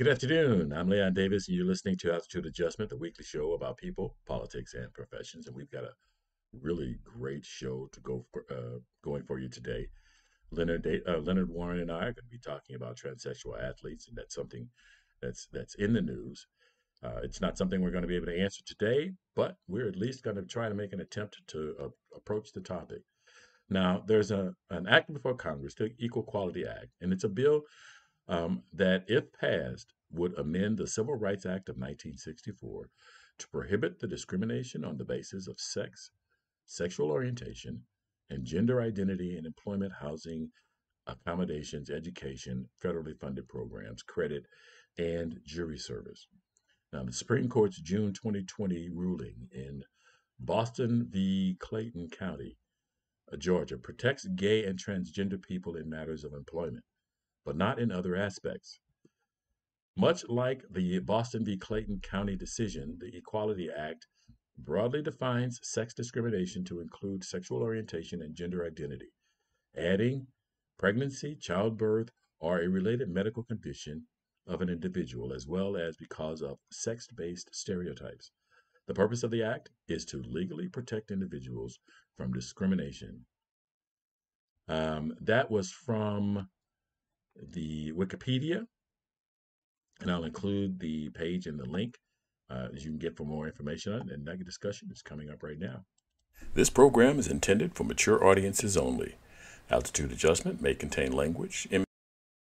Good 0.00 0.08
afternoon. 0.08 0.72
I'm 0.72 0.88
Leon 0.88 1.12
Davis, 1.12 1.46
and 1.46 1.58
you're 1.58 1.66
listening 1.66 1.98
to 1.98 2.14
Altitude 2.14 2.46
Adjustment, 2.46 2.88
the 2.88 2.96
weekly 2.96 3.22
show 3.22 3.52
about 3.52 3.76
people, 3.76 4.16
politics, 4.26 4.72
and 4.72 4.90
professions. 4.94 5.46
And 5.46 5.54
we've 5.54 5.70
got 5.70 5.84
a 5.84 5.92
really 6.58 6.96
great 7.04 7.44
show 7.44 7.86
to 7.92 8.00
go 8.00 8.24
for, 8.32 8.46
uh, 8.50 8.78
going 9.04 9.24
for 9.24 9.38
you 9.38 9.50
today. 9.50 9.88
Leonard 10.52 10.86
uh, 11.06 11.18
Leonard 11.18 11.50
Warren 11.50 11.80
and 11.80 11.92
I 11.92 11.96
are 11.96 12.14
going 12.14 12.14
to 12.14 12.30
be 12.30 12.38
talking 12.38 12.76
about 12.76 12.96
transsexual 12.96 13.62
athletes, 13.62 14.08
and 14.08 14.16
that's 14.16 14.34
something 14.34 14.66
that's 15.20 15.48
that's 15.52 15.74
in 15.74 15.92
the 15.92 16.00
news. 16.00 16.46
Uh, 17.02 17.20
it's 17.22 17.42
not 17.42 17.58
something 17.58 17.82
we're 17.82 17.90
going 17.90 18.00
to 18.00 18.08
be 18.08 18.16
able 18.16 18.24
to 18.24 18.40
answer 18.40 18.62
today, 18.64 19.12
but 19.36 19.56
we're 19.68 19.86
at 19.88 19.96
least 19.96 20.24
going 20.24 20.36
to 20.36 20.42
try 20.44 20.70
to 20.70 20.74
make 20.74 20.94
an 20.94 21.02
attempt 21.02 21.42
to 21.48 21.92
approach 22.16 22.54
the 22.54 22.62
topic. 22.62 23.02
Now, 23.68 24.02
there's 24.06 24.30
a 24.30 24.54
an 24.70 24.86
act 24.86 25.12
before 25.12 25.34
Congress, 25.34 25.74
the 25.74 25.92
Equality 26.00 26.64
Act, 26.64 26.88
and 27.02 27.12
it's 27.12 27.24
a 27.24 27.28
bill 27.28 27.64
um, 28.30 28.62
that, 28.72 29.04
if 29.08 29.30
passed, 29.32 29.92
would 30.12 30.38
amend 30.38 30.78
the 30.78 30.86
Civil 30.86 31.14
Rights 31.14 31.46
Act 31.46 31.68
of 31.68 31.76
1964 31.76 32.88
to 33.38 33.48
prohibit 33.48 33.98
the 33.98 34.06
discrimination 34.06 34.84
on 34.84 34.96
the 34.96 35.04
basis 35.04 35.48
of 35.48 35.60
sex, 35.60 36.10
sexual 36.66 37.10
orientation, 37.10 37.82
and 38.28 38.44
gender 38.44 38.80
identity 38.80 39.36
in 39.36 39.46
employment, 39.46 39.92
housing, 40.00 40.50
accommodations, 41.06 41.90
education, 41.90 42.68
federally 42.82 43.18
funded 43.18 43.48
programs, 43.48 44.02
credit, 44.02 44.44
and 44.98 45.40
jury 45.44 45.78
service. 45.78 46.26
Now, 46.92 47.04
the 47.04 47.12
Supreme 47.12 47.48
Court's 47.48 47.80
June 47.80 48.12
2020 48.12 48.90
ruling 48.90 49.48
in 49.52 49.82
Bostock 50.38 50.90
v. 50.90 51.56
Clayton 51.60 52.08
County, 52.10 52.56
uh, 53.32 53.36
Georgia, 53.36 53.78
protects 53.78 54.26
gay 54.26 54.64
and 54.64 54.78
transgender 54.78 55.40
people 55.40 55.76
in 55.76 55.88
matters 55.88 56.24
of 56.24 56.32
employment 56.32 56.84
but 57.44 57.56
not 57.56 57.78
in 57.78 57.90
other 57.90 58.16
aspects. 58.16 58.80
Much 60.00 60.26
like 60.30 60.62
the 60.70 60.98
Bostock 61.00 61.42
v. 61.42 61.58
Clayton 61.58 62.00
County 62.00 62.34
decision, 62.34 62.96
the 62.98 63.14
Equality 63.14 63.68
Act 63.70 64.06
broadly 64.56 65.02
defines 65.02 65.60
sex 65.62 65.92
discrimination 65.92 66.64
to 66.64 66.80
include 66.80 67.22
sexual 67.22 67.60
orientation 67.62 68.22
and 68.22 68.34
gender 68.34 68.64
identity, 68.64 69.12
adding 69.76 70.26
pregnancy, 70.78 71.36
childbirth, 71.38 72.08
or 72.40 72.62
a 72.62 72.68
related 72.70 73.10
medical 73.10 73.42
condition 73.42 74.06
of 74.46 74.62
an 74.62 74.70
individual, 74.70 75.34
as 75.34 75.46
well 75.46 75.76
as 75.76 75.98
because 75.98 76.40
of 76.40 76.56
sex 76.72 77.06
based 77.14 77.50
stereotypes. 77.52 78.30
The 78.86 78.94
purpose 78.94 79.22
of 79.22 79.30
the 79.30 79.42
Act 79.42 79.68
is 79.86 80.06
to 80.06 80.22
legally 80.22 80.70
protect 80.70 81.10
individuals 81.10 81.78
from 82.16 82.32
discrimination. 82.32 83.26
Um, 84.66 85.12
that 85.20 85.50
was 85.50 85.70
from 85.70 86.48
the 87.36 87.92
Wikipedia, 87.92 88.64
and 90.00 90.10
I'll 90.10 90.24
include 90.24 90.80
the 90.80 91.10
page 91.10 91.46
and 91.46 91.58
the 91.58 91.68
link 91.68 91.98
uh, 92.50 92.68
as 92.74 92.84
you 92.84 92.90
can 92.90 92.98
get 92.98 93.16
for 93.16 93.24
more 93.24 93.46
information 93.46 93.92
on 93.92 94.08
it. 94.08 94.14
And 94.14 94.26
that 94.26 94.44
discussion 94.44 94.88
is 94.92 95.02
coming 95.02 95.30
up 95.30 95.42
right 95.42 95.58
now. 95.58 95.84
This 96.54 96.70
program 96.70 97.18
is 97.18 97.28
intended 97.28 97.74
for 97.74 97.84
mature 97.84 98.24
audiences 98.24 98.76
only. 98.76 99.16
Altitude 99.70 100.10
adjustment 100.10 100.60
may 100.60 100.74
contain 100.74 101.12
language, 101.12 101.68
and 101.70 101.84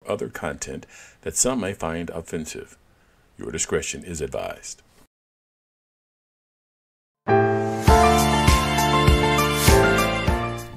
other 0.07 0.29
content 0.29 0.85
that 1.21 1.35
some 1.35 1.59
may 1.59 1.73
find 1.73 2.09
offensive. 2.11 2.77
Your 3.37 3.51
discretion 3.51 4.03
is 4.03 4.21
advised. 4.21 4.81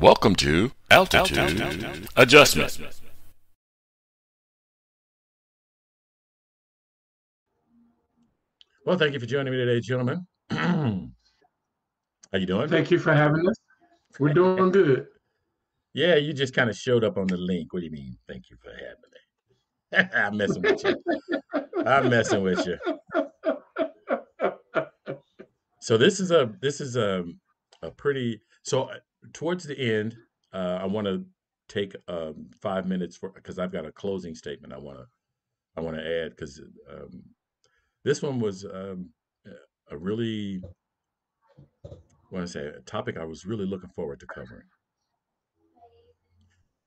Welcome 0.01 0.35
to 0.37 0.73
Altitude, 0.91 1.39
Altitude. 1.39 2.09
Adjustment. 2.17 3.02
Well, 8.85 8.99
thank 8.99 9.15
you 9.15 9.21
for 9.21 9.27
joining 9.27 9.53
me 9.53 9.59
today, 9.59 9.79
gentlemen. 9.81 10.27
How 10.51 11.09
you 12.33 12.47
doing? 12.47 12.69
Thank 12.69 12.91
you 12.91 12.99
for 12.99 13.15
having 13.15 13.49
us. 13.49 13.55
We're 14.19 14.35
doing 14.35 14.73
good. 14.73 15.07
yeah, 15.95 16.17
you 16.17 16.33
just 16.33 16.53
kind 16.53 16.69
of 16.69 16.77
showed 16.77 17.05
up 17.05 17.17
on 17.17 17.29
the 17.29 17.37
link. 17.37 17.73
What 17.73 17.81
do 17.81 17.87
you 17.87 17.93
mean? 17.93 18.19
Thank 18.27 18.51
you 18.51 18.57
for 18.61 18.71
having 18.73 18.97
me. 19.13 20.11
I'm 20.17 20.37
messing 20.37 20.63
with 20.63 20.83
you. 20.85 20.97
I'm 21.87 22.11
messing 22.11 22.43
with 22.43 22.67
you. 22.67 22.77
So 25.79 25.97
this 25.97 26.19
is 26.19 26.33
a 26.33 26.53
this 26.61 26.81
is 26.81 26.97
a 26.97 27.25
a 27.83 27.91
pretty 27.93 28.41
so 28.65 28.85
uh, 28.85 28.97
towards 29.33 29.63
the 29.65 29.79
end. 29.79 30.17
Uh, 30.53 30.81
I 30.83 30.87
want 30.87 31.07
to 31.07 31.25
take 31.69 31.95
um, 32.09 32.51
five 32.61 32.87
minutes 32.89 33.17
for 33.17 33.31
because 33.31 33.61
I've 33.61 33.73
got 33.73 33.87
a 33.87 33.93
closing 33.93 34.35
statement 34.35 34.73
I 34.73 34.79
want 34.79 34.99
to 34.99 35.07
I 35.77 35.81
want 35.83 35.97
to 35.97 36.25
add 36.25 36.31
because 36.31 36.61
um, 36.91 37.23
this 38.05 38.23
one 38.23 38.41
was 38.41 38.65
um, 38.65 39.11
a 39.91 39.97
really, 39.97 40.63
I 41.85 41.89
want 42.31 42.47
to 42.47 42.53
say, 42.53 42.67
a 42.67 42.81
topic 42.81 43.17
I 43.17 43.25
was 43.25 43.45
really 43.45 43.67
looking 43.67 43.91
forward 43.91 44.21
to 44.21 44.27
covering. 44.27 44.67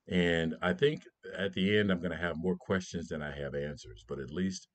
And 0.08 0.54
I 0.62 0.72
think 0.72 1.02
at 1.36 1.52
the 1.52 1.78
end, 1.78 1.90
I'm 1.90 1.98
going 1.98 2.12
to 2.12 2.16
have 2.16 2.36
more 2.36 2.56
questions 2.56 3.08
than 3.08 3.22
I 3.22 3.36
have 3.36 3.54
answers, 3.54 4.04
but 4.08 4.20
at 4.20 4.30
least 4.30 4.68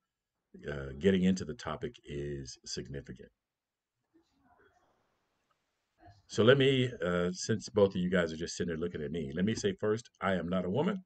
uh, 0.70 0.94
getting 1.00 1.24
into 1.24 1.46
the 1.46 1.54
topic 1.54 1.96
is 2.06 2.58
significant. 2.66 3.30
So 6.28 6.44
let 6.44 6.58
me, 6.58 6.90
uh, 7.06 7.30
since 7.34 7.70
both 7.70 7.90
of 7.90 8.02
you 8.02 8.10
guys 8.10 8.32
are 8.32 8.38
just 8.38 8.56
sitting 8.56 8.70
there 8.70 8.78
looking 8.78 9.02
at 9.02 9.12
me, 9.12 9.32
let 9.36 9.46
me 9.46 9.54
say 9.54 9.74
first, 9.74 10.10
I 10.22 10.34
am 10.34 10.48
not 10.48 10.66
a 10.66 10.70
woman. 10.70 11.04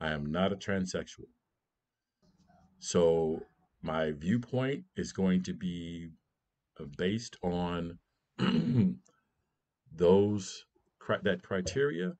I 0.00 0.10
am 0.10 0.30
not 0.30 0.52
a 0.52 0.56
transsexual. 0.56 1.28
So 2.78 3.42
my 3.82 4.12
viewpoint 4.12 4.84
is 4.96 5.12
going 5.12 5.42
to 5.44 5.54
be 5.54 6.08
uh, 6.80 6.84
based 6.96 7.36
on 7.42 7.98
those 9.94 10.64
that 11.22 11.42
criteria 11.42 12.12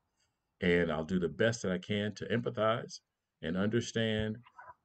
and 0.61 0.91
I'll 0.91 1.03
do 1.03 1.19
the 1.19 1.29
best 1.29 1.61
that 1.61 1.71
I 1.71 1.77
can 1.77 2.13
to 2.15 2.25
empathize 2.25 2.99
and 3.41 3.55
understand 3.55 4.37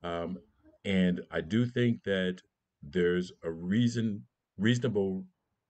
um, 0.02 0.38
and 0.84 1.22
I 1.30 1.40
do 1.40 1.64
think 1.64 2.02
that 2.04 2.38
there's 2.82 3.32
a 3.42 3.50
reason 3.50 4.22
reasonable 4.58 5.24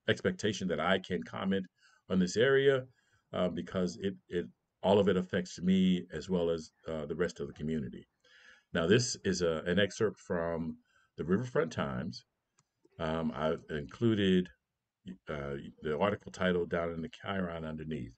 expectation 0.08 0.68
that 0.68 0.80
I 0.80 0.98
can 0.98 1.22
comment 1.22 1.64
on 2.10 2.18
this 2.18 2.36
area 2.36 2.84
uh, 3.32 3.48
because 3.48 3.96
it 4.00 4.14
it 4.28 4.46
all 4.82 4.98
of 4.98 5.08
it 5.08 5.16
affects 5.16 5.60
me 5.60 6.06
as 6.12 6.28
well 6.28 6.50
as 6.50 6.70
uh, 6.86 7.06
the 7.06 7.14
rest 7.14 7.40
of 7.40 7.46
the 7.46 7.54
community. 7.54 8.06
Now 8.72 8.86
this 8.86 9.16
is 9.24 9.40
a, 9.42 9.62
an 9.66 9.78
excerpt 9.78 10.20
from 10.20 10.76
the 11.16 11.24
Riverfront 11.24 11.72
Times. 11.72 12.24
Um, 12.98 13.32
I've 13.34 13.62
included 13.70 14.48
uh, 15.28 15.54
the 15.82 15.98
article 15.98 16.32
title 16.32 16.66
down 16.66 16.92
in 16.92 17.02
the 17.02 17.08
chyron 17.08 17.68
underneath. 17.68 18.14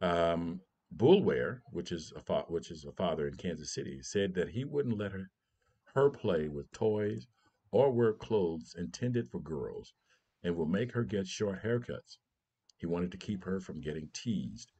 Um, 0.00 0.60
Boulware, 0.94 1.60
which 1.72 1.92
is 1.92 2.12
a 2.16 2.20
fa- 2.20 2.44
which 2.48 2.70
is 2.70 2.84
a 2.84 2.92
father 2.92 3.26
in 3.26 3.34
Kansas 3.34 3.74
City, 3.74 4.00
said 4.02 4.34
that 4.34 4.50
he 4.50 4.64
wouldn't 4.64 4.98
let 4.98 5.12
her 5.12 5.30
her 5.94 6.10
play 6.10 6.48
with 6.48 6.70
toys 6.72 7.26
or 7.70 7.90
wear 7.90 8.12
clothes 8.12 8.74
intended 8.78 9.30
for 9.30 9.40
girls, 9.40 9.92
and 10.42 10.56
will 10.56 10.66
make 10.66 10.92
her 10.92 11.04
get 11.04 11.26
short 11.26 11.62
haircuts. 11.62 12.18
He 12.78 12.86
wanted 12.86 13.10
to 13.12 13.18
keep 13.18 13.44
her 13.44 13.58
from 13.60 13.80
getting 13.80 14.08
teased, 14.12 14.72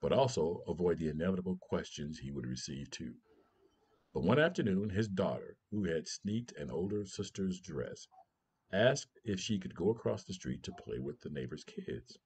but 0.00 0.12
also 0.12 0.62
avoid 0.68 0.98
the 0.98 1.08
inevitable 1.08 1.56
questions 1.60 2.18
he 2.18 2.30
would 2.30 2.46
receive 2.46 2.90
too. 2.90 3.14
But 4.14 4.22
one 4.22 4.38
afternoon 4.38 4.90
his 4.90 5.08
daughter, 5.08 5.56
who 5.72 5.84
had 5.86 6.06
sneaked 6.06 6.52
an 6.52 6.70
older 6.70 7.04
sister's 7.04 7.60
dress, 7.60 8.06
asked 8.72 9.18
if 9.24 9.40
she 9.40 9.58
could 9.58 9.74
go 9.74 9.90
across 9.90 10.22
the 10.22 10.32
street 10.32 10.62
to 10.62 10.72
play 10.72 11.00
with 11.00 11.20
the 11.20 11.30
neighbor's 11.30 11.64
kids. 11.64 12.16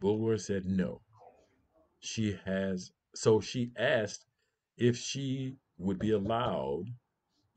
Boulware 0.00 0.40
said 0.40 0.66
no. 0.66 1.02
She 1.98 2.38
has 2.44 2.92
so 3.12 3.40
she 3.40 3.72
asked 3.76 4.24
if 4.76 4.96
she 4.96 5.56
would 5.78 5.98
be 5.98 6.12
allowed 6.12 6.94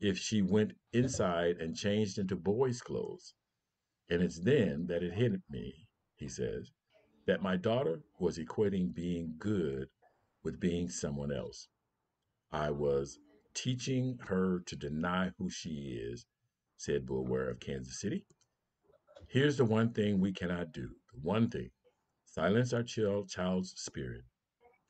if 0.00 0.18
she 0.18 0.42
went 0.42 0.72
inside 0.92 1.58
and 1.58 1.76
changed 1.76 2.18
into 2.18 2.34
boys' 2.34 2.82
clothes. 2.82 3.34
And 4.10 4.20
it's 4.20 4.40
then 4.40 4.86
that 4.88 5.04
it 5.04 5.14
hit 5.14 5.40
me, 5.48 5.86
he 6.16 6.28
says, 6.28 6.72
that 7.26 7.40
my 7.40 7.56
daughter 7.56 8.02
was 8.18 8.36
equating 8.36 8.92
being 8.92 9.36
good 9.38 9.88
with 10.42 10.58
being 10.58 10.88
someone 10.88 11.30
else. 11.30 11.68
I 12.52 12.70
was 12.70 13.18
teaching 13.54 14.18
her 14.26 14.60
to 14.66 14.76
deny 14.76 15.32
who 15.38 15.48
she 15.48 15.98
is, 16.02 16.26
said 16.76 17.06
Boulware 17.06 17.50
of 17.50 17.60
Kansas 17.60 17.98
City. 17.98 18.26
Here's 19.26 19.56
the 19.56 19.64
one 19.64 19.94
thing 19.94 20.20
we 20.20 20.32
cannot 20.32 20.72
do. 20.72 20.90
The 21.12 21.20
one 21.20 21.48
thing 21.48 21.70
silence 22.26 22.74
our 22.74 22.82
child, 22.82 23.30
child's 23.30 23.72
spirit. 23.80 24.24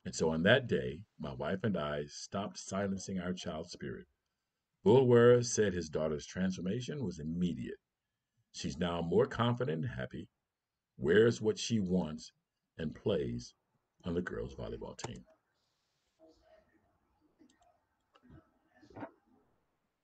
And 0.03 0.13
so 0.13 0.29
on 0.29 0.43
that 0.43 0.67
day, 0.67 1.01
my 1.17 1.33
wife 1.33 1.63
and 1.63 1.77
I 1.77 2.05
stopped 2.07 2.59
silencing 2.59 3.19
our 3.19 3.31
child's 3.31 3.71
spirit. 3.71 4.07
Boulware 4.85 5.45
said 5.45 5.73
his 5.73 5.89
daughter's 5.89 6.25
transformation 6.25 7.05
was 7.05 7.19
immediate. 7.19 7.79
She's 8.51 8.77
now 8.77 9.01
more 9.01 9.25
confident 9.25 9.85
and 9.85 9.93
happy, 9.93 10.27
wears 10.97 11.41
what 11.41 11.57
she 11.57 11.79
wants, 11.79 12.33
and 12.77 12.93
plays 12.93 13.53
on 14.03 14.13
the 14.13 14.21
girls' 14.21 14.55
volleyball 14.55 14.97
team. 14.97 15.23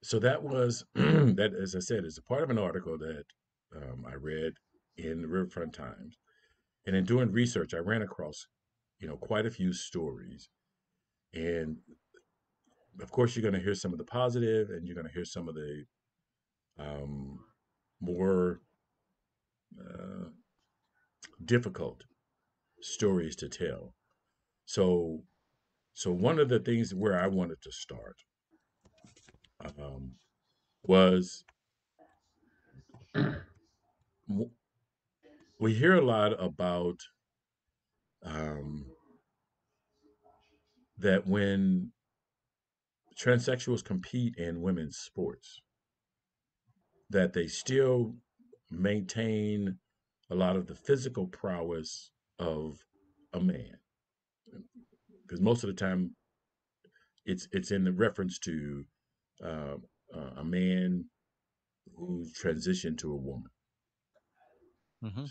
So 0.10 0.18
that 0.18 0.42
was 0.42 0.84
that, 0.96 1.52
as 1.54 1.76
I 1.76 1.80
said, 1.82 2.04
is 2.04 2.18
a 2.18 2.24
part 2.24 2.42
of 2.42 2.50
an 2.50 2.58
article 2.58 2.98
that 2.98 3.26
um, 3.76 4.08
I 4.10 4.16
read 4.16 4.54
in 4.98 5.22
the 5.22 5.28
Riverfront 5.28 5.72
Times, 5.72 6.18
and 6.88 6.96
in 6.96 7.06
doing 7.06 7.32
research, 7.32 7.76
I 7.76 7.78
ran 7.78 8.02
across, 8.02 8.48
you 9.00 9.08
know, 9.08 9.18
quite 9.18 9.46
a 9.46 9.52
few 9.52 9.72
stories, 9.72 10.50
and 11.32 11.78
of 13.00 13.12
course, 13.12 13.36
you're 13.36 13.44
going 13.44 13.54
to 13.54 13.64
hear 13.64 13.76
some 13.76 13.92
of 13.92 14.00
the 14.00 14.04
positive, 14.04 14.72
and 14.72 14.88
you're 14.88 14.96
going 14.96 15.06
to 15.06 15.14
hear 15.14 15.26
some 15.26 15.48
of 15.48 15.54
the 15.54 15.84
um, 16.80 17.42
more 18.02 18.62
uh, 19.80 20.30
difficult 21.46 22.02
stories 22.82 23.36
to 23.36 23.48
tell. 23.48 23.94
So, 24.66 25.20
so 25.94 26.12
one 26.12 26.40
of 26.40 26.50
the 26.50 26.58
things 26.58 26.96
where 26.96 27.16
I 27.16 27.28
wanted 27.28 27.62
to 27.62 27.72
start 27.72 28.16
um, 29.64 30.14
was 30.84 31.44
we 35.60 35.74
hear 35.74 35.96
a 35.96 36.06
lot 36.06 36.42
about 36.42 37.00
um, 38.24 38.86
that 40.98 41.28
when 41.28 41.92
transsexuals 43.20 43.84
compete 43.84 44.36
in 44.38 44.62
women's 44.62 44.98
sports, 44.98 45.62
that 47.10 47.34
they 47.34 47.48
still 47.48 48.16
maintain 48.72 49.78
a 50.30 50.36
lot 50.36 50.56
of 50.56 50.68
the 50.68 50.76
physical 50.76 51.26
prowess 51.28 52.12
of 52.38 52.86
a 53.34 53.40
man. 53.40 53.78
Because 55.24 55.42
most 55.42 55.64
of 55.64 55.68
the 55.68 55.74
time, 55.74 56.16
it's 57.26 57.48
it's 57.52 57.72
in 57.72 57.84
the 57.84 57.92
reference 57.92 58.40
to 58.40 58.86
uh, 59.44 59.76
uh, 60.16 60.32
a 60.38 60.44
man 60.44 61.06
who 61.96 62.26
transitioned 62.42 62.98
to 63.00 63.12
a 63.12 63.16
woman. 63.16 63.52
Mm-hmm. 65.04 65.26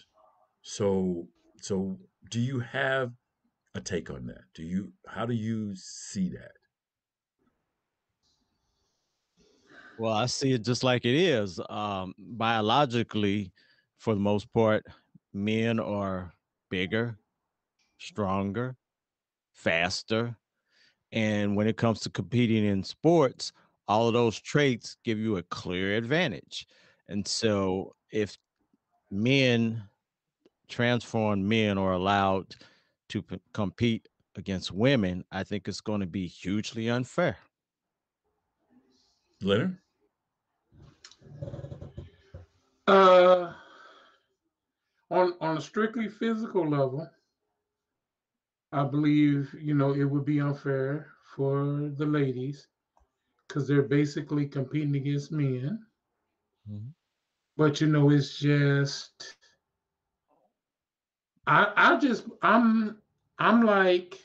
So 0.62 1.28
so 1.60 1.99
do 2.31 2.40
you 2.40 2.60
have 2.60 3.12
a 3.75 3.81
take 3.81 4.10
on 4.10 4.26
that? 4.26 4.43
Do 4.55 4.62
you 4.62 4.93
how 5.06 5.26
do 5.26 5.34
you 5.34 5.75
see 5.76 6.28
that? 6.31 6.52
Well, 9.99 10.12
I 10.12 10.26
see 10.26 10.52
it 10.52 10.62
just 10.62 10.84
like 10.84 11.05
it 11.05 11.14
is. 11.14 11.60
Um, 11.69 12.14
biologically, 12.19 13.52
for 13.99 14.14
the 14.14 14.20
most 14.20 14.52
part, 14.52 14.87
men 15.32 15.81
are 15.81 16.32
bigger, 16.70 17.19
stronger, 17.99 18.76
faster. 19.52 20.37
And 21.10 21.56
when 21.56 21.66
it 21.66 21.76
comes 21.76 22.00
to 22.00 22.10
competing 22.10 22.64
in 22.64 22.84
sports, 22.84 23.52
all 23.88 24.06
of 24.06 24.12
those 24.12 24.38
traits 24.38 24.96
give 25.02 25.19
you 25.19 25.38
a 25.38 25.43
clear 25.44 25.96
advantage. 25.96 26.67
And 27.08 27.26
so 27.26 27.94
if 28.12 28.37
men, 29.11 29.82
transformed 30.69 31.44
men, 31.44 31.79
are 31.79 31.93
allowed 31.93 32.55
to 33.08 33.23
p- 33.23 33.40
compete 33.55 34.06
against 34.37 34.70
women, 34.70 35.25
I 35.32 35.43
think 35.43 35.67
it's 35.67 35.81
going 35.81 36.00
to 36.00 36.06
be 36.06 36.26
hugely 36.26 36.90
unfair. 36.90 37.38
Leonard? 39.40 39.79
Uh, 42.87 43.52
on 45.11 45.34
on 45.41 45.58
a 45.58 45.61
strictly 45.61 46.08
physical 46.08 46.69
level, 46.69 47.08
I 48.73 48.84
believe 48.84 49.55
you 49.58 49.75
know 49.75 49.94
it 49.94 50.05
would 50.05 50.25
be 50.25 50.41
unfair 50.41 51.12
for 51.34 51.91
the 51.96 52.06
ladies 52.06 52.67
because 53.49 53.69
they're 53.69 53.83
basically 53.83 54.47
competing 54.47 54.97
against 54.97 55.33
men. 55.33 55.87
Mhm. 56.67 56.95
But 57.56 57.81
you 57.81 57.89
know, 57.89 58.11
it's 58.11 58.39
just 58.39 59.37
I 61.47 61.73
I 61.77 61.99
just 61.99 62.27
I'm 62.43 62.99
I'm 63.39 63.65
like 63.65 64.19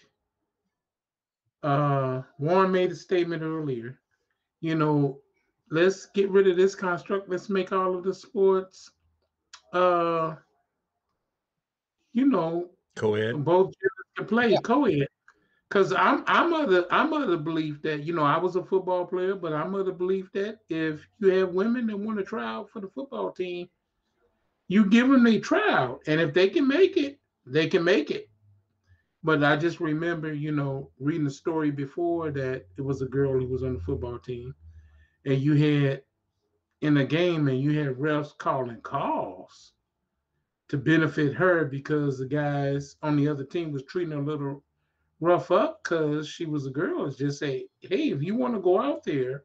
uh 1.64 2.22
Warren 2.40 2.72
made 2.72 2.92
a 2.92 2.96
statement 2.96 3.44
earlier. 3.44 4.00
You 4.62 4.75
know, 4.75 5.22
let's 5.72 6.06
get 6.08 6.30
rid 6.30 6.48
of 6.48 6.58
this 6.58 6.76
construct. 6.76 7.30
Let's 7.30 7.50
make 7.50 7.72
all 7.72 7.96
of 7.96 8.04
the 8.04 8.14
sports 8.14 8.92
uh 9.74 10.36
you 12.14 12.26
know 12.28 12.69
Co-ed? 12.96 13.46
both 13.46 13.68
genders 13.68 14.10
can 14.18 14.26
play 14.28 14.50
Yeah. 14.50 14.60
co-ed. 14.60 15.08
Cause 15.74 15.92
I'm 15.92 16.24
I'm 16.28 16.54
of 16.54 16.70
the 16.70 16.86
I'm 16.92 17.12
of 17.14 17.30
the 17.30 17.38
belief 17.38 17.81
that 17.81 18.04
you 18.04 18.14
know 18.14 18.22
I 18.22 18.38
was 18.38 18.56
a 18.56 18.64
football 18.64 19.08
player, 19.08 19.34
but 19.34 19.54
I'm 19.54 19.74
of 19.74 19.88
the 19.88 19.92
belief 19.92 20.31
that 20.34 20.60
if 20.70 21.04
you 21.18 21.30
have 21.30 21.50
women 21.50 21.88
that 21.88 21.98
want 21.98 22.20
to 22.20 22.24
try 22.24 22.46
out 22.46 22.70
for 22.70 22.80
the 22.80 22.90
football 22.90 23.31
team, 23.31 23.68
you 24.68 24.86
give 24.86 25.10
them 25.10 25.25
a 25.25 25.40
tryout, 25.40 26.02
and 26.06 26.22
if 26.22 26.31
they 26.31 26.48
can 26.48 26.68
make 26.68 26.96
it, 26.96 27.20
they 27.48 27.66
can 27.66 27.84
make 27.84 28.12
it. 28.12 28.30
But 29.24 29.44
I 29.44 29.56
just 29.58 29.80
remember, 29.80 30.31
you 30.31 30.52
know, 30.52 30.92
reading 31.00 31.24
the 31.24 31.31
story 31.31 31.72
before 31.72 32.30
that 32.30 32.68
it 32.78 32.81
was 32.81 33.02
a 33.02 33.08
girl 33.08 33.31
who 33.31 33.48
was 33.48 33.64
on 33.64 33.74
the 33.74 33.81
football 33.81 34.19
team, 34.19 34.54
and 35.26 35.42
you 35.42 35.56
had 35.56 36.04
in 36.81 36.98
a 36.98 37.04
game, 37.04 37.48
and 37.48 37.60
you 37.60 37.80
had 37.80 37.96
refs 37.96 38.38
calling 38.38 38.81
calls 38.81 39.72
to 40.68 40.78
benefit 40.78 41.34
her 41.34 41.66
because 41.66 42.19
the 42.19 42.28
guys 42.28 42.96
on 43.02 43.16
the 43.16 43.28
other 43.28 43.44
team 43.44 43.72
was 43.72 43.81
treating 43.86 44.12
her 44.12 44.19
a 44.19 44.24
little 44.24 44.64
rough 45.19 45.51
up 45.51 45.81
because 45.83 46.27
she 46.27 46.45
was 46.45 46.65
a 46.65 46.71
girl. 46.71 47.06
It's 47.06 47.18
just 47.18 47.39
say, 47.39 47.68
hey, 47.81 48.10
if 48.12 48.21
you 48.21 48.36
want 48.36 48.54
to 48.56 48.60
go 48.60 48.81
out 48.81 49.04
there 49.04 49.44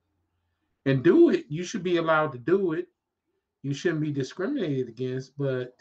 and 0.86 1.02
do 1.02 1.30
it, 1.30 1.46
you 1.48 1.64
should 1.64 1.82
be 1.82 1.96
allowed 1.96 2.32
to 2.32 2.38
do 2.38 2.72
it. 2.72 2.86
You 3.62 3.74
shouldn't 3.74 4.02
be 4.02 4.12
discriminated 4.12 4.88
against, 4.88 5.36
but 5.36 5.74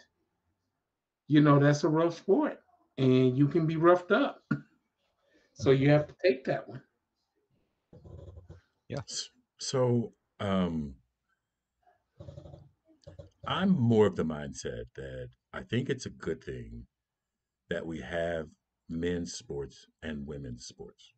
you 1.27 1.41
know 1.41 1.59
that's 1.59 1.83
a 1.83 1.89
rough 1.89 2.17
sport, 2.17 2.59
and 2.97 3.37
you 3.37 3.47
can 3.47 3.67
be 3.67 3.77
roughed 3.77 4.11
up. 4.11 4.41
so 5.53 5.71
you 5.71 5.89
have 5.89 6.07
to 6.07 6.15
take 6.23 6.43
that 6.45 6.67
one. 6.67 6.81
Yes. 8.89 9.29
So 9.59 10.13
um, 10.39 10.95
I'm 13.45 13.69
more 13.69 14.07
of 14.07 14.15
the 14.15 14.25
mindset 14.25 14.85
that 14.95 15.29
I 15.53 15.61
think 15.63 15.89
it's 15.89 16.05
a 16.05 16.11
good 16.11 16.43
thing 16.43 16.85
that 17.69 17.85
we 17.85 17.99
have 18.01 18.47
men's 18.89 19.33
sports 19.33 19.85
and 20.01 20.27
women's 20.27 20.65
sports 20.65 21.13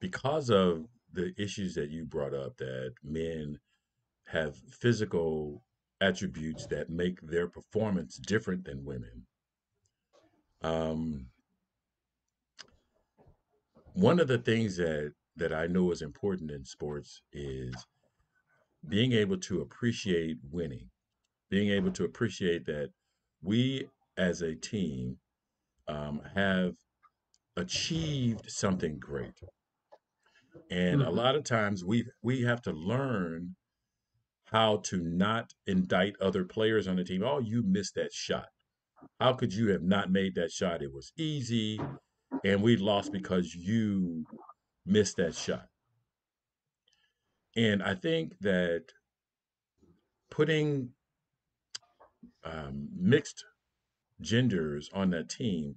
because 0.00 0.50
of 0.50 0.86
the 1.12 1.32
issues 1.38 1.74
that 1.74 1.90
you 1.90 2.04
brought 2.04 2.34
up 2.34 2.56
that 2.58 2.94
men 3.02 3.58
have 4.26 4.56
physical 4.56 5.62
attributes 6.00 6.66
that 6.66 6.90
make 6.90 7.20
their 7.22 7.48
performance 7.48 8.16
different 8.16 8.64
than 8.64 8.84
women. 8.84 9.26
Um, 10.62 11.26
one 13.94 14.20
of 14.20 14.28
the 14.28 14.38
things 14.38 14.76
that 14.76 15.12
that 15.36 15.52
I 15.52 15.66
know 15.66 15.90
is 15.90 16.02
important 16.02 16.50
in 16.50 16.64
sports 16.64 17.20
is 17.32 17.74
being 18.88 19.12
able 19.12 19.36
to 19.38 19.60
appreciate 19.60 20.38
winning, 20.50 20.88
being 21.50 21.70
able 21.70 21.90
to 21.92 22.04
appreciate 22.04 22.64
that 22.66 22.90
we 23.42 23.88
as 24.16 24.40
a 24.40 24.54
team 24.54 25.18
um, 25.88 26.20
have 26.34 26.74
achieved 27.56 28.50
something 28.50 28.98
great. 28.98 29.42
And 30.70 31.02
a 31.02 31.10
Mhm. 31.10 31.10
lot 31.10 31.34
of 31.34 31.44
times 31.44 31.84
we 31.84 32.08
we 32.22 32.42
have 32.42 32.62
to 32.62 32.72
learn 32.72 33.56
how 34.46 34.78
to 34.78 34.98
not 34.98 35.54
indict 35.66 36.16
other 36.20 36.44
players 36.44 36.88
on 36.88 36.96
the 36.96 37.04
team. 37.04 37.22
Oh, 37.24 37.38
you 37.40 37.62
missed 37.62 37.94
that 37.96 38.12
shot. 38.12 38.48
How 39.20 39.34
could 39.34 39.54
you 39.54 39.68
have 39.70 39.82
not 39.82 40.10
made 40.10 40.34
that 40.36 40.52
shot? 40.52 40.82
It 40.82 40.92
was 40.92 41.12
easy, 41.16 41.88
and 42.44 42.62
we 42.62 42.76
lost 42.76 43.12
because 43.12 43.54
you 43.54 44.26
missed 44.86 45.16
that 45.18 45.34
shot. 45.36 45.68
And 47.56 47.82
I 47.82 47.94
think 47.96 48.38
that 48.38 48.92
putting 50.30 50.94
um, 52.44 52.88
mixed 52.94 53.44
genders 54.20 54.90
on 54.94 55.10
that 55.10 55.28
team 55.28 55.76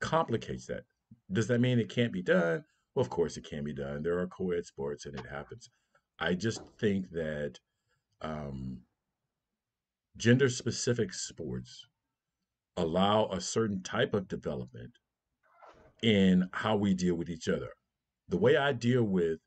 complicates 0.00 0.66
that. 0.66 0.84
Does 1.32 1.46
that 1.48 1.60
mean 1.60 1.78
it 1.78 1.88
can't 1.88 2.12
be 2.12 2.22
done? 2.22 2.64
Well, 2.94 3.02
of 3.02 3.10
course 3.10 3.36
it 3.36 3.44
can 3.48 3.64
be 3.64 3.72
done. 3.72 4.02
There 4.02 4.18
are 4.18 4.26
co-ed 4.26 4.66
sports 4.66 5.06
and 5.06 5.18
it 5.18 5.26
happens. 5.26 5.70
I 6.18 6.34
just 6.34 6.60
think 6.78 7.10
that 7.10 7.58
um, 8.20 8.80
gender-specific 10.16 11.14
sports 11.14 11.86
allow 12.76 13.26
a 13.26 13.40
certain 13.40 13.82
type 13.82 14.14
of 14.14 14.28
development 14.28 14.92
in 16.02 16.48
how 16.52 16.76
we 16.76 16.94
deal 16.94 17.14
with 17.14 17.28
each 17.28 17.48
other. 17.48 17.70
The 18.28 18.38
way 18.38 18.56
I 18.56 18.72
deal 18.72 19.04
with 19.04 19.38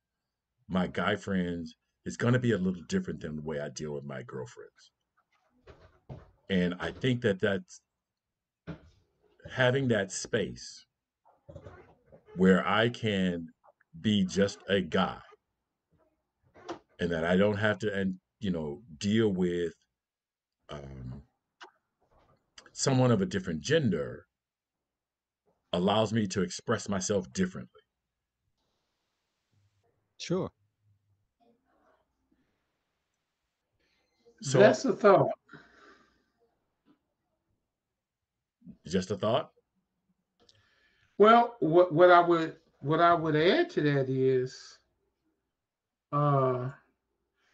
my 0.68 0.88
guy 0.88 1.16
friends 1.16 1.76
is 2.06 2.18
going 2.18 2.34
to 2.34 2.40
be 2.40 2.52
a 2.52 2.58
little 2.58 2.84
different 2.88 3.22
than 3.22 3.36
the 3.36 3.42
way 3.42 3.60
I 3.60 3.70
deal 3.70 3.94
with 3.94 4.04
my 4.04 4.24
girlfriends. 4.24 4.92
And 6.50 6.76
I 6.80 6.92
think 6.92 7.22
that 7.22 7.40
that's 7.40 7.82
having 9.52 9.88
that 9.90 10.12
space 10.12 10.86
where 12.36 12.68
I 12.68 12.90
can 12.90 13.50
be 14.00 14.24
just 14.24 14.60
a 14.68 14.82
guy 14.82 15.20
and 17.00 17.12
that 17.12 17.24
I 17.24 17.38
don't 17.38 17.58
have 17.58 17.80
to 17.80 17.94
and 17.94 18.16
you 18.40 18.52
know 18.52 18.82
deal 18.98 19.30
with 19.30 19.74
um, 20.70 21.24
someone 22.72 23.12
of 23.12 23.22
a 23.22 23.26
different 23.26 23.62
gender 23.62 24.26
allows 25.72 26.14
me 26.14 26.28
to 26.28 26.42
express 26.42 26.88
myself 26.88 27.32
differently. 27.34 27.82
Sure. 30.18 30.50
So 34.42 34.60
that's 34.60 34.86
a 34.86 34.94
thought. 34.94 35.30
Just 38.86 39.12
a 39.12 39.16
thought. 39.16 39.52
Well, 41.18 41.56
what 41.60 41.94
what 41.94 42.12
I 42.12 42.20
would 42.20 42.58
what 42.80 43.00
I 43.00 43.14
would 43.14 43.36
add 43.36 43.70
to 43.72 43.82
that 43.82 44.10
is, 44.10 44.80
uh, 46.12 46.70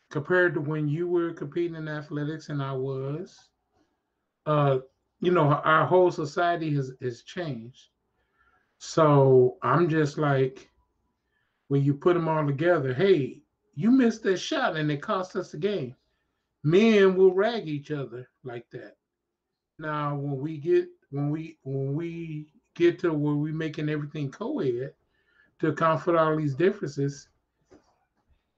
compared 0.10 0.56
to 0.56 0.62
when 0.62 0.88
you 0.88 1.08
were 1.08 1.34
competing 1.34 1.76
in 1.76 1.88
athletics 1.88 2.50
and 2.50 2.64
I 2.64 2.74
was, 2.74 3.38
uh, 4.48 4.80
you 5.20 5.32
know, 5.32 5.50
our 5.50 5.86
whole 5.86 6.12
society 6.12 6.74
has 6.76 6.92
has 7.02 7.22
changed. 7.22 7.90
So 8.80 9.58
I'm 9.62 9.90
just 9.90 10.18
like, 10.18 10.72
when 11.68 11.84
you 11.84 11.94
put 11.94 12.14
them 12.16 12.28
all 12.28 12.46
together, 12.46 12.94
hey, 12.94 13.44
you 13.76 13.92
missed 13.92 14.24
that 14.24 14.38
shot 14.38 14.78
and 14.78 14.90
it 14.90 15.02
cost 15.02 15.36
us 15.36 15.52
the 15.52 15.58
game. 15.58 15.96
Men 16.64 17.16
will 17.16 17.34
rag 17.34 17.68
each 17.68 17.92
other 17.92 18.30
like 18.44 18.70
that. 18.72 18.98
Now, 19.78 20.16
when 20.16 20.38
we 20.40 20.58
get 20.58 20.88
when 21.12 21.30
we 21.30 21.58
when 21.64 21.94
we 21.94 22.48
get 22.76 23.00
to 23.00 23.14
where 23.14 23.36
we're 23.36 23.54
making 23.54 23.90
everything 23.90 24.32
co-ed 24.32 24.94
to 25.60 25.68
account 25.70 26.02
for 26.02 26.18
all 26.18 26.36
these 26.38 26.56
differences, 26.56 27.28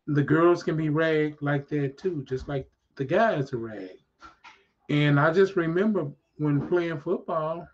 the 0.08 0.24
girls 0.24 0.64
can 0.64 0.78
be 0.78 0.90
ragged 0.90 1.42
like 1.42 1.68
that 1.70 1.98
too, 1.98 2.24
just 2.28 2.48
like 2.48 2.70
the 2.96 3.06
guys 3.06 3.54
are 3.54 3.58
ragged. 3.58 4.00
And 4.90 5.20
I 5.20 5.32
just 5.32 5.56
remember 5.56 6.12
when 6.38 6.68
playing 6.68 7.00
football, 7.00 7.68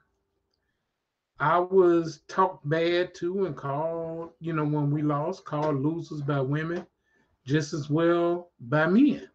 I 1.40 1.60
was 1.60 2.22
talked 2.28 2.68
bad 2.68 3.14
to 3.16 3.46
and 3.46 3.56
called, 3.56 4.32
you 4.40 4.54
know, 4.54 4.66
when 4.66 4.92
we 4.92 5.02
lost, 5.02 5.46
called 5.46 5.82
losers 5.82 6.22
by 6.22 6.42
women 6.42 6.86
just 7.46 7.74
as 7.74 7.90
well 7.90 8.52
by 8.60 8.86
men. 8.88 9.30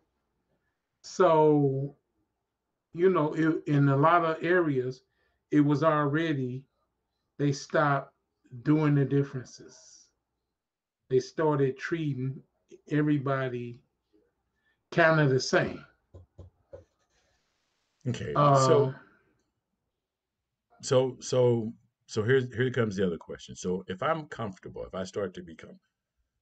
So, 1.00 1.96
you 2.92 3.08
know, 3.10 3.32
in 3.34 3.88
a 3.88 3.96
lot 3.96 4.24
of 4.24 4.42
areas, 4.42 5.02
it 5.52 5.60
was 5.60 5.84
already, 5.84 6.64
they 7.38 7.52
stopped 7.52 8.14
doing 8.62 8.94
the 8.94 9.04
differences. 9.04 10.08
They 11.10 11.20
started 11.20 11.78
treating 11.78 12.42
everybody 12.90 13.80
kind 14.90 15.20
of 15.20 15.30
the 15.30 15.38
same. 15.38 15.84
Okay. 18.08 18.32
Uh, 18.34 18.56
so, 18.56 18.94
so, 20.80 21.16
so 21.20 21.72
so 22.06 22.22
here's 22.22 22.52
here 22.54 22.70
comes 22.70 22.96
the 22.96 23.06
other 23.06 23.18
question. 23.18 23.54
So 23.54 23.84
if 23.88 24.02
I'm 24.02 24.26
comfortable, 24.26 24.84
if 24.84 24.94
I 24.94 25.04
start 25.04 25.34
to 25.34 25.42
become 25.42 25.78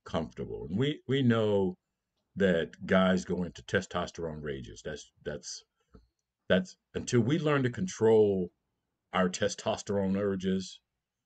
comfortable, 0.04 0.66
and 0.68 0.78
we 0.78 1.00
we 1.06 1.22
know 1.22 1.76
that 2.36 2.70
guys 2.86 3.24
go 3.24 3.42
into 3.42 3.62
testosterone 3.62 4.42
rages. 4.42 4.82
That's 4.84 5.10
that's 5.24 5.64
that's 6.48 6.76
until 6.94 7.20
we 7.20 7.38
learn 7.38 7.62
to 7.64 7.70
control 7.70 8.50
our 9.12 9.28
testosterone 9.28 10.16
urges, 10.16 10.80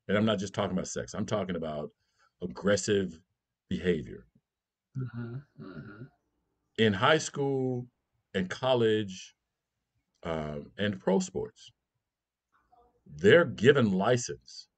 and 0.09 0.17
I'm 0.17 0.25
not 0.25 0.39
just 0.39 0.55
talking 0.55 0.73
about 0.73 0.89
sex. 0.89 1.15
I'm 1.15 1.27
talking 1.27 1.57
about 1.57 1.91
aggressive 2.43 3.19
behavior. 3.69 4.27
Mm-hmm, 4.97 5.35
mm-hmm. 5.61 6.03
In 6.79 6.93
high 6.93 7.19
school 7.19 7.87
and 8.35 8.49
college 8.49 9.35
um, 10.23 10.71
and 10.79 11.01
pro 11.01 11.21
sports, 11.21 11.71
they're 13.07 13.45
given 13.45 13.93
license 13.93 14.69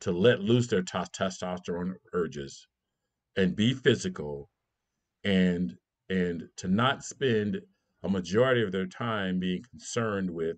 to 0.00 0.12
let 0.12 0.40
loose 0.40 0.66
their 0.66 0.82
t- 0.82 0.98
testosterone 0.98 1.94
urges 2.12 2.66
and 3.36 3.56
be 3.56 3.72
physical 3.72 4.50
and 5.24 5.76
and 6.08 6.48
to 6.56 6.68
not 6.68 7.02
spend 7.02 7.60
a 8.02 8.08
majority 8.08 8.62
of 8.62 8.70
their 8.70 8.86
time 8.86 9.40
being 9.40 9.64
concerned 9.70 10.30
with 10.30 10.56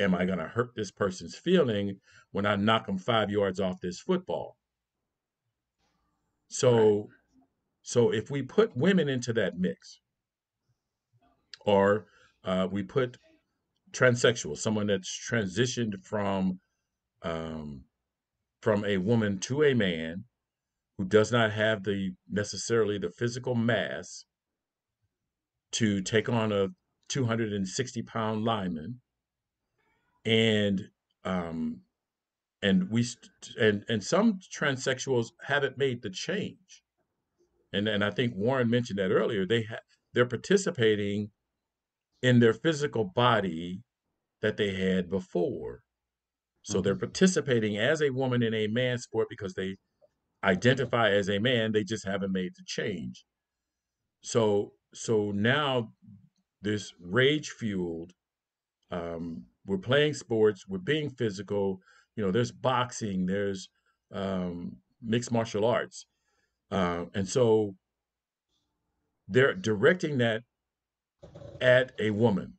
am 0.00 0.14
i 0.14 0.24
going 0.24 0.38
to 0.38 0.48
hurt 0.48 0.70
this 0.74 0.90
person's 0.90 1.36
feeling 1.36 1.96
when 2.32 2.46
i 2.46 2.56
knock 2.56 2.86
them 2.86 2.98
5 2.98 3.30
yards 3.30 3.60
off 3.60 3.80
this 3.80 4.00
football 4.00 4.56
so 6.48 6.72
right. 6.72 7.06
so 7.82 8.12
if 8.12 8.30
we 8.30 8.42
put 8.42 8.76
women 8.76 9.08
into 9.08 9.32
that 9.32 9.58
mix 9.58 10.00
or 11.64 12.06
uh, 12.44 12.66
we 12.70 12.82
put 12.82 13.18
transsexual, 13.92 14.56
someone 14.56 14.86
that's 14.86 15.18
transitioned 15.30 16.02
from 16.02 16.60
um, 17.22 17.84
from 18.62 18.84
a 18.84 18.96
woman 18.98 19.38
to 19.38 19.62
a 19.64 19.74
man 19.74 20.24
who 20.96 21.04
does 21.04 21.32
not 21.32 21.52
have 21.52 21.84
the 21.84 22.12
necessarily 22.30 22.98
the 22.98 23.10
physical 23.10 23.54
mass 23.54 24.24
to 25.72 26.00
take 26.02 26.28
on 26.28 26.52
a 26.52 26.68
260 27.08 28.02
pound 28.02 28.44
lineman 28.44 29.00
and 30.24 30.88
um 31.24 31.80
and 32.62 32.90
we 32.90 33.06
and 33.58 33.84
and 33.88 34.04
some 34.04 34.38
transsexuals 34.54 35.28
haven't 35.42 35.78
made 35.78 36.02
the 36.02 36.10
change 36.10 36.82
and 37.72 37.88
and 37.88 38.04
i 38.04 38.10
think 38.10 38.34
warren 38.34 38.68
mentioned 38.68 38.98
that 38.98 39.10
earlier 39.10 39.46
they 39.46 39.62
have 39.62 39.80
they're 40.12 40.26
participating 40.26 41.30
in 42.22 42.40
their 42.40 42.52
physical 42.52 43.04
body 43.04 43.82
that 44.42 44.56
they 44.56 44.74
had 44.74 45.10
before. 45.10 45.82
So 46.62 46.74
mm-hmm. 46.74 46.82
they're 46.82 46.96
participating 46.96 47.78
as 47.78 48.02
a 48.02 48.10
woman 48.10 48.42
in 48.42 48.54
a 48.54 48.66
man 48.66 48.98
sport 48.98 49.28
because 49.30 49.54
they 49.54 49.76
identify 50.44 51.10
as 51.10 51.28
a 51.28 51.38
man, 51.38 51.72
they 51.72 51.84
just 51.84 52.06
haven't 52.06 52.32
made 52.32 52.52
the 52.56 52.64
change. 52.66 53.24
So 54.22 54.72
so 54.92 55.30
now 55.30 55.92
this 56.62 56.92
rage 57.00 57.50
fueled 57.50 58.12
um, 58.90 59.44
we're 59.66 59.78
playing 59.78 60.14
sports, 60.14 60.66
we're 60.68 60.78
being 60.78 61.10
physical, 61.10 61.80
you 62.16 62.24
know, 62.24 62.30
there's 62.30 62.52
boxing, 62.52 63.26
there's 63.26 63.68
um, 64.12 64.76
mixed 65.02 65.32
martial 65.32 65.64
arts. 65.64 66.06
Uh, 66.70 67.04
and 67.14 67.28
so 67.28 67.74
they're 69.28 69.54
directing 69.54 70.18
that 70.18 70.42
at 71.60 71.92
a 71.98 72.10
woman. 72.10 72.54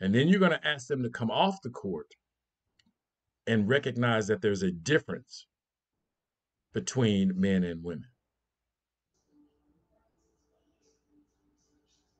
And 0.00 0.14
then 0.14 0.28
you're 0.28 0.40
going 0.40 0.52
to 0.52 0.66
ask 0.66 0.86
them 0.86 1.02
to 1.02 1.10
come 1.10 1.30
off 1.30 1.60
the 1.62 1.70
court 1.70 2.06
and 3.46 3.68
recognize 3.68 4.26
that 4.28 4.42
there's 4.42 4.62
a 4.62 4.70
difference 4.70 5.46
between 6.72 7.32
men 7.40 7.64
and 7.64 7.82
women. 7.82 8.08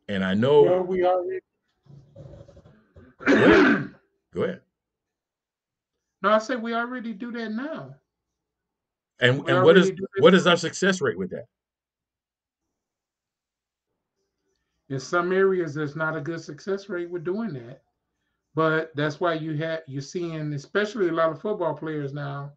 And 0.09 0.25
I 0.25 0.35
know. 0.35 0.63
Well, 0.63 0.83
we 0.83 1.05
already. 1.05 1.41
Go 3.27 4.43
ahead. 4.43 4.61
No, 6.23 6.31
I 6.31 6.39
said 6.39 6.63
we 6.63 6.75
already 6.75 7.13
do 7.13 7.33
that 7.33 7.53
now. 7.53 7.95
And 9.21 9.43
we 9.45 9.53
and 9.53 9.65
what 9.65 9.77
is 9.77 9.93
what 10.19 10.35
is 10.35 10.47
our 10.47 10.57
success 10.57 11.01
rate 11.01 11.19
with 11.19 11.31
that? 11.31 11.47
in 14.89 15.01
some 15.01 15.33
areas 15.33 15.75
there's 15.75 15.97
not 15.97 16.17
a 16.17 16.21
good 16.21 16.41
success 16.41 16.89
rate 16.89 17.11
with 17.11 17.25
doing 17.25 17.53
that 17.53 17.83
but 18.55 18.91
that's 18.97 19.21
why 19.21 19.35
you 19.35 19.55
have 19.57 19.81
you're 19.87 20.03
seeing 20.03 20.53
especially 20.55 21.09
a 21.09 21.13
lot 21.13 21.31
of 21.31 21.41
football 21.41 21.75
players 21.75 22.13
now 22.13 22.51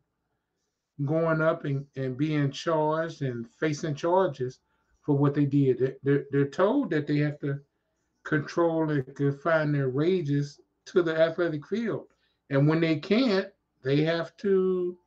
going 1.05 1.41
up 1.41 1.65
and, 1.65 1.85
and 1.95 2.17
being 2.17 2.51
charged 2.51 3.21
and 3.21 3.49
facing 3.49 3.95
charges 3.95 4.59
for 5.01 5.15
what 5.15 5.33
they 5.33 5.45
did 5.45 5.95
they're, 6.03 6.25
they're 6.31 6.45
told 6.47 6.89
that 6.89 7.07
they 7.07 7.17
have 7.17 7.39
to 7.39 7.59
control 8.23 8.89
and 8.89 9.15
confine 9.15 9.71
their 9.71 9.89
rages 9.89 10.59
to 10.85 11.01
the 11.01 11.15
athletic 11.19 11.65
field 11.67 12.07
and 12.49 12.67
when 12.67 12.79
they 12.79 12.97
can't 12.97 13.47
they 13.83 14.01
have 14.03 14.35
to 14.37 14.97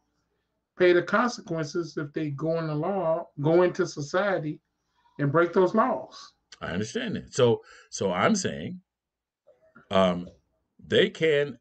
pay 0.79 0.93
the 0.93 1.03
consequences 1.03 1.97
if 1.97 2.13
they 2.13 2.31
go 2.31 2.59
in 2.59 2.67
the 2.67 2.75
law 2.75 3.27
go 3.41 3.63
into 3.63 3.87
society 3.87 4.61
and 5.19 5.31
break 5.31 5.53
those 5.53 5.75
laws 5.75 6.35
I 6.61 6.73
understand 6.73 7.17
that. 7.17 7.35
So 7.35 7.63
so 7.91 8.13
I'm 8.13 8.35
saying 8.35 8.81
um, 9.91 10.29
they 10.85 11.11
can 11.11 11.59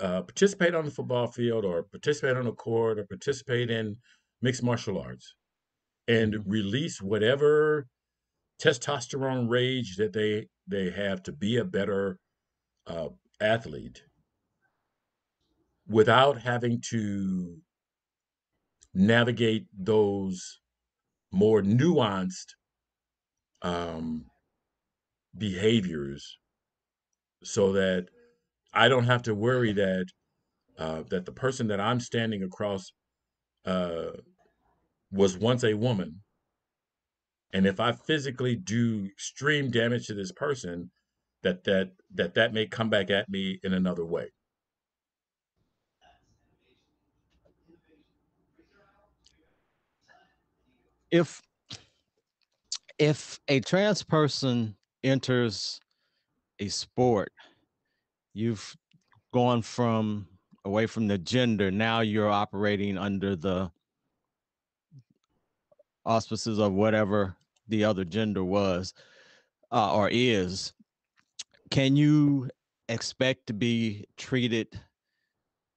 uh, 0.00 0.22
participate 0.22 0.74
on 0.74 0.84
the 0.84 0.90
football 0.90 1.26
field 1.26 1.64
or 1.64 1.82
participate 1.82 2.36
on 2.36 2.44
the 2.44 2.52
court 2.52 2.98
or 2.98 3.04
participate 3.04 3.70
in 3.70 3.96
mixed 4.42 4.62
martial 4.62 5.00
arts 5.00 5.34
and 6.08 6.42
release 6.46 7.00
whatever 7.00 7.86
testosterone 8.60 9.48
rage 9.48 9.96
that 9.96 10.12
they 10.12 10.46
they 10.66 10.90
have 10.90 11.22
to 11.24 11.32
be 11.32 11.56
a 11.56 11.64
better 11.64 12.18
uh, 12.86 13.08
athlete 13.40 14.02
without 15.86 16.40
having 16.40 16.80
to 16.90 17.56
navigate 18.94 19.66
those 19.76 20.60
more 21.32 21.60
nuanced 21.60 22.54
um, 23.62 24.24
behaviors 25.36 26.38
so 27.42 27.72
that 27.72 28.06
I 28.72 28.88
don't 28.88 29.04
have 29.04 29.22
to 29.22 29.34
worry 29.34 29.72
that 29.72 30.06
uh, 30.78 31.02
that 31.10 31.24
the 31.24 31.32
person 31.32 31.68
that 31.68 31.80
I'm 31.80 32.00
standing 32.00 32.42
across 32.42 32.92
uh, 33.64 34.10
was 35.12 35.38
once 35.38 35.62
a 35.62 35.74
woman, 35.74 36.20
and 37.54 37.66
if 37.66 37.78
I 37.78 37.92
physically 37.92 38.56
do 38.56 39.06
extreme 39.06 39.70
damage 39.70 40.08
to 40.08 40.14
this 40.14 40.32
person, 40.32 40.90
that 41.44 41.62
that 41.64 41.92
that 42.12 42.34
that 42.34 42.52
may 42.52 42.66
come 42.66 42.90
back 42.90 43.10
at 43.10 43.28
me 43.28 43.60
in 43.62 43.72
another 43.72 44.04
way. 44.04 44.32
If 51.12 51.40
if 52.98 53.38
a 53.46 53.60
trans 53.60 54.02
person 54.02 54.74
enters 55.04 55.78
a 56.58 56.66
sport, 56.66 57.32
you've 58.32 58.76
gone 59.32 59.62
from 59.62 60.26
away 60.64 60.86
from 60.86 61.06
the 61.06 61.18
gender. 61.18 61.70
Now 61.70 62.00
you're 62.00 62.30
operating 62.30 62.98
under 62.98 63.36
the 63.36 63.70
auspices 66.04 66.58
of 66.58 66.72
whatever 66.72 67.36
the 67.68 67.84
other 67.84 68.04
gender 68.04 68.44
was 68.44 68.94
uh, 69.72 69.94
or 69.94 70.08
is. 70.12 70.72
Can 71.70 71.96
you 71.96 72.48
expect 72.88 73.46
to 73.46 73.52
be 73.52 74.04
treated 74.16 74.80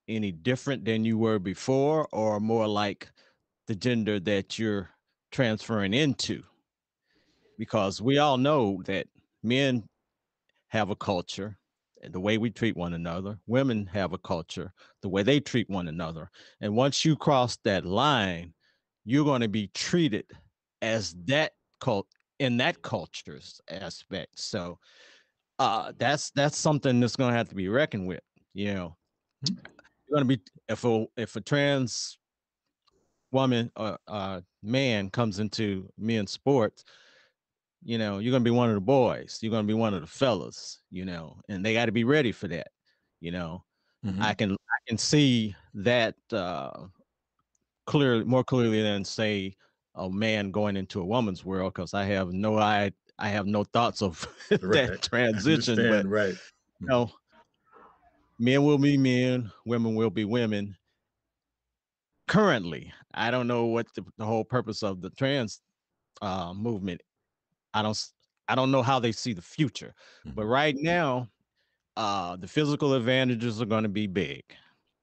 any 0.08 0.32
different 0.32 0.86
than 0.86 1.04
you 1.04 1.18
were 1.18 1.40
before, 1.40 2.08
or 2.12 2.40
more 2.40 2.68
like 2.68 3.10
the 3.68 3.76
gender 3.76 4.20
that 4.22 4.60
you're 4.60 4.90
transferring 5.32 5.94
into? 5.94 6.44
Because 7.58 8.02
we 8.02 8.20
all 8.20 8.38
know 8.38 8.82
that 8.86 9.08
men 9.44 9.84
have 10.68 10.90
a 10.90 10.96
culture, 10.96 11.58
the 12.04 12.20
way 12.20 12.38
we 12.38 12.52
treat 12.52 12.78
one 12.78 12.94
another. 12.94 13.40
Women 13.48 13.88
have 13.88 14.14
a 14.14 14.18
culture, 14.20 14.74
the 15.02 15.10
way 15.10 15.24
they 15.24 15.40
treat 15.40 15.70
one 15.70 15.88
another. 15.88 16.30
And 16.62 16.76
once 16.76 17.04
you 17.04 17.16
cross 17.16 17.58
that 17.64 17.86
line, 17.86 18.54
you're 19.06 19.26
going 19.26 19.42
to 19.42 19.48
be 19.48 19.72
treated 19.74 20.26
as 20.82 21.16
that 21.26 21.54
cult 21.80 22.08
in 22.40 22.58
that 22.58 22.82
culture's 22.82 23.60
aspect. 23.70 24.40
So 24.40 24.80
uh 25.60 25.92
that's 25.98 26.32
that's 26.32 26.58
something 26.58 27.00
that's 27.00 27.16
going 27.16 27.32
to 27.32 27.38
have 27.38 27.50
to 27.50 27.56
be 27.56 27.68
reckoned 27.68 28.08
with, 28.08 28.22
you 28.54 28.74
know. 28.74 28.96
Mm-hmm. 29.46 29.56
You're 30.08 30.18
going 30.20 30.30
to 30.30 30.38
be 30.38 30.44
if 30.70 30.84
a 30.84 31.06
if 31.18 31.36
a 31.36 31.42
trans 31.42 32.18
woman 33.32 33.72
or 33.76 33.98
uh, 34.08 34.42
man 34.64 35.10
comes 35.10 35.40
into 35.40 35.90
men's 35.98 36.32
sports, 36.32 36.84
you 37.84 37.98
know, 37.98 38.20
you're 38.20 38.32
gonna 38.32 38.44
be 38.44 38.52
one 38.52 38.70
of 38.70 38.76
the 38.76 38.82
boys. 38.82 39.40
You're 39.42 39.52
gonna 39.52 39.68
be 39.68 39.74
one 39.74 39.94
of 39.94 40.02
the 40.02 40.08
fellas, 40.08 40.82
you 40.90 41.06
know, 41.06 41.38
and 41.50 41.66
they 41.66 41.74
got 41.74 41.86
to 41.86 41.92
be 41.92 42.04
ready 42.04 42.32
for 42.32 42.48
that. 42.48 42.68
You 43.20 43.32
know, 43.32 43.64
mm-hmm. 44.06 44.22
I 44.22 44.34
can 44.34 44.52
I 44.52 44.80
can 44.88 44.98
see 44.98 45.56
that 45.76 46.16
uh, 46.32 46.86
clearly 47.86 48.24
more 48.24 48.44
clearly 48.44 48.82
than 48.82 49.04
say 49.04 49.56
a 49.98 50.10
man 50.10 50.52
going 50.52 50.78
into 50.78 51.02
a 51.02 51.06
woman's 51.06 51.44
world 51.44 51.74
because 51.74 51.94
I 51.94 52.06
have 52.06 52.32
no 52.32 52.58
I 52.58 52.92
I 53.20 53.30
have 53.30 53.46
no 53.46 53.64
thoughts 53.64 54.02
of 54.02 54.28
right. 54.52 54.62
that 54.62 55.02
transition. 55.02 55.76
But 55.76 56.08
right, 56.08 56.36
you 56.80 56.88
know, 56.88 57.12
men 58.40 58.64
will 58.64 58.78
be 58.78 58.98
men, 58.98 59.52
women 59.66 59.96
will 59.96 60.12
be 60.12 60.26
women. 60.26 60.76
Currently, 62.28 62.92
I 63.14 63.32
don't 63.32 63.48
know 63.48 63.66
what 63.66 63.88
the, 63.96 64.04
the 64.18 64.26
whole 64.26 64.44
purpose 64.44 64.84
of 64.84 65.02
the 65.02 65.10
trans 65.12 65.62
uh, 66.22 66.54
movement 66.54 67.02
I 67.78 67.82
don't 67.82 68.04
I 68.48 68.56
don't 68.56 68.72
know 68.72 68.82
how 68.82 69.00
they 69.00 69.12
see 69.12 69.34
the 69.34 69.42
future. 69.42 69.94
Mm-hmm. 70.26 70.36
But 70.36 70.46
right 70.46 70.76
now, 70.78 71.30
uh 71.96 72.36
the 72.36 72.48
physical 72.48 72.94
advantages 72.94 73.62
are 73.62 73.66
going 73.66 73.84
to 73.84 73.90
be 73.90 74.08
big, 74.08 74.44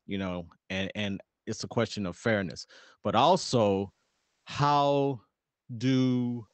you 0.06 0.18
know, 0.18 0.46
and 0.70 0.90
and 0.94 1.20
it's 1.46 1.64
a 1.64 1.68
question 1.68 2.06
of 2.06 2.16
fairness. 2.16 2.66
But 3.02 3.14
also 3.14 3.92
how 4.44 5.20
do 5.76 6.46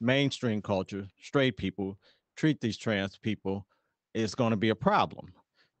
mainstream 0.00 0.62
culture, 0.62 1.06
straight 1.20 1.56
people 1.56 1.98
treat 2.36 2.60
these 2.60 2.76
trans 2.76 3.16
people 3.16 3.66
is 4.12 4.34
going 4.34 4.50
to 4.50 4.56
be 4.56 4.70
a 4.70 4.74
problem 4.74 5.32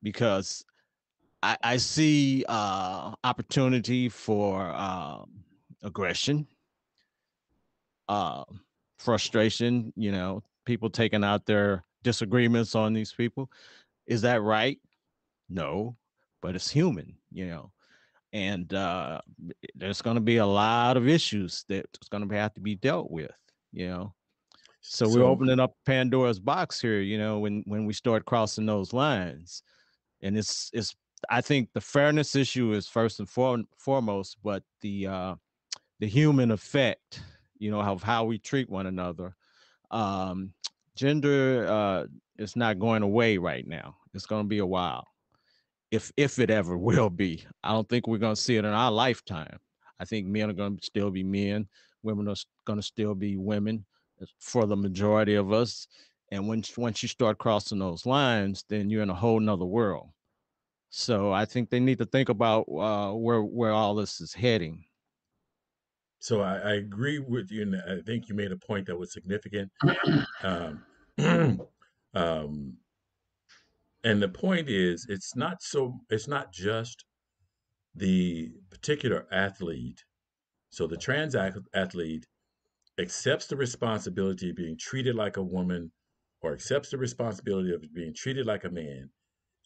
because 0.02 0.64
I, 1.42 1.56
I 1.62 1.76
see 1.76 2.44
uh, 2.48 3.12
opportunity 3.24 4.08
for 4.08 4.72
uh, 4.74 5.24
aggression 5.82 6.46
uh, 8.08 8.44
frustration, 8.98 9.92
you 9.96 10.12
know, 10.12 10.42
people 10.64 10.90
taking 10.90 11.24
out 11.24 11.46
their 11.46 11.84
disagreements 12.02 12.74
on 12.74 12.92
these 12.92 13.12
people. 13.12 13.50
Is 14.06 14.22
that 14.22 14.42
right? 14.42 14.78
No, 15.48 15.96
but 16.42 16.54
it's 16.54 16.70
human, 16.70 17.16
you 17.32 17.46
know. 17.46 17.70
And 18.34 18.74
uh, 18.74 19.22
there's 19.74 20.02
going 20.02 20.16
to 20.16 20.20
be 20.20 20.36
a 20.36 20.46
lot 20.46 20.98
of 20.98 21.08
issues 21.08 21.64
that's 21.68 22.08
going 22.10 22.28
to 22.28 22.34
have 22.34 22.52
to 22.54 22.60
be 22.60 22.74
dealt 22.74 23.10
with, 23.10 23.30
you 23.72 23.88
know. 23.88 24.12
So, 24.82 25.06
so 25.06 25.18
we're 25.18 25.24
opening 25.24 25.60
up 25.60 25.74
Pandora's 25.86 26.38
box 26.38 26.78
here, 26.78 27.00
you 27.00 27.16
know, 27.16 27.38
when 27.38 27.62
when 27.66 27.86
we 27.86 27.94
start 27.94 28.26
crossing 28.26 28.66
those 28.66 28.92
lines. 28.92 29.62
And 30.20 30.36
it's 30.36 30.70
it's 30.74 30.94
I 31.30 31.40
think 31.40 31.70
the 31.72 31.80
fairness 31.80 32.36
issue 32.36 32.72
is 32.72 32.86
first 32.86 33.18
and 33.18 33.28
for, 33.28 33.62
foremost, 33.78 34.36
but 34.42 34.62
the 34.82 35.06
uh, 35.06 35.34
the 36.00 36.08
human 36.08 36.50
effect 36.50 37.22
you 37.58 37.70
know, 37.70 37.80
of 37.80 38.02
how 38.02 38.24
we 38.24 38.38
treat 38.38 38.68
one 38.68 38.86
another. 38.86 39.34
Um, 39.90 40.52
gender 40.96 41.66
uh, 41.66 42.04
is 42.38 42.56
not 42.56 42.78
going 42.78 43.02
away 43.02 43.38
right 43.38 43.66
now. 43.66 43.96
It's 44.12 44.26
going 44.26 44.42
to 44.44 44.48
be 44.48 44.58
a 44.58 44.66
while, 44.66 45.06
if 45.94 46.12
if 46.16 46.38
it 46.38 46.50
ever 46.50 46.76
will 46.88 47.10
be. 47.10 47.44
I 47.62 47.72
don't 47.72 47.88
think 47.88 48.06
we're 48.06 48.18
going 48.18 48.34
to 48.34 48.40
see 48.40 48.56
it 48.56 48.64
in 48.64 48.72
our 48.72 48.90
lifetime. 48.90 49.58
I 50.00 50.04
think 50.04 50.26
men 50.26 50.50
are 50.50 50.54
going 50.54 50.76
to 50.76 50.84
still 50.84 51.10
be 51.10 51.22
men, 51.22 51.68
women 52.02 52.28
are 52.28 52.36
going 52.66 52.78
to 52.78 52.82
still 52.82 53.14
be 53.14 53.36
women 53.36 53.84
for 54.38 54.66
the 54.66 54.76
majority 54.76 55.34
of 55.34 55.52
us. 55.52 55.86
And 56.30 56.48
once 56.48 56.76
once 56.76 57.02
you 57.02 57.08
start 57.08 57.38
crossing 57.38 57.78
those 57.78 58.06
lines, 58.06 58.64
then 58.68 58.90
you're 58.90 59.02
in 59.02 59.10
a 59.10 59.14
whole 59.14 59.40
nother 59.40 59.64
world. 59.64 60.08
So 60.90 61.32
I 61.32 61.44
think 61.44 61.70
they 61.70 61.80
need 61.80 61.98
to 61.98 62.06
think 62.06 62.28
about 62.28 62.66
uh, 62.68 63.12
where 63.12 63.42
where 63.42 63.72
all 63.72 63.94
this 63.94 64.20
is 64.20 64.32
heading. 64.32 64.84
So 66.18 66.40
I, 66.40 66.56
I 66.56 66.72
agree 66.74 67.18
with 67.18 67.50
you, 67.50 67.62
and 67.62 67.76
I 67.76 68.00
think 68.00 68.28
you 68.28 68.34
made 68.34 68.52
a 68.52 68.56
point 68.56 68.86
that 68.86 68.98
was 68.98 69.12
significant. 69.12 69.70
Um, 70.42 70.82
um, 72.14 72.76
and 74.04 74.22
the 74.22 74.28
point 74.28 74.68
is, 74.68 75.06
it's 75.08 75.34
not 75.34 75.62
so. 75.62 75.98
It's 76.10 76.28
not 76.28 76.52
just 76.52 77.04
the 77.94 78.50
particular 78.70 79.26
athlete. 79.32 80.04
So 80.70 80.86
the 80.86 80.96
trans 80.96 81.34
athlete 81.34 82.26
accepts 82.98 83.46
the 83.46 83.56
responsibility 83.56 84.50
of 84.50 84.56
being 84.56 84.76
treated 84.78 85.14
like 85.14 85.36
a 85.36 85.42
woman, 85.42 85.90
or 86.42 86.52
accepts 86.52 86.90
the 86.90 86.98
responsibility 86.98 87.72
of 87.72 87.82
being 87.94 88.12
treated 88.14 88.46
like 88.46 88.64
a 88.64 88.70
man. 88.70 89.08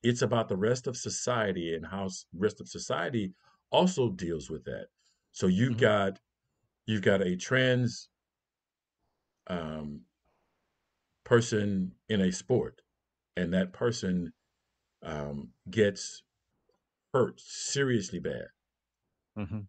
It's 0.03 0.23
about 0.23 0.49
the 0.49 0.57
rest 0.57 0.87
of 0.87 0.97
society 0.97 1.75
and 1.75 1.85
how 1.85 2.09
rest 2.33 2.61
of 2.61 2.69
society 2.69 3.33
also 3.71 4.11
deals 4.11 4.49
with 4.49 4.65
that. 4.65 4.87
So 5.33 5.49
you've 5.49 5.73
mm-hmm. 5.73 5.81
got 5.81 6.21
you've 6.87 7.03
got 7.03 7.23
a 7.23 7.37
trans 7.37 8.09
um, 9.49 10.03
person 11.25 11.93
in 12.09 12.21
a 12.21 12.33
sport, 12.33 12.81
and 13.39 13.53
that 13.55 13.73
person 13.73 14.33
um, 15.03 15.51
gets 15.71 16.23
hurt 17.13 17.41
seriously 17.41 18.19
bad. 18.19 18.47
Mm-hmm. 19.39 19.61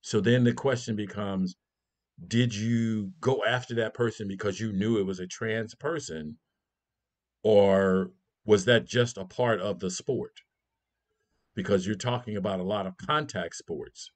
So 0.00 0.20
then 0.20 0.44
the 0.44 0.54
question 0.54 0.96
becomes 0.96 1.54
Did 2.26 2.54
you 2.54 3.12
go 3.20 3.44
after 3.44 3.74
that 3.76 3.94
person 3.94 4.28
because 4.28 4.60
you 4.60 4.72
knew 4.72 4.98
it 4.98 5.06
was 5.06 5.20
a 5.20 5.26
trans 5.26 5.74
person, 5.74 6.38
or 7.42 8.10
was 8.44 8.64
that 8.64 8.86
just 8.86 9.18
a 9.18 9.24
part 9.24 9.60
of 9.60 9.80
the 9.80 9.90
sport? 9.90 10.40
Because 11.54 11.86
you're 11.86 11.94
talking 11.96 12.36
about 12.36 12.60
a 12.60 12.64
lot 12.64 12.86
of 12.86 12.96
contact 12.96 13.56
sports. 13.56 14.10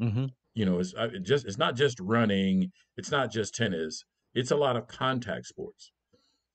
Mm-hmm 0.00 0.26
you 0.58 0.64
know 0.64 0.80
it's 0.80 0.92
it 0.96 1.22
just 1.22 1.46
it's 1.46 1.56
not 1.56 1.76
just 1.76 2.00
running 2.00 2.72
it's 2.96 3.12
not 3.12 3.30
just 3.30 3.54
tennis 3.54 4.04
it's 4.34 4.50
a 4.50 4.56
lot 4.56 4.76
of 4.76 4.88
contact 4.88 5.46
sports 5.46 5.92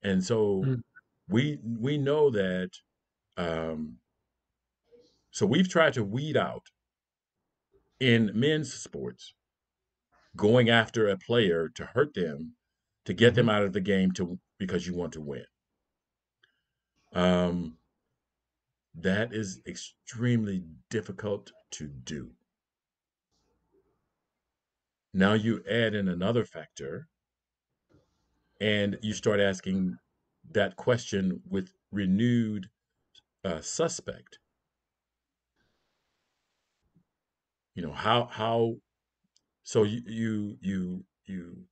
and 0.04 0.22
so 0.22 0.62
mm. 0.66 0.82
We 1.28 1.60
we 1.64 1.98
know 1.98 2.30
that 2.30 2.70
um 3.38 3.98
so 5.32 5.46
we've 5.46 5.70
tried 5.70 5.94
to 5.94 6.04
weed 6.04 6.38
out 6.38 6.68
in 8.00 8.32
men's 8.34 8.74
sports 8.74 9.34
going 10.36 10.70
after 10.70 11.08
a 11.08 11.18
player 11.18 11.70
to 11.70 11.86
hurt 11.86 12.14
them 12.14 12.54
to 13.06 13.14
get 13.14 13.30
mm-hmm. 13.30 13.36
them 13.38 13.50
out 13.50 13.64
of 13.64 13.74
the 13.74 13.82
game 13.82 14.12
to 14.12 14.40
because 14.60 14.86
you 14.86 14.94
want 14.94 15.14
to 15.14 15.22
win 15.22 15.46
um 17.14 17.78
that 18.96 19.34
is 19.34 19.62
extremely 19.68 20.64
difficult 20.90 21.52
to 21.72 21.88
do 21.88 22.30
now 25.14 25.34
you 25.34 25.64
add 25.70 25.96
in 25.96 26.08
another 26.08 26.44
factor 26.46 27.08
and 28.60 28.98
you 29.02 29.14
start 29.14 29.40
asking 29.40 29.98
that 30.52 30.76
question 30.76 31.42
with 31.50 31.74
renewed 31.92 32.70
uh, 33.44 33.62
suspect. 33.62 34.40
You 37.76 37.84
know 37.84 37.94
how 37.94 38.26
how 38.26 38.76
so 39.64 39.84
you 39.84 40.02
you 40.06 40.58
you 40.62 41.06
you 41.26 41.68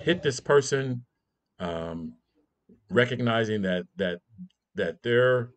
hit 0.00 0.22
this 0.22 0.40
person 0.40 1.04
um 1.58 2.16
recognizing 2.90 3.62
that 3.62 3.86
that 3.96 4.20
that 4.74 5.02
they're 5.02 5.50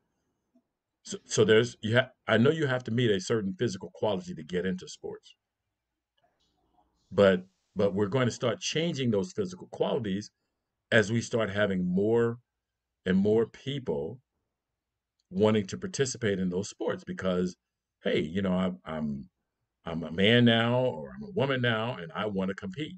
so, 1.04 1.18
so 1.26 1.46
there's 1.46 1.76
you 1.82 1.96
have 1.96 2.12
i 2.28 2.38
know 2.38 2.50
you 2.52 2.68
have 2.68 2.84
to 2.84 2.92
meet 2.92 3.10
a 3.12 3.20
certain 3.20 3.56
physical 3.58 3.92
quality 3.94 4.34
to 4.34 4.44
get 4.44 4.66
into 4.66 4.88
sports. 4.88 5.36
But 7.12 7.46
but 7.76 7.94
we're 7.94 8.08
going 8.08 8.26
to 8.26 8.32
start 8.32 8.60
changing 8.60 9.12
those 9.12 9.32
physical 9.34 9.68
qualities 9.68 10.32
as 10.92 11.12
we 11.12 11.22
start 11.22 11.50
having 11.50 11.86
more 11.86 12.40
and 13.06 13.18
more 13.18 13.46
people 13.46 14.20
wanting 15.30 15.66
to 15.68 15.78
participate 15.78 16.40
in 16.40 16.50
those 16.50 16.70
sports 16.70 17.04
because 17.06 17.56
hey 18.04 18.20
you 18.20 18.42
know 18.42 18.54
I'm, 18.54 18.80
I'm 18.86 19.30
i'm 19.86 20.04
a 20.04 20.12
man 20.12 20.46
now 20.46 20.80
or 20.80 21.12
i'm 21.16 21.24
a 21.24 21.32
woman 21.32 21.62
now 21.62 21.96
and 21.96 22.12
i 22.14 22.26
want 22.26 22.50
to 22.50 22.56
compete. 22.56 22.98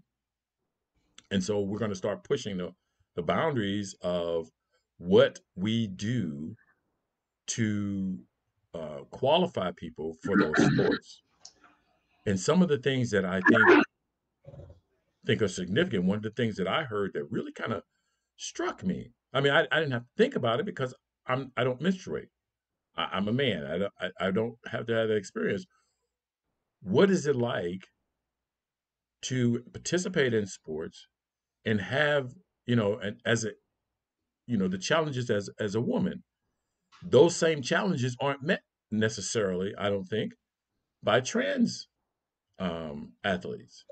And 1.31 1.43
so 1.43 1.61
we're 1.61 1.79
going 1.79 1.89
to 1.89 1.95
start 1.95 2.23
pushing 2.23 2.57
the, 2.57 2.71
the 3.15 3.23
boundaries 3.23 3.95
of 4.01 4.49
what 4.97 5.39
we 5.55 5.87
do 5.87 6.55
to 7.47 8.19
uh, 8.75 8.99
qualify 9.09 9.71
people 9.75 10.15
for 10.23 10.37
those 10.37 10.53
sports. 10.73 11.23
And 12.25 12.39
some 12.39 12.61
of 12.61 12.69
the 12.69 12.77
things 12.77 13.11
that 13.11 13.25
i 13.25 13.41
think 13.41 13.83
think 15.25 15.41
are 15.41 15.47
significant 15.47 16.05
one 16.05 16.17
of 16.17 16.23
the 16.23 16.31
things 16.31 16.55
that 16.57 16.67
i 16.67 16.83
heard 16.83 17.11
that 17.13 17.29
really 17.31 17.51
kind 17.51 17.73
of 17.73 17.81
struck 18.37 18.83
me 18.83 19.09
i 19.33 19.39
mean 19.39 19.53
I, 19.53 19.67
I 19.71 19.79
didn't 19.79 19.93
have 19.93 20.03
to 20.03 20.09
think 20.17 20.35
about 20.35 20.59
it 20.59 20.65
because 20.65 20.93
i'm 21.27 21.51
i 21.57 21.63
don't 21.63 21.81
menstruate 21.81 22.27
I, 22.95 23.17
am 23.17 23.27
a 23.27 23.33
man. 23.33 23.65
I 23.65 23.77
don't, 23.77 23.93
I, 23.99 24.27
I 24.27 24.31
don't 24.31 24.55
have 24.67 24.85
to 24.87 24.95
have 24.95 25.07
that 25.07 25.15
experience. 25.15 25.65
What 26.81 27.09
is 27.09 27.25
it 27.25 27.35
like 27.35 27.87
to 29.23 29.63
participate 29.71 30.33
in 30.33 30.45
sports 30.45 31.07
and 31.65 31.79
have, 31.79 32.33
you 32.65 32.75
know, 32.75 32.97
and 32.97 33.19
as 33.25 33.45
a, 33.45 33.51
you 34.47 34.57
know, 34.57 34.67
the 34.67 34.77
challenges 34.77 35.29
as 35.29 35.49
as 35.59 35.75
a 35.75 35.81
woman, 35.81 36.23
those 37.01 37.35
same 37.35 37.61
challenges 37.61 38.17
aren't 38.19 38.43
met 38.43 38.61
necessarily. 38.91 39.73
I 39.77 39.89
don't 39.89 40.05
think 40.05 40.33
by 41.01 41.21
trans 41.21 41.87
um, 42.59 43.13
athletes. 43.23 43.85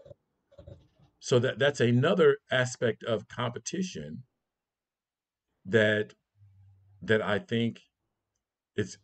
So 1.23 1.37
that 1.37 1.59
that's 1.59 1.79
another 1.79 2.37
aspect 2.51 3.03
of 3.03 3.27
competition 3.27 4.23
that 5.63 6.15
that 7.03 7.21
I 7.21 7.37
think 7.37 7.79
it's 8.75 8.97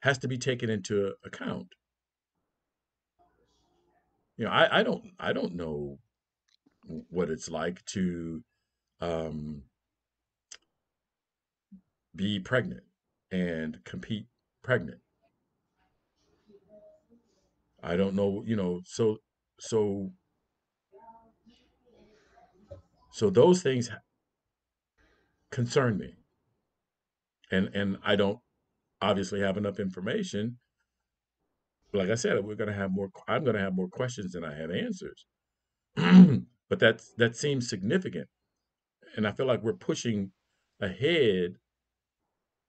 has 0.00 0.16
to 0.18 0.28
be 0.28 0.38
taken 0.38 0.70
into 0.70 1.12
account. 1.22 1.68
You 4.38 4.46
know, 4.46 4.50
I, 4.50 4.80
I 4.80 4.82
don't 4.82 5.04
I 5.20 5.34
don't 5.34 5.54
know 5.54 5.98
what 7.10 7.28
it's 7.28 7.50
like 7.50 7.84
to 7.86 8.42
um, 9.02 9.64
be 12.16 12.40
pregnant 12.40 12.84
and 13.30 13.84
compete 13.84 14.28
pregnant. 14.62 15.00
I 17.82 17.96
don't 17.96 18.14
know, 18.14 18.42
you 18.46 18.56
know, 18.56 18.80
so 18.86 19.18
so 19.60 20.12
so 23.18 23.30
those 23.30 23.62
things 23.62 23.90
concern 25.50 25.98
me. 25.98 26.14
And 27.50 27.68
and 27.74 27.98
I 28.04 28.14
don't 28.14 28.38
obviously 29.02 29.40
have 29.40 29.56
enough 29.56 29.80
information. 29.80 30.58
Like 31.92 32.10
I 32.10 32.14
said, 32.14 32.44
we're 32.44 32.54
going 32.54 32.70
to 32.70 32.76
have 32.76 32.92
more. 32.92 33.10
I'm 33.26 33.42
going 33.42 33.56
to 33.56 33.62
have 33.62 33.74
more 33.74 33.88
questions 33.88 34.32
than 34.32 34.44
I 34.44 34.54
have 34.54 34.70
answers. 34.70 35.26
but 35.96 36.78
that's 36.78 37.12
that 37.16 37.34
seems 37.34 37.68
significant, 37.68 38.28
and 39.16 39.26
I 39.26 39.32
feel 39.32 39.46
like 39.46 39.64
we're 39.64 39.72
pushing 39.72 40.30
ahead 40.80 41.54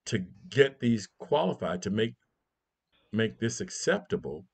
to 0.08 0.26
get 0.50 0.80
these 0.80 1.08
qualified 1.20 1.84
to 1.84 1.92
make 1.92 2.16
make 3.14 3.38
this 3.38 3.62
acceptable, 3.62 4.46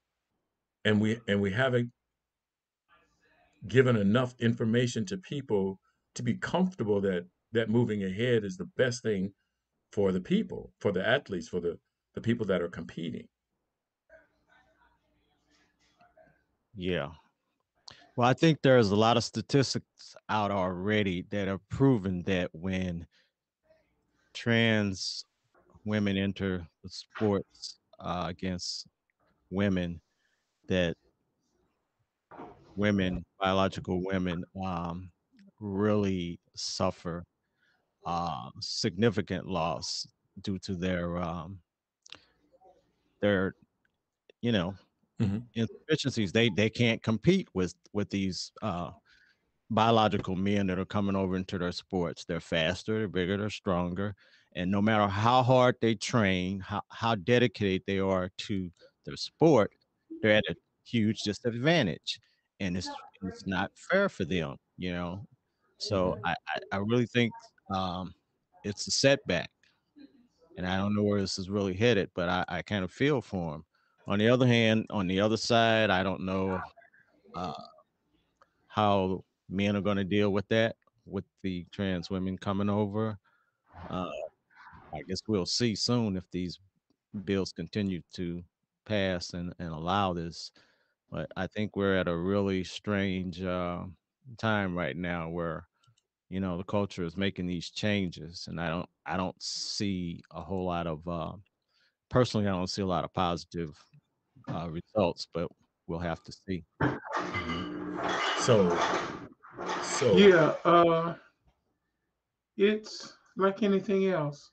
and 0.84 1.00
we 1.00 1.22
and 1.26 1.40
we 1.42 1.52
haven't 1.52 1.92
given 3.66 3.96
enough 3.96 4.36
information 4.40 5.06
to 5.06 5.18
people 5.18 5.80
to 6.16 6.24
be 6.24 6.34
comfortable 6.34 7.02
that 7.02 7.26
that 7.52 7.70
moving 7.70 8.04
ahead 8.04 8.44
is 8.44 8.58
the 8.58 8.70
best 8.78 9.02
thing 9.02 9.32
for 9.92 10.12
the 10.12 10.20
people, 10.20 10.74
for 10.82 10.92
the 10.92 11.08
athletes, 11.08 11.48
for 11.48 11.62
the, 11.62 11.78
the 12.14 12.22
people 12.22 12.46
that 12.46 12.62
are 12.62 12.68
competing. 12.68 13.28
Yeah. 16.76 17.10
Well, 18.18 18.28
I 18.28 18.34
think 18.34 18.62
there's 18.62 18.92
a 18.92 18.96
lot 18.96 19.16
of 19.16 19.24
statistics 19.24 20.16
out 20.30 20.52
already 20.52 21.26
that 21.30 21.48
have 21.48 21.68
proven 21.70 22.24
that 22.24 22.50
when 22.54 23.08
trans 24.34 25.26
women 25.86 26.18
enter 26.18 26.68
the 26.84 26.90
sports 26.90 27.78
uh, 28.00 28.26
against 28.28 28.88
women, 29.50 30.02
that 30.68 30.96
women, 32.76 33.24
biological 33.40 34.04
women, 34.04 34.44
um, 34.62 35.10
really 35.60 36.40
suffer 36.56 37.26
uh, 38.06 38.50
significant 38.60 39.48
loss 39.48 40.08
due 40.42 40.60
to 40.60 40.76
their 40.76 41.18
um, 41.18 41.60
their 43.22 43.56
you 44.42 44.52
know 44.52 44.76
mm-hmm. 45.22 45.40
insufficiencies. 45.56 46.32
They 46.32 46.50
they 46.50 46.70
can't 46.70 47.02
compete 47.02 47.48
with 47.54 47.74
with 47.94 48.10
these 48.10 48.52
uh, 48.62 48.92
biological 49.70 50.36
men 50.36 50.68
that 50.68 50.80
are 50.80 50.86
coming 50.86 51.16
over 51.16 51.36
into 51.36 51.58
their 51.58 51.72
sports. 51.72 52.26
They're 52.26 52.40
faster, 52.40 53.00
they're 53.00 53.08
bigger, 53.08 53.38
they're 53.38 53.50
stronger, 53.50 54.16
and 54.56 54.70
no 54.72 54.82
matter 54.82 55.08
how 55.08 55.44
hard 55.44 55.76
they 55.82 55.96
train, 55.96 56.60
how 56.60 56.82
how 56.90 57.16
dedicated 57.16 57.84
they 57.88 58.00
are 58.00 58.30
to 58.40 58.70
their 59.06 59.18
sport, 59.18 59.72
they're 60.22 60.38
at 60.38 60.44
a 60.50 60.56
huge 60.84 61.22
disadvantage, 61.22 62.20
and 62.60 62.78
it's 62.78 62.90
it's 63.24 63.48
not 63.48 63.72
fair 63.76 64.10
for 64.10 64.26
them. 64.26 64.58
You 64.78 64.94
know, 64.94 65.26
so 65.86 66.14
mm-hmm. 66.14 66.26
I, 66.26 66.36
I 66.72 66.78
really 66.78 67.06
think 67.06 67.32
um, 67.74 68.14
it's 68.64 68.88
a 68.88 68.92
setback. 68.92 69.50
And 70.58 70.66
I 70.66 70.78
don't 70.78 70.96
know 70.96 71.04
where 71.04 71.20
this 71.20 71.38
is 71.38 71.50
really 71.50 71.74
headed, 71.74 72.10
but 72.16 72.30
I, 72.30 72.46
I 72.48 72.62
kind 72.62 72.86
of 72.86 72.92
feel 72.92 73.22
for 73.22 73.56
him. 73.56 73.66
On 74.08 74.20
the 74.20 74.30
other 74.30 74.48
hand, 74.48 74.86
on 74.90 75.08
the 75.08 75.20
other 75.20 75.38
side, 75.38 75.90
I 75.90 76.02
don't 76.02 76.22
know 76.22 76.62
uh, 77.36 77.54
how 78.68 79.24
men 79.50 79.76
are 79.76 79.82
going 79.82 79.98
to 79.98 80.04
deal 80.06 80.32
with 80.32 80.48
that, 80.48 80.78
with 81.06 81.26
the 81.44 81.66
trans 81.72 82.10
women 82.10 82.38
coming 82.38 82.70
over. 82.70 83.18
Uh, 83.90 84.10
I 84.94 85.02
guess 85.08 85.20
we'll 85.28 85.46
see 85.46 85.76
soon 85.76 86.16
if 86.16 86.24
these 86.32 86.60
bills 87.26 87.52
continue 87.52 88.02
to 88.14 88.42
pass 88.86 89.34
and, 89.34 89.54
and 89.60 89.70
allow 89.70 90.14
this. 90.14 90.52
But 91.12 91.30
I 91.36 91.48
think 91.48 91.76
we're 91.76 91.98
at 91.98 92.08
a 92.08 92.16
really 92.16 92.64
strange 92.64 93.42
uh, 93.42 93.84
time 94.38 94.78
right 94.78 94.96
now 94.96 95.30
where 95.30 95.68
you 96.30 96.40
know 96.40 96.58
the 96.58 96.64
culture 96.64 97.04
is 97.04 97.16
making 97.18 97.46
these 97.46 97.70
changes 97.70 98.48
and 98.48 98.60
i 98.60 98.68
don't 98.70 98.90
i 99.06 99.16
don't 99.16 99.42
see 99.42 100.22
a 100.32 100.42
whole 100.42 100.66
lot 100.66 100.88
of 100.88 101.08
uh, 101.08 101.34
personally 102.10 102.48
i 102.48 102.52
don't 102.52 102.70
see 102.70 102.82
a 102.82 102.86
lot 102.86 103.04
of 103.04 103.14
positive 103.14 103.78
uh, 104.50 104.70
results 104.70 105.28
but 105.34 105.50
we'll 105.88 106.00
have 106.00 106.24
to 106.24 106.32
see. 106.32 106.66
So 108.40 108.70
so 109.84 110.18
yeah 110.18 110.56
uh 110.66 111.16
it's 112.58 113.18
like 113.36 113.64
anything 113.64 114.08
else. 114.08 114.52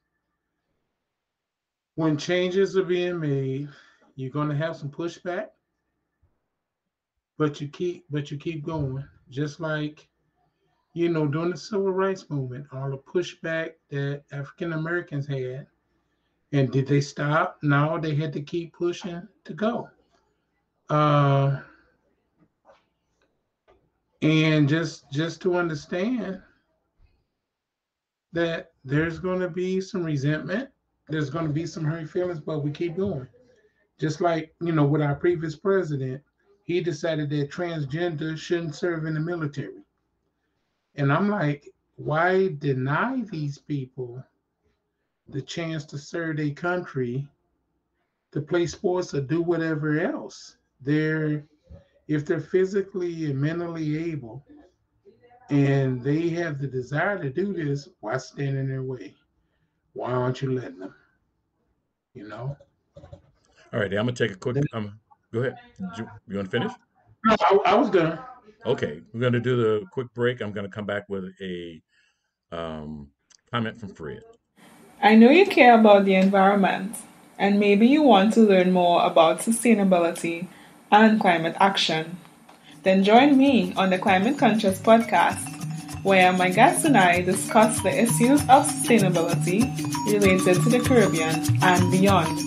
When 1.95 2.17
changes 2.17 2.77
are 2.77 2.85
being 2.85 3.21
made 3.21 3.69
you're 4.15 4.31
going 4.31 4.49
to 4.49 4.57
have 4.57 4.77
some 4.77 4.91
pushback 4.91 5.49
but 7.39 7.61
you 7.61 7.69
keep 7.69 8.05
but 8.11 8.31
you 8.31 8.37
keep 8.39 8.65
going 8.65 9.05
just 9.31 9.59
like 9.61 10.09
you 10.95 11.09
know, 11.09 11.27
during 11.27 11.51
the 11.51 11.57
civil 11.57 11.93
rights 11.93 12.29
movement, 12.29 12.67
all 12.73 12.91
the 12.91 12.99
pushback 12.99 13.73
that 13.91 14.23
African 14.33 14.75
Americans 14.75 15.27
had. 15.27 15.67
And 16.53 16.71
did 16.71 16.87
they 16.87 17.01
stop? 17.01 17.59
No, 17.63 17.99
they 17.99 18.15
had 18.15 18.33
to 18.35 18.43
keep 18.43 18.75
pushing 18.75 19.27
to 19.45 19.55
go. 19.55 19.89
Uh, 20.91 21.61
and 24.21 24.69
just 24.69 25.11
just 25.11 25.41
to 25.43 25.57
understand 25.57 26.41
that 28.33 28.73
there's 28.85 29.19
going 29.19 29.41
to 29.41 29.49
be 29.49 29.81
some 29.81 30.05
resentment, 30.05 30.69
there's 31.09 31.31
going 31.31 31.47
to 31.47 31.53
be 31.53 31.67
some 31.67 31.85
hurt 31.85 32.09
feelings, 32.09 32.41
but 32.41 32.63
we 32.63 32.71
keep 32.71 32.97
going. 32.97 33.27
Just 33.99 34.21
like 34.21 34.55
you 34.61 34.73
know, 34.73 34.85
with 34.85 35.01
our 35.01 35.15
previous 35.15 35.57
president, 35.57 36.23
he 36.65 36.83
decided 36.83 37.31
that 37.31 37.51
transgender 37.51 38.37
shouldn't 38.37 38.75
serve 38.75 39.07
in 39.07 39.15
the 39.15 39.21
military. 39.21 39.82
And 40.95 41.13
I'm 41.13 41.29
like, 41.29 41.69
why 41.97 42.55
deny 42.59 43.23
these 43.31 43.59
people 43.59 44.23
the 45.29 45.43
chance 45.43 45.85
to 45.87 45.99
serve 45.99 46.37
their 46.37 46.51
country, 46.51 47.27
to 48.33 48.41
play 48.41 48.67
sports 48.67 49.15
or 49.15 49.21
do 49.21 49.43
whatever 49.43 50.01
else? 50.01 50.57
They're 50.81 51.45
if 52.09 52.27
they're 52.27 52.41
physically 52.41 53.27
and 53.27 53.41
mentally 53.41 54.11
able 54.11 54.45
and 55.51 56.03
they 56.03 56.29
have 56.31 56.59
the 56.59 56.67
desire 56.67 57.19
to 57.19 57.31
do 57.31 57.53
this, 57.53 57.89
why 58.01 58.17
stand 58.17 58.57
in 58.57 58.69
their 58.69 58.83
way? 58.83 59.15
Why 59.93 60.11
aren't 60.11 60.43
you 60.43 60.53
letting 60.53 60.79
them? 60.79 60.95
You 62.15 62.29
know? 62.29 62.57
All 62.97 63.81
right, 63.81 63.93
I'm 63.93 64.07
gonna 64.07 64.13
take 64.13 64.33
a 64.33 64.35
quick. 64.35 64.57
Um, 64.73 64.99
go 65.33 65.41
ahead. 65.41 65.59
You, 65.97 66.09
you 66.29 66.37
want 66.37 66.51
to 66.51 66.59
finish? 66.59 66.73
No, 67.25 67.37
I, 67.41 67.59
I 67.67 67.75
was 67.75 67.91
gonna. 67.91 68.27
Okay, 68.65 69.01
we're 69.13 69.21
gonna 69.21 69.41
do 69.41 69.57
the 69.57 69.87
quick 69.91 70.07
break. 70.15 70.41
I'm 70.41 70.53
gonna 70.53 70.69
come 70.69 70.87
back 70.87 71.09
with 71.09 71.25
a 71.41 71.83
um, 72.53 73.09
comment 73.51 73.79
from 73.79 73.93
Fred. 73.95 74.23
I 75.03 75.17
know 75.17 75.31
you 75.31 75.47
care 75.47 75.79
about 75.79 76.05
the 76.05 76.15
environment, 76.15 76.95
and 77.39 77.59
maybe 77.59 77.89
you 77.89 78.03
want 78.03 78.35
to 78.35 78.41
learn 78.41 78.71
more 78.71 79.05
about 79.05 79.41
sustainability 79.41 80.47
and 80.93 81.21
climate 81.21 81.57
action. 81.59 82.19
Then 82.85 83.03
join 83.03 83.37
me 83.37 83.73
on 83.77 83.91
the 83.91 83.99
Climate 83.99 84.39
Conscious 84.39 84.81
podcast, 84.81 85.43
where 86.05 86.33
my 86.33 86.51
guests 86.51 86.85
and 86.85 86.97
I 86.97 87.23
discuss 87.23 87.83
the 87.83 87.91
issues 87.91 88.41
of 88.43 88.67
sustainability 88.67 89.63
related 90.07 90.63
to 90.63 90.69
the 90.69 90.81
Caribbean 90.81 91.35
and 91.63 91.91
beyond. 91.91 92.39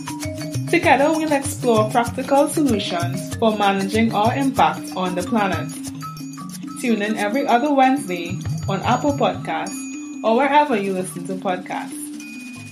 Together, 0.70 1.12
we'll 1.12 1.32
explore 1.32 1.90
practical 1.90 2.48
solutions 2.48 3.36
for 3.36 3.58
managing 3.58 4.14
our 4.14 4.34
impact 4.34 4.96
on 4.96 5.16
the 5.16 5.24
planet. 5.24 5.72
Tune 6.86 7.02
in 7.02 7.18
every 7.18 7.48
other 7.48 7.74
Wednesday 7.74 8.38
on 8.70 8.80
Apple 8.84 9.14
Podcasts 9.14 9.74
or 10.24 10.38
wherever 10.38 10.78
you 10.78 10.94
listen 10.94 11.26
to 11.26 11.34
podcasts. 11.34 11.98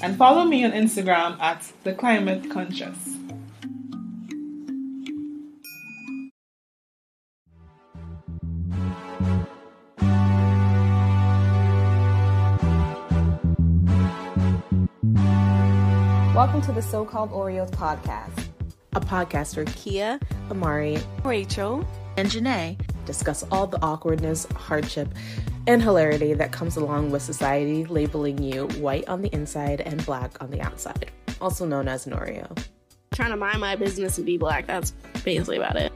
And 0.03 0.15
follow 0.15 0.43
me 0.43 0.63
on 0.63 0.71
Instagram 0.71 1.39
at 1.39 1.73
The 1.83 1.95
Climate 1.95 2.47
Conscious. 2.51 2.95
Welcome 16.35 16.61
to 16.61 16.71
the 16.71 16.83
So 16.83 17.03
Called 17.03 17.31
Oreos 17.31 17.71
podcast, 17.71 18.45
a 18.93 19.01
podcast 19.01 19.55
where 19.55 19.65
Kia, 19.65 20.19
Amari, 20.51 20.99
Rachel, 21.23 21.83
and 22.17 22.29
Janae 22.29 22.79
discuss 23.05 23.43
all 23.51 23.67
the 23.67 23.81
awkwardness, 23.81 24.45
hardship, 24.55 25.09
and 25.67 25.81
hilarity 25.81 26.33
that 26.33 26.51
comes 26.51 26.77
along 26.77 27.11
with 27.11 27.21
society 27.21 27.85
labeling 27.85 28.41
you 28.41 28.67
white 28.79 29.07
on 29.07 29.21
the 29.21 29.33
inside 29.33 29.81
and 29.81 30.05
black 30.05 30.41
on 30.41 30.51
the 30.51 30.61
outside, 30.61 31.11
also 31.41 31.65
known 31.65 31.87
as 31.87 32.05
an 32.05 32.13
Oreo. 32.13 32.57
Trying 33.13 33.31
to 33.31 33.37
mind 33.37 33.59
my 33.59 33.75
business 33.75 34.17
and 34.17 34.25
be 34.25 34.37
black, 34.37 34.67
that's 34.67 34.91
basically 35.23 35.57
about 35.57 35.75
it. 35.75 35.91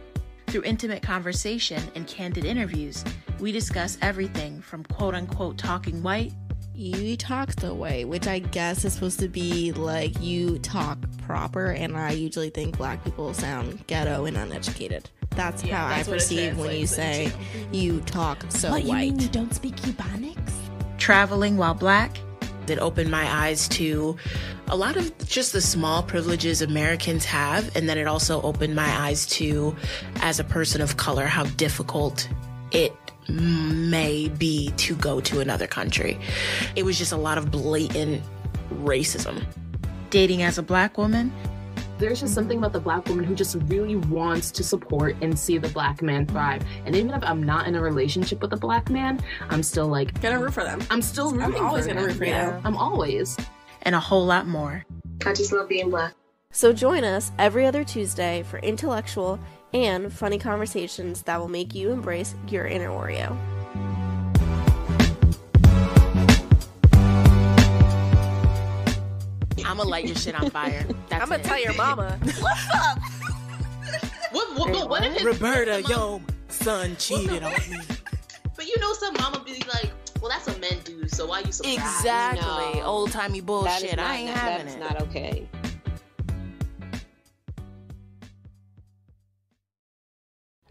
Through 0.47 0.63
intimate 0.63 1.01
conversation 1.01 1.81
and 1.95 2.07
candid 2.07 2.45
interviews, 2.45 3.03
we 3.39 3.51
discuss 3.51 3.97
everything 4.01 4.61
from 4.61 4.83
quote 4.85 5.13
unquote 5.13 5.57
talking 5.57 6.01
white 6.01 6.31
you 6.77 7.17
talk 7.17 7.55
the 7.55 7.73
way, 7.73 8.05
which 8.05 8.27
I 8.27 8.39
guess 8.39 8.85
is 8.85 8.93
supposed 8.93 9.19
to 9.19 9.27
be 9.27 9.71
like 9.71 10.21
you 10.21 10.59
talk 10.59 10.99
proper, 11.23 11.71
and 11.71 11.97
I 11.97 12.11
usually 12.11 12.51
think 12.51 12.77
black 12.77 13.03
people 13.03 13.33
sound 13.33 13.85
ghetto 13.87 14.25
and 14.25 14.37
uneducated. 14.37 15.09
That's 15.31 15.63
yeah, 15.63 15.77
how 15.77 15.95
that's 15.95 16.07
I 16.07 16.11
perceive 16.11 16.57
when 16.57 16.75
you 16.75 16.87
say 16.87 17.31
into. 17.61 17.77
you 17.77 18.01
talk 18.01 18.45
so 18.49 18.71
what, 18.71 18.83
white. 18.83 19.05
You 19.05 19.11
mean 19.11 19.19
you 19.19 19.27
don't 19.27 19.53
speak 19.53 19.75
Cubanics? 19.77 20.53
Traveling 20.97 21.57
while 21.57 21.73
black. 21.73 22.17
It 22.67 22.79
opened 22.79 23.09
my 23.09 23.25
eyes 23.25 23.67
to 23.69 24.17
a 24.67 24.75
lot 24.75 24.97
of 24.97 25.17
just 25.25 25.53
the 25.53 25.61
small 25.61 26.03
privileges 26.03 26.61
Americans 26.61 27.25
have, 27.25 27.75
and 27.75 27.87
then 27.87 27.97
it 27.97 28.07
also 28.07 28.41
opened 28.41 28.75
my 28.75 28.89
eyes 28.89 29.25
to, 29.27 29.75
as 30.17 30.39
a 30.39 30.43
person 30.43 30.81
of 30.81 30.97
color, 30.97 31.25
how 31.25 31.45
difficult 31.45 32.27
it 32.71 32.93
may 33.29 34.29
be 34.29 34.71
to 34.77 34.95
go 34.95 35.19
to 35.21 35.39
another 35.39 35.67
country. 35.67 36.19
It 36.75 36.83
was 36.83 36.97
just 36.97 37.11
a 37.11 37.17
lot 37.17 37.37
of 37.37 37.51
blatant 37.51 38.21
racism. 38.75 39.45
Dating 40.09 40.43
as 40.43 40.57
a 40.57 40.63
black 40.63 40.97
woman, 40.97 41.31
there's 41.97 42.19
just 42.19 42.33
something 42.33 42.59
about 42.59 42.73
the 42.73 42.79
black 42.79 43.07
woman 43.07 43.25
who 43.25 43.33
just 43.33 43.57
really 43.65 43.95
wants 43.95 44.51
to 44.51 44.63
support 44.63 45.15
and 45.21 45.37
see 45.37 45.57
the 45.57 45.69
black 45.69 46.01
man 46.01 46.25
thrive. 46.25 46.63
And 46.85 46.95
even 46.95 47.11
if 47.11 47.23
I'm 47.23 47.41
not 47.41 47.67
in 47.67 47.75
a 47.75 47.81
relationship 47.81 48.41
with 48.41 48.53
a 48.53 48.57
black 48.57 48.89
man, 48.89 49.19
I'm 49.49 49.63
still 49.63 49.87
like 49.87 50.21
gonna 50.21 50.39
root 50.39 50.53
for 50.53 50.63
them. 50.63 50.81
I'm 50.91 51.01
still 51.01 51.31
rooting. 51.31 51.55
I'm 51.55 51.65
always 51.65 51.87
gonna 51.87 52.03
root 52.03 52.15
for 52.15 52.25
yeah. 52.25 52.55
you. 52.55 52.61
I'm 52.63 52.77
always. 52.77 53.35
And 53.81 53.95
a 53.95 53.99
whole 53.99 54.25
lot 54.25 54.47
more. 54.47 54.85
I 55.25 55.33
just 55.33 55.51
love 55.51 55.69
being 55.69 55.89
black. 55.89 56.13
So 56.57 56.73
join 56.73 57.03
us 57.03 57.31
every 57.37 57.67
other 57.67 57.83
Tuesday 57.83 58.41
for 58.41 58.57
intellectual 58.57 59.39
and 59.75 60.11
funny 60.11 60.39
conversations 60.39 61.21
that 61.21 61.39
will 61.39 61.49
make 61.49 61.75
you 61.75 61.91
embrace 61.91 62.33
your 62.47 62.65
inner 62.65 62.89
Oreo. 62.89 63.37
I'm 69.63 69.77
gonna 69.77 69.83
light 69.83 70.07
your 70.07 70.15
shit 70.15 70.33
on 70.33 70.49
fire. 70.49 70.83
That's 71.09 71.21
I'm 71.21 71.29
gonna 71.29 71.43
tell 71.43 71.61
your 71.61 71.75
mama. 71.75 72.17
What's 72.23 72.73
up? 72.73 72.97
what, 74.31 74.57
what, 74.57 74.71
what, 74.71 74.89
what 74.89 75.03
if 75.03 75.23
Roberta, 75.23 75.83
yo, 75.83 76.23
son 76.49 76.95
cheated 76.97 77.43
on 77.43 77.51
me. 77.69 77.77
But 78.55 78.65
you 78.67 78.79
know, 78.79 78.93
some 78.93 79.13
mama 79.13 79.43
be 79.45 79.61
like, 79.71 79.91
"Well, 80.19 80.31
that's 80.31 80.47
a 80.47 80.59
men 80.59 80.79
do, 80.83 81.07
so 81.07 81.27
why 81.27 81.41
you 81.41 81.51
surprised?" 81.51 81.77
Exactly, 81.77 82.79
no. 82.79 82.83
old 82.83 83.11
timey 83.11 83.41
bullshit. 83.41 83.99
I 83.99 84.15
ain't 84.15 84.31
having 84.31 84.65
that's 84.65 84.75
it. 84.75 84.79
That's 84.79 84.93
not 84.93 85.01
okay. 85.09 85.47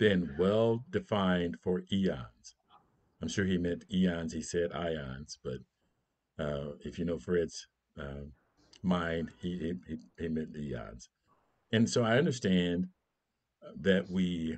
been 0.00 0.34
well 0.38 0.82
defined 0.90 1.58
for 1.62 1.82
eons. 1.92 2.54
I'm 3.20 3.28
sure 3.28 3.44
he 3.44 3.58
meant 3.58 3.84
eons, 3.92 4.32
he 4.32 4.40
said 4.40 4.72
ions, 4.72 5.38
but 5.44 5.58
uh, 6.42 6.72
if 6.80 6.98
you 6.98 7.04
know 7.04 7.18
Fred's 7.18 7.66
uh, 8.00 8.24
mind, 8.82 9.28
he, 9.42 9.74
he, 9.86 9.98
he 10.18 10.28
meant 10.28 10.56
eons. 10.56 11.10
And 11.70 11.88
so 11.88 12.02
I 12.02 12.16
understand 12.16 12.88
that 13.78 14.10
we 14.10 14.56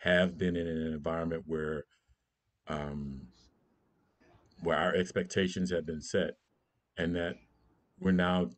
have 0.00 0.36
been 0.36 0.56
in 0.56 0.66
an 0.66 0.92
environment 0.92 1.44
where 1.46 1.84
um, 2.66 3.28
where 4.62 4.76
our 4.76 4.94
expectations 4.94 5.70
have 5.70 5.86
been 5.86 6.02
set 6.02 6.32
and 6.98 7.14
that 7.14 7.36
we're 8.00 8.10
now 8.10 8.50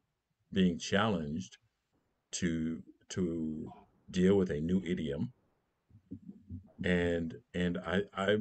being 0.52 0.78
challenged 0.78 1.58
to 2.32 2.82
to 3.10 3.70
deal 4.10 4.36
with 4.36 4.50
a 4.50 4.60
new 4.60 4.82
idiom 4.84 5.32
and 6.84 7.36
and 7.54 7.78
I 7.78 8.02
I 8.14 8.38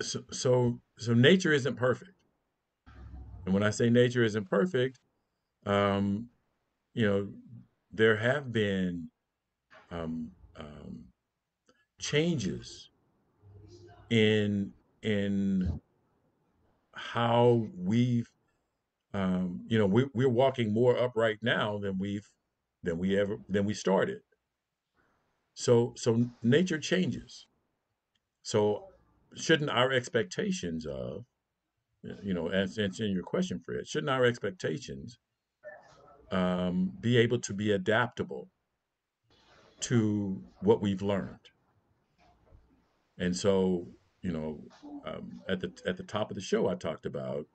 so 0.00 0.24
so, 0.30 0.80
so 0.98 1.14
nature 1.14 1.52
isn't 1.52 1.76
perfect, 1.76 2.12
and 3.44 3.54
when 3.54 3.62
I 3.62 3.70
say 3.70 3.90
nature 3.90 4.24
isn't 4.24 4.48
perfect, 4.50 4.98
um, 5.66 6.28
you 6.94 7.06
know, 7.06 7.28
there 7.92 8.16
have 8.16 8.52
been 8.52 9.10
um, 9.90 10.32
um, 10.56 11.04
changes 11.98 12.90
in 14.10 14.72
in 15.02 15.80
how 16.94 17.66
we've 17.76 18.28
um, 19.12 19.60
you 19.68 19.78
know 19.78 19.86
we, 19.86 20.06
we're 20.12 20.28
walking 20.28 20.72
more 20.72 20.98
upright 20.98 21.38
now 21.42 21.78
than 21.78 21.98
we've 21.98 22.28
than 22.82 22.98
we 22.98 23.18
ever 23.18 23.38
than 23.48 23.64
we 23.64 23.74
started 23.74 24.20
so 25.54 25.94
so 25.96 26.30
nature 26.42 26.78
changes. 26.78 27.46
So 28.42 28.84
shouldn't 29.34 29.70
our 29.70 29.92
expectations 29.92 30.86
of 30.86 31.24
you 32.22 32.34
know, 32.34 32.48
as 32.48 32.78
answering 32.78 33.12
your 33.12 33.22
question, 33.22 33.58
Fred, 33.58 33.86
shouldn't 33.86 34.10
our 34.10 34.24
expectations 34.24 35.18
um, 36.30 36.92
be 37.00 37.16
able 37.16 37.38
to 37.40 37.54
be 37.54 37.72
adaptable 37.72 38.48
to 39.80 40.42
what 40.60 40.82
we've 40.82 41.02
learned. 41.02 41.50
And 43.18 43.34
so, 43.34 43.88
you 44.22 44.32
know, 44.32 44.60
um, 45.06 45.40
at 45.48 45.60
the 45.60 45.72
at 45.86 45.96
the 45.96 46.02
top 46.02 46.30
of 46.30 46.34
the 46.34 46.40
show, 46.40 46.68
I 46.68 46.74
talked 46.74 47.06
about 47.06 47.46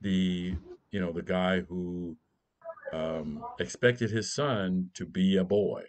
the 0.00 0.54
you 0.90 1.00
know 1.00 1.12
the 1.12 1.22
guy 1.22 1.60
who 1.60 2.16
um, 2.92 3.44
expected 3.58 4.10
his 4.10 4.32
son 4.32 4.90
to 4.94 5.04
be 5.04 5.36
a 5.36 5.44
boy, 5.44 5.84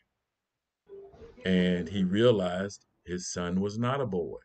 and 1.46 1.90
he 1.90 2.04
realized 2.04 2.86
his 3.06 3.32
son 3.32 3.62
was 3.62 3.78
not 3.80 4.02
a 4.02 4.08
boy; 4.08 4.40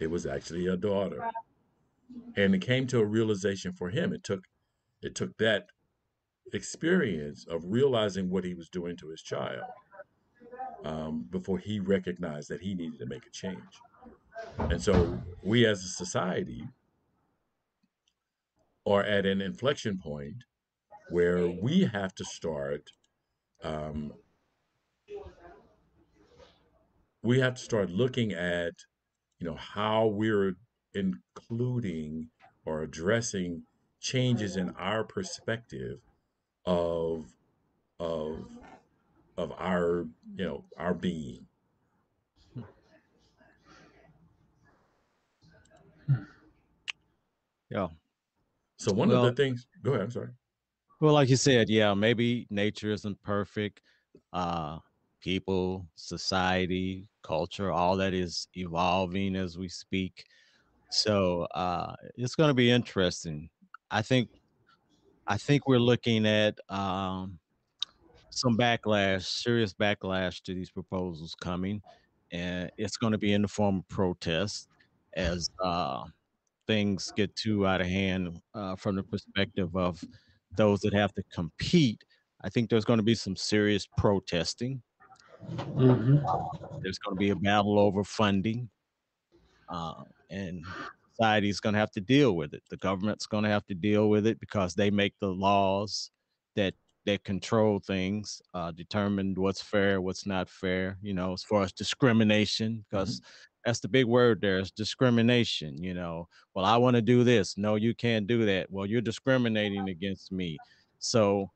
it 0.00 0.08
was 0.08 0.26
actually 0.26 0.66
a 0.66 0.76
daughter. 0.76 1.22
And 2.36 2.54
it 2.54 2.60
came 2.62 2.86
to 2.88 3.00
a 3.00 3.06
realization 3.06 3.72
for 3.72 3.90
him. 3.90 4.12
It 4.12 4.22
took 4.24 4.44
it 5.02 5.14
took 5.14 5.36
that 5.38 5.66
experience 6.52 7.46
of 7.48 7.62
realizing 7.66 8.30
what 8.30 8.44
he 8.44 8.54
was 8.54 8.68
doing 8.68 8.96
to 8.98 9.10
his 9.10 9.22
child 9.22 9.64
um, 10.84 11.26
before 11.30 11.58
he 11.58 11.80
recognized 11.80 12.48
that 12.50 12.60
he 12.60 12.74
needed 12.74 12.98
to 12.98 13.06
make 13.06 13.26
a 13.26 13.30
change. 13.30 13.82
And 14.70 14.82
so 14.82 15.20
we 15.42 15.66
as 15.66 15.84
a 15.84 15.88
society 15.88 16.68
are 18.86 19.02
at 19.04 19.26
an 19.26 19.40
inflection 19.40 19.98
point 19.98 20.44
where 21.10 21.48
we 21.48 21.82
have 21.84 22.14
to 22.16 22.24
start 22.24 22.90
um, 23.62 24.12
we 27.22 27.40
have 27.40 27.54
to 27.54 27.62
start 27.62 27.90
looking 27.90 28.32
at 28.32 28.72
you 29.40 29.46
know 29.46 29.56
how 29.56 30.06
we're 30.06 30.54
including 30.94 32.30
or 32.66 32.82
addressing 32.82 33.64
changes 34.00 34.56
in 34.56 34.70
our 34.70 35.04
perspective 35.04 36.00
of 36.66 37.34
of 38.00 38.58
of 39.36 39.52
our 39.52 40.06
you 40.36 40.44
know 40.44 40.64
our 40.76 40.94
being 40.94 41.48
Yeah. 47.70 47.88
so 48.76 48.92
one 48.92 49.10
of 49.10 49.14
Well, 49.14 49.30
the 49.30 49.32
things 49.34 49.66
go 49.82 49.92
ahead 49.92 50.02
i'm 50.04 50.10
sorry 50.10 50.32
well, 51.00 51.14
like 51.14 51.28
you 51.28 51.36
said, 51.36 51.68
yeah, 51.68 51.94
maybe 51.94 52.46
nature 52.50 52.92
isn't 52.92 53.20
perfect. 53.22 53.80
Uh, 54.32 54.78
people, 55.22 55.86
society, 55.94 57.06
culture, 57.22 57.72
all 57.72 57.96
that 57.96 58.12
is 58.12 58.48
evolving 58.56 59.36
as 59.36 59.56
we 59.56 59.68
speak. 59.68 60.24
So 60.90 61.42
uh, 61.54 61.94
it's 62.16 62.34
going 62.34 62.50
to 62.50 62.54
be 62.54 62.70
interesting. 62.70 63.48
I 63.90 64.02
think 64.02 64.28
I 65.26 65.36
think 65.38 65.66
we're 65.66 65.78
looking 65.78 66.26
at 66.26 66.58
um, 66.68 67.38
some 68.30 68.56
backlash, 68.56 69.22
serious 69.22 69.72
backlash 69.72 70.42
to 70.42 70.54
these 70.54 70.70
proposals 70.70 71.34
coming, 71.40 71.80
and 72.32 72.70
it's 72.76 72.96
going 72.96 73.12
to 73.12 73.18
be 73.18 73.32
in 73.32 73.42
the 73.42 73.48
form 73.48 73.78
of 73.78 73.88
protest 73.88 74.68
as 75.14 75.48
uh, 75.62 76.04
things 76.66 77.12
get 77.16 77.34
too 77.36 77.66
out 77.66 77.80
of 77.80 77.86
hand 77.86 78.40
uh, 78.54 78.74
from 78.76 78.96
the 78.96 79.02
perspective 79.02 79.76
of 79.76 80.02
those 80.56 80.80
that 80.80 80.92
have 80.92 81.14
to 81.14 81.22
compete. 81.32 82.02
I 82.42 82.48
think 82.48 82.68
there's 82.68 82.84
going 82.84 82.98
to 82.98 83.04
be 83.04 83.14
some 83.14 83.36
serious 83.36 83.86
protesting. 83.96 84.82
Mhm. 85.50 86.82
There's 86.82 86.98
going 86.98 87.16
to 87.16 87.18
be 87.18 87.30
a 87.30 87.36
battle 87.36 87.78
over 87.78 88.04
funding, 88.04 88.70
uh, 89.68 90.04
and 90.30 90.64
society 91.14 91.48
is 91.48 91.60
going 91.60 91.74
to 91.74 91.78
have 91.78 91.90
to 91.92 92.00
deal 92.00 92.36
with 92.36 92.54
it. 92.54 92.62
The 92.70 92.76
government's 92.78 93.26
going 93.26 93.44
to 93.44 93.50
have 93.50 93.66
to 93.66 93.74
deal 93.74 94.08
with 94.08 94.26
it 94.26 94.40
because 94.40 94.74
they 94.74 94.90
make 94.90 95.14
the 95.20 95.28
laws 95.28 96.10
that 96.56 96.74
that 97.04 97.24
control 97.24 97.80
things, 97.80 98.40
uh, 98.54 98.70
determine 98.70 99.34
what's 99.36 99.60
fair, 99.60 100.00
what's 100.00 100.24
not 100.24 100.48
fair. 100.48 100.98
You 101.02 101.14
know, 101.14 101.32
as 101.32 101.42
far 101.42 101.62
as 101.62 101.72
discrimination, 101.72 102.84
because 102.88 103.20
that's 103.64 103.80
the 103.80 103.88
big 103.88 104.06
word 104.06 104.40
there 104.40 104.58
is 104.60 104.70
discrimination. 104.70 105.82
You 105.82 105.94
know, 105.94 106.28
well, 106.54 106.64
I 106.64 106.76
want 106.76 106.96
to 106.96 107.02
do 107.02 107.24
this. 107.24 107.58
No, 107.58 107.74
you 107.74 107.94
can't 107.94 108.26
do 108.26 108.44
that. 108.46 108.70
Well, 108.70 108.86
you're 108.86 109.00
discriminating 109.00 109.88
against 109.88 110.30
me. 110.32 110.58
So 110.98 111.50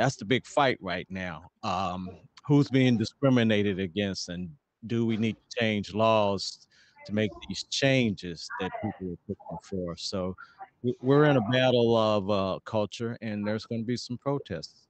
that's 0.00 0.16
the 0.16 0.24
big 0.24 0.46
fight 0.46 0.78
right 0.80 1.06
now. 1.10 1.50
Um, 1.62 2.18
who's 2.46 2.70
being 2.70 2.98
discriminated 2.98 3.80
against, 3.80 4.28
and 4.28 4.56
do 4.86 5.06
we 5.06 5.16
need 5.18 5.36
to 5.36 5.60
change 5.60 5.94
laws 5.94 6.66
to 7.06 7.12
make 7.14 7.32
these 7.48 7.64
changes 7.64 8.52
that 8.60 8.72
people 8.82 9.12
are 9.12 9.18
pushing 9.28 9.58
for? 9.62 9.96
So 9.96 10.36
we- 10.82 10.96
we're 11.00 11.26
in 11.26 11.36
a 11.36 11.42
battle 11.42 11.96
of 11.96 12.30
uh, 12.30 12.60
culture, 12.64 13.18
and 13.22 13.46
there's 13.46 13.66
going 13.66 13.82
to 13.82 13.86
be 13.86 13.96
some 13.98 14.18
protests. 14.18 14.88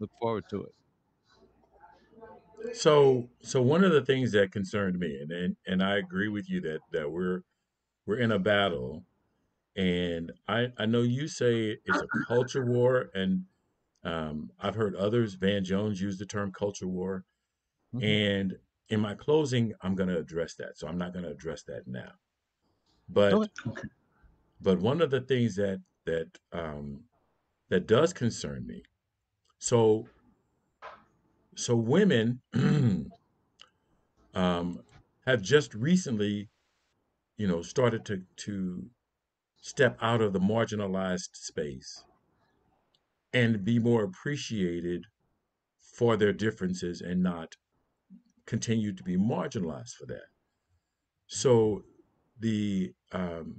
Look 0.00 0.10
forward 0.18 0.48
to 0.48 0.64
it. 0.64 0.74
so 2.72 3.30
so 3.42 3.62
one 3.62 3.84
of 3.84 3.92
the 3.92 4.04
things 4.04 4.32
that 4.32 4.52
concerned 4.52 4.98
me 4.98 5.20
and 5.20 5.30
and, 5.32 5.56
and 5.66 5.82
i 5.82 5.96
agree 5.96 6.28
with 6.28 6.48
you 6.50 6.60
that 6.60 6.82
that 6.90 7.10
we're 7.10 7.42
we're 8.06 8.18
in 8.18 8.32
a 8.32 8.38
battle 8.38 9.06
and 9.76 10.32
i 10.48 10.72
i 10.78 10.86
know 10.86 11.02
you 11.02 11.28
say 11.28 11.78
it's 11.84 12.02
a 12.02 12.08
culture 12.26 12.64
war 12.64 13.10
and 13.14 13.46
um, 14.04 14.50
i've 14.60 14.74
heard 14.74 14.94
others 14.96 15.34
van 15.34 15.64
jones 15.64 16.00
use 16.00 16.18
the 16.18 16.26
term 16.26 16.52
culture 16.52 16.88
war 16.88 17.24
Mhm. 17.92 18.00
and 18.02 18.58
in 18.88 19.00
my 19.00 19.14
closing 19.14 19.74
i'm 19.82 19.94
going 19.96 20.08
to 20.10 20.18
address 20.18 20.54
that 20.56 20.76
so 20.78 20.88
i'm 20.88 20.98
not 20.98 21.12
going 21.12 21.24
to 21.24 21.30
address 21.32 21.64
that 21.64 21.86
now 21.86 22.12
but 23.08 23.48
Okay. 23.66 23.88
but 24.60 24.78
one 24.78 25.00
of 25.00 25.10
the 25.10 25.20
things 25.20 25.56
that 25.56 25.82
that 26.04 26.38
um, 26.52 27.04
that 27.70 27.86
does 27.86 28.12
concern 28.12 28.66
me 28.66 28.82
so 29.58 30.10
so 31.56 31.76
women 31.76 32.40
um, 34.34 34.82
have 35.26 35.42
just 35.42 35.74
recently 35.74 36.48
you 37.38 37.46
know 37.48 37.62
started 37.62 38.04
to 38.06 38.24
to 38.36 38.90
step 39.56 39.98
out 40.02 40.22
of 40.22 40.32
the 40.34 40.40
marginalized 40.40 41.34
space 41.36 42.04
and 43.32 43.64
be 43.64 43.78
more 43.78 44.04
appreciated 44.04 45.04
for 45.80 46.16
their 46.16 46.32
differences 46.32 47.00
and 47.00 47.22
not 47.22 47.56
continue 48.46 48.92
to 48.92 49.02
be 49.02 49.16
marginalized 49.16 49.94
for 49.98 50.06
that. 50.06 50.28
So 51.26 51.82
the 52.40 52.92
um, 53.12 53.58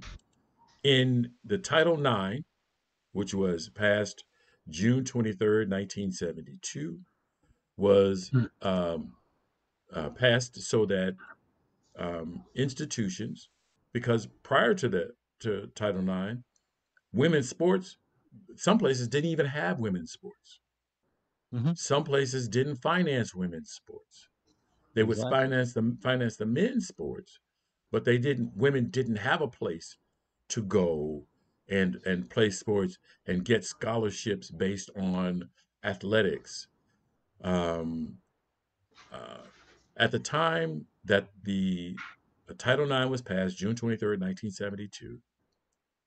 in 0.82 1.32
the 1.44 1.58
title 1.58 2.04
ix 2.06 2.42
which 3.12 3.34
was 3.34 3.68
passed 3.68 4.24
june 4.70 5.04
23rd 5.04 5.68
1972 5.68 6.98
was 7.76 8.30
um, 8.62 9.12
uh, 9.92 10.10
passed 10.10 10.60
so 10.62 10.86
that 10.86 11.16
um, 11.98 12.44
institutions, 12.54 13.48
because 13.92 14.28
prior 14.42 14.74
to 14.74 14.88
the 14.88 15.10
to 15.40 15.70
Title 15.74 16.02
IX, 16.02 16.40
women's 17.12 17.48
sports, 17.48 17.96
some 18.56 18.78
places 18.78 19.08
didn't 19.08 19.30
even 19.30 19.46
have 19.46 19.78
women's 19.78 20.12
sports. 20.12 20.60
Mhm. 21.52 21.74
Some 21.74 22.04
places 22.04 22.48
didn't 22.48 22.76
finance 22.76 23.34
women's 23.34 23.70
sports. 23.72 24.28
They 24.94 25.04
would 25.04 25.18
Exactly. 25.18 25.30
finance 25.30 25.74
the 25.74 25.98
finance 26.02 26.36
the 26.36 26.46
men's 26.46 26.88
sports, 26.88 27.40
but 27.92 28.04
they 28.04 28.18
didn't. 28.18 28.56
Women 28.56 28.90
didn't 28.90 29.16
have 29.16 29.40
a 29.42 29.48
place 29.48 29.98
to 30.50 30.62
go 30.62 31.28
and 31.68 31.96
and 32.06 32.30
play 32.30 32.50
sports 32.50 32.98
and 33.26 33.44
get 33.44 33.64
scholarships 33.64 34.50
based 34.50 34.90
on 34.96 35.50
athletics. 35.84 36.68
Um, 37.42 38.22
uh, 39.10 39.48
at 39.96 40.10
the 40.12 40.18
time 40.20 40.88
that 41.04 41.30
the 41.42 42.00
uh, 42.48 42.54
Title 42.58 42.86
IX 42.86 43.10
was 43.10 43.22
passed, 43.22 43.56
June 43.58 44.20
23rd, 44.20 44.50
1972, 44.50 45.22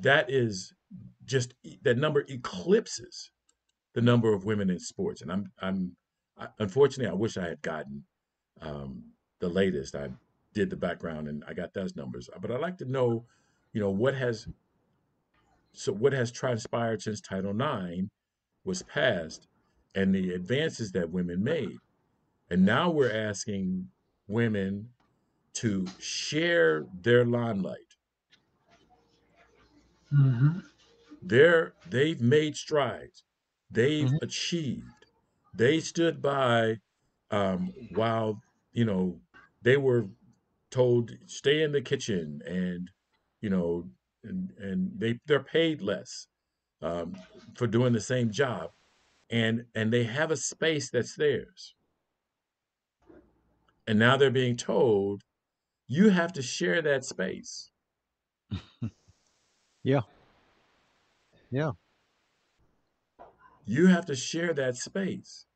That 0.00 0.30
is 0.30 0.72
just, 1.24 1.54
that 1.82 1.98
number 1.98 2.24
eclipses 2.28 3.32
the 3.94 4.00
number 4.00 4.32
of 4.32 4.44
women 4.44 4.70
in 4.70 4.78
sports. 4.78 5.22
And 5.22 5.32
I'm, 5.32 5.50
I'm, 5.60 5.96
I, 6.38 6.46
unfortunately, 6.60 7.10
I 7.10 7.14
wish 7.14 7.36
I 7.36 7.48
had 7.48 7.60
gotten 7.62 8.04
um, 8.60 9.02
the 9.40 9.48
latest. 9.48 9.96
I 9.96 10.10
did 10.54 10.70
the 10.70 10.76
background 10.76 11.26
and 11.28 11.42
I 11.46 11.52
got 11.54 11.74
those 11.74 11.96
numbers. 11.96 12.30
But 12.40 12.52
I'd 12.52 12.60
like 12.60 12.78
to 12.78 12.84
know, 12.84 13.24
you 13.72 13.80
know, 13.80 13.90
what 13.90 14.14
has 14.14 14.46
so 15.72 15.92
what 15.92 16.12
has 16.12 16.32
transpired 16.32 17.02
since 17.02 17.20
Title 17.20 17.52
IX 17.52 18.08
was 18.64 18.82
passed 18.82 19.48
and 19.94 20.14
the 20.14 20.34
advances 20.34 20.92
that 20.92 21.10
women 21.10 21.42
made. 21.44 21.82
And 22.50 22.64
now 22.64 22.90
we're 22.90 23.12
asking 23.12 23.90
women 24.28 24.94
to 25.54 25.94
share 25.98 26.86
their 26.92 27.24
limelight. 27.24 27.96
Mhm. 30.12 30.62
They're 31.22 31.76
they've 31.84 32.20
made 32.20 32.56
strides. 32.56 33.24
They've 33.70 34.12
Mhm. 34.12 34.18
achieved. 34.20 35.06
They 35.52 35.80
stood 35.80 36.20
by 36.22 36.78
um, 37.30 37.74
while 37.90 38.42
you 38.72 38.84
know 38.84 39.22
they 39.62 39.76
were 39.76 40.08
told 40.70 41.12
stay 41.26 41.62
in 41.62 41.72
the 41.72 41.82
kitchen 41.82 42.42
and 42.46 42.90
you 43.40 43.50
know 43.50 43.90
and, 44.24 44.50
and 44.58 44.90
they 44.96 45.18
they're 45.26 45.42
paid 45.42 45.80
less 45.80 46.26
um, 46.82 47.14
for 47.56 47.66
doing 47.66 47.92
the 47.92 48.00
same 48.00 48.30
job 48.30 48.70
and 49.30 49.64
and 49.74 49.92
they 49.92 50.04
have 50.04 50.30
a 50.30 50.36
space 50.36 50.90
that's 50.90 51.14
theirs. 51.14 51.74
And 53.86 53.98
now 53.98 54.16
they're 54.16 54.30
being 54.30 54.56
told 54.56 55.22
you 55.86 56.10
have 56.10 56.32
to 56.34 56.42
share 56.42 56.82
that 56.82 57.04
space. 57.04 57.70
Yeah. 59.82 60.02
Yeah. 61.50 61.70
You 63.64 63.86
have 63.86 64.04
to 64.06 64.14
share 64.14 64.52
that 64.52 64.76
space. 64.76 65.46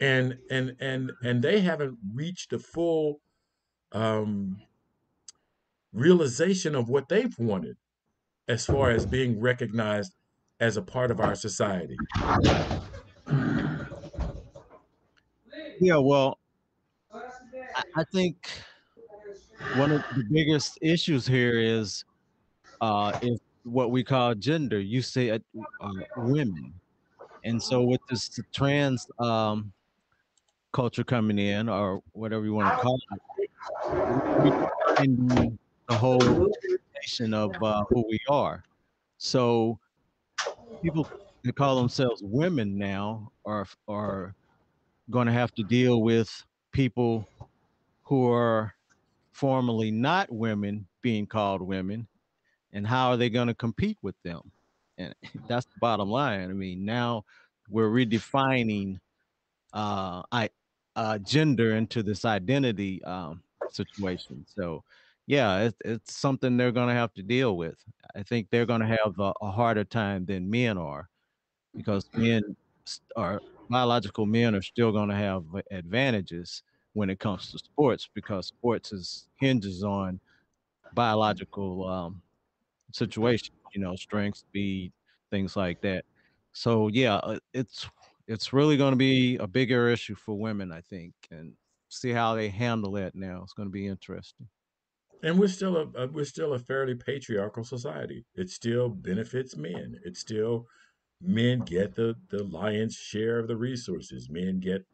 And 0.00 0.38
and 0.50 0.74
and 0.80 1.12
and 1.22 1.40
they 1.40 1.60
haven't 1.60 1.98
reached 2.12 2.50
the 2.50 2.58
full 2.58 3.20
um 3.92 4.60
realization 5.92 6.74
of 6.74 6.88
what 6.88 7.08
they've 7.08 7.38
wanted 7.38 7.76
as 8.48 8.66
far 8.66 8.90
as 8.90 9.06
being 9.06 9.40
recognized 9.40 10.14
as 10.60 10.76
a 10.76 10.82
part 10.82 11.10
of 11.10 11.20
our 11.20 11.34
society. 11.34 12.02
Yeah 15.80 15.98
well 15.98 16.38
i, 17.96 18.04
think 18.12 18.48
one 19.72 19.90
of 19.92 20.02
the 20.10 20.24
biggest 20.32 20.78
issues 20.82 21.26
here 21.26 21.58
is 21.58 22.04
uh 22.82 23.12
is 23.20 23.40
what 23.64 23.90
we 23.90 24.04
call 24.04 24.34
gender. 24.34 24.80
You 24.80 25.02
say 25.02 25.30
uh, 25.30 25.38
uh, 25.80 25.90
women. 26.16 26.80
And 27.44 27.62
so 27.62 27.82
with 27.84 28.00
this 28.10 28.30
trans 28.54 29.06
um 29.20 29.74
culture 30.72 31.04
coming 31.04 31.38
in 31.38 31.68
or 31.68 32.00
whatever 32.12 32.44
you 32.44 32.54
want 32.54 32.68
to 32.68 32.72
call 32.72 32.98
it 35.36 35.58
the 35.88 35.96
whole 35.96 36.52
nation 37.02 37.34
of 37.34 37.50
uh, 37.62 37.84
who 37.88 38.04
we 38.08 38.18
are. 38.28 38.62
So 39.18 39.78
people 40.82 41.08
that 41.44 41.56
call 41.56 41.76
themselves 41.76 42.22
women 42.22 42.76
now 42.76 43.32
are 43.44 43.66
are 43.86 44.34
going 45.10 45.26
to 45.26 45.32
have 45.32 45.52
to 45.54 45.62
deal 45.62 46.02
with 46.02 46.30
people 46.72 47.26
who 48.02 48.30
are 48.30 48.74
formerly 49.32 49.90
not 49.90 50.30
women 50.30 50.86
being 51.02 51.26
called 51.26 51.62
women 51.62 52.06
and 52.72 52.86
how 52.86 53.10
are 53.10 53.16
they 53.16 53.30
going 53.30 53.48
to 53.48 53.54
compete 53.54 53.96
with 54.02 54.16
them? 54.24 54.52
And 54.98 55.14
that's 55.48 55.66
the 55.66 55.78
bottom 55.80 56.10
line. 56.10 56.50
I 56.50 56.52
mean 56.52 56.84
now 56.84 57.24
we're 57.70 57.88
redefining 57.88 58.98
uh, 59.72 60.22
I, 60.32 60.50
uh, 60.96 61.18
gender 61.18 61.76
into 61.76 62.02
this 62.02 62.24
identity 62.24 63.02
um, 63.04 63.42
situation. 63.70 64.44
So, 64.48 64.82
yeah, 65.28 65.64
it, 65.64 65.74
it's 65.84 66.16
something 66.16 66.56
they're 66.56 66.72
going 66.72 66.88
to 66.88 66.94
have 66.94 67.12
to 67.12 67.22
deal 67.22 67.58
with. 67.58 67.76
I 68.16 68.22
think 68.22 68.48
they're 68.50 68.64
going 68.64 68.80
to 68.80 68.86
have 68.86 69.18
a, 69.18 69.32
a, 69.42 69.50
harder 69.50 69.84
time 69.84 70.24
than 70.24 70.48
men 70.48 70.78
are 70.78 71.10
because 71.76 72.08
men 72.14 72.56
are 73.14 73.42
biological 73.68 74.24
men 74.24 74.54
are 74.54 74.62
still 74.62 74.90
going 74.90 75.10
to 75.10 75.14
have 75.14 75.44
advantages 75.70 76.62
when 76.94 77.10
it 77.10 77.20
comes 77.20 77.52
to 77.52 77.58
sports 77.58 78.08
because 78.14 78.46
sports 78.46 78.90
is 78.90 79.28
hinges 79.38 79.84
on 79.84 80.18
biological 80.94 81.86
um, 81.86 82.22
situation, 82.94 83.54
you 83.74 83.82
know, 83.82 83.94
strength, 83.96 84.38
speed, 84.38 84.92
things 85.30 85.56
like 85.56 85.82
that. 85.82 86.06
So 86.54 86.88
yeah, 86.88 87.16
uh, 87.16 87.38
it's 87.52 87.86
it's 88.28 88.54
really 88.54 88.78
going 88.78 88.92
to 88.92 88.96
be 88.96 89.36
a 89.36 89.46
bigger 89.46 89.90
issue 89.90 90.14
for 90.14 90.38
women, 90.38 90.72
I 90.72 90.80
think, 90.80 91.12
and 91.30 91.52
see 91.90 92.12
how 92.12 92.34
they 92.34 92.48
handle 92.48 92.92
that 92.92 93.14
now. 93.14 93.42
It's 93.42 93.52
going 93.52 93.68
to 93.68 93.72
be 93.72 93.86
interesting. 93.86 94.48
And 95.22 95.38
we're 95.38 95.48
still 95.48 95.76
a, 95.76 96.02
a 96.02 96.06
we're 96.06 96.24
still 96.24 96.52
a 96.54 96.58
fairly 96.58 96.94
patriarchal 96.94 97.64
society. 97.64 98.24
It 98.34 98.50
still 98.50 98.88
benefits 98.88 99.56
men. 99.56 99.98
It 100.04 100.16
still 100.16 100.66
men 101.20 101.60
get 101.60 101.94
the 101.94 102.14
the 102.30 102.44
lion's 102.44 102.94
share 102.94 103.38
of 103.38 103.48
the 103.48 103.56
resources. 103.56 104.28
Men 104.30 104.60
get 104.60 104.84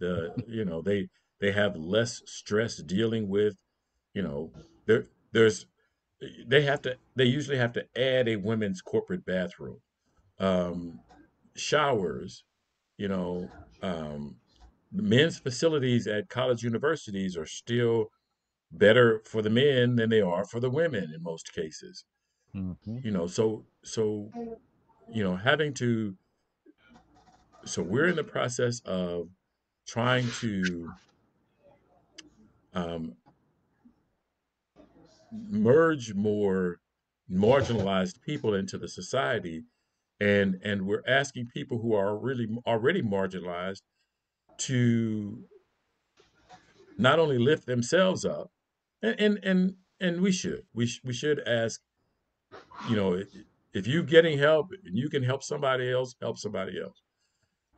the 0.00 0.32
you 0.46 0.64
know 0.64 0.82
they 0.82 1.08
they 1.40 1.52
have 1.52 1.76
less 1.76 2.22
stress 2.26 2.76
dealing 2.78 3.28
with 3.28 3.56
you 4.14 4.22
know 4.22 4.52
there 4.86 5.06
there's 5.32 5.66
they 6.46 6.62
have 6.62 6.82
to 6.82 6.96
they 7.16 7.24
usually 7.24 7.58
have 7.58 7.72
to 7.72 7.84
add 8.00 8.28
a 8.28 8.36
women's 8.36 8.80
corporate 8.80 9.26
bathroom 9.26 9.80
um 10.38 11.00
showers 11.56 12.44
you 12.96 13.08
know, 13.08 13.50
um, 13.82 14.36
men's 14.92 15.38
facilities 15.38 16.06
at 16.06 16.28
college 16.28 16.62
universities 16.62 17.36
are 17.36 17.46
still 17.46 18.06
better 18.72 19.20
for 19.24 19.42
the 19.42 19.50
men 19.50 19.96
than 19.96 20.10
they 20.10 20.20
are 20.20 20.44
for 20.44 20.60
the 20.60 20.70
women 20.70 21.12
in 21.14 21.22
most 21.22 21.52
cases. 21.52 22.04
Mm-hmm. 22.54 22.98
You 23.02 23.10
know, 23.10 23.26
so 23.26 23.64
so 23.82 24.30
you 25.12 25.22
know, 25.22 25.36
having 25.36 25.74
to 25.74 26.16
so 27.64 27.82
we're 27.82 28.06
in 28.06 28.16
the 28.16 28.24
process 28.24 28.80
of 28.84 29.28
trying 29.86 30.28
to 30.40 30.90
um, 32.74 33.14
merge 35.32 36.14
more 36.14 36.80
marginalized 37.30 38.20
people 38.20 38.54
into 38.54 38.76
the 38.76 38.88
society 38.88 39.64
and 40.20 40.60
and 40.62 40.82
we're 40.86 41.02
asking 41.08 41.46
people 41.52 41.78
who 41.78 41.94
are 41.94 42.16
really 42.16 42.46
already 42.66 43.02
marginalized 43.02 43.82
to 44.58 45.42
not 46.98 47.18
only 47.18 47.38
lift 47.38 47.66
themselves 47.66 48.24
up 48.24 48.50
and 49.02 49.20
and 49.20 49.38
and, 49.44 49.74
and 50.00 50.20
we 50.20 50.32
should 50.32 50.64
we, 50.74 50.86
sh- 50.86 51.00
we 51.04 51.12
should 51.12 51.40
ask 51.46 51.80
you 52.88 52.96
know 52.96 53.22
if 53.72 53.86
you're 53.86 54.02
getting 54.02 54.38
help 54.38 54.70
and 54.84 54.96
you 54.96 55.08
can 55.08 55.22
help 55.22 55.42
somebody 55.42 55.90
else 55.90 56.14
help 56.20 56.38
somebody 56.38 56.80
else 56.80 57.02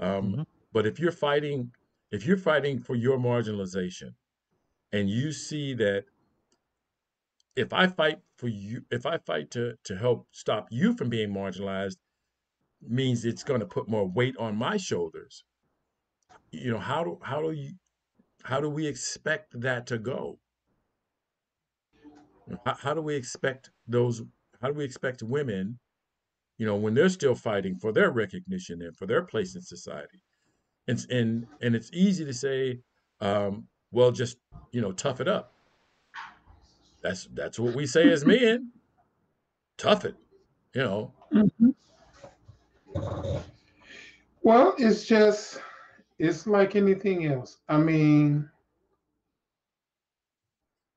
um, 0.01 0.33
mm-hmm. 0.33 0.43
but 0.73 0.87
if 0.87 0.99
you're 0.99 1.13
fighting 1.13 1.71
if 2.11 2.27
you're 2.27 2.37
fighting 2.37 2.79
for 2.79 2.95
your 2.95 3.19
marginalization 3.19 4.15
and 4.93 5.11
you 5.11 5.33
see 5.33 5.75
that 5.75 6.05
if 7.55 7.73
i 7.73 7.87
fight 7.87 8.19
for 8.37 8.49
you 8.49 8.83
if 8.91 9.07
i 9.07 9.19
fight 9.19 9.51
to 9.51 9.75
to 9.85 9.97
help 9.97 10.27
stop 10.31 10.67
you 10.71 10.95
from 10.95 11.09
being 11.09 11.33
marginalized 11.33 11.97
means 12.87 13.25
it's 13.25 13.43
going 13.43 13.61
to 13.61 13.67
put 13.67 13.89
more 13.89 14.07
weight 14.07 14.37
on 14.39 14.55
my 14.55 14.77
shoulders 14.77 15.45
you 16.51 16.71
know 16.71 16.79
how 16.79 17.03
do 17.03 17.19
how 17.23 17.41
do 17.41 17.53
you 17.53 17.73
how 18.45 18.61
do 18.61 18.69
we 18.69 18.87
expect 18.87 19.61
that 19.61 19.87
to 19.87 19.99
go 19.99 20.39
how, 22.65 22.75
how 22.75 22.95
do 22.95 23.01
we 23.01 23.15
expect 23.15 23.71
those 23.87 24.23
how 24.61 24.69
do 24.69 24.75
we 24.75 24.85
expect 24.85 25.23
women 25.23 25.79
you 26.59 26.67
know 26.67 26.77
when 26.77 26.95
they're 26.95 27.09
still 27.09 27.35
fighting 27.35 27.77
for 27.77 27.93
their 27.93 28.11
recognition 28.11 28.83
and 28.83 28.97
for 28.97 29.07
their 29.07 29.23
place 29.23 29.55
in 29.55 29.63
society 29.63 30.23
and 30.89 31.07
and 31.11 31.47
and 31.61 31.75
it's 31.75 31.91
easy 31.93 32.25
to 32.25 32.35
say 32.35 32.81
um, 33.21 33.67
well 33.93 34.11
just 34.11 34.39
you 34.73 34.81
know 34.81 34.93
tough 34.93 35.21
it 35.21 35.29
up 35.29 35.55
that's 37.03 37.29
that's 37.35 37.59
what 37.59 37.75
we 37.75 37.87
say 37.87 38.11
as 38.11 38.25
men 38.27 38.71
tough 39.79 40.05
it 40.05 40.17
you 40.75 40.83
know 40.83 41.13
mm-hmm. 41.33 41.71
Well, 44.47 44.75
it's 44.79 45.05
just 45.05 45.61
it's 46.21 46.47
like 46.47 46.77
anything 46.77 47.27
else. 47.27 47.59
I 47.69 47.79
mean, 47.79 48.49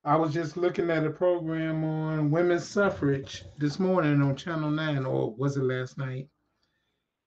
I 0.02 0.16
was 0.16 0.32
just 0.32 0.56
looking 0.56 0.90
at 0.90 1.04
a 1.04 1.10
program 1.10 1.84
on 1.84 2.30
women's 2.30 2.66
suffrage 2.66 3.44
this 3.58 3.78
morning 3.78 4.22
on 4.22 4.34
Channel 4.34 4.70
9, 4.70 5.04
or 5.04 5.34
was 5.34 5.58
it 5.58 5.62
last 5.64 5.98
night? 5.98 6.26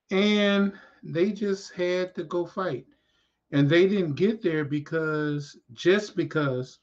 And 0.10 0.74
they 1.04 1.32
just 1.32 1.72
had 1.74 2.16
to 2.16 2.24
go 2.24 2.48
fight. 2.48 2.88
And 3.52 3.70
they 3.70 3.88
didn't 3.88 4.16
get 4.16 4.42
there 4.42 4.66
because 4.66 5.56
just 5.74 6.16
because 6.16 6.80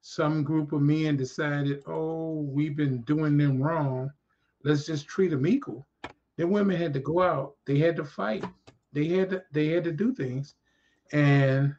some 0.00 0.44
group 0.44 0.72
of 0.72 0.82
men 0.82 1.16
decided, 1.16 1.82
oh, 1.88 2.42
we've 2.48 2.76
been 2.76 3.00
doing 3.02 3.36
them 3.36 3.60
wrong, 3.60 4.12
let's 4.62 4.86
just 4.86 5.08
treat 5.08 5.32
them 5.32 5.48
equal. 5.48 5.88
The 6.36 6.46
women 6.46 6.76
had 6.76 6.94
to 6.94 7.00
go 7.00 7.20
out. 7.20 7.56
They 7.66 7.78
had 7.78 7.96
to 7.96 8.04
fight. 8.04 8.44
They 8.92 9.08
had 9.08 9.30
to, 9.30 9.42
they 9.52 9.68
had 9.70 9.82
to 9.84 9.92
do 9.92 10.14
things, 10.14 10.54
and 11.12 11.74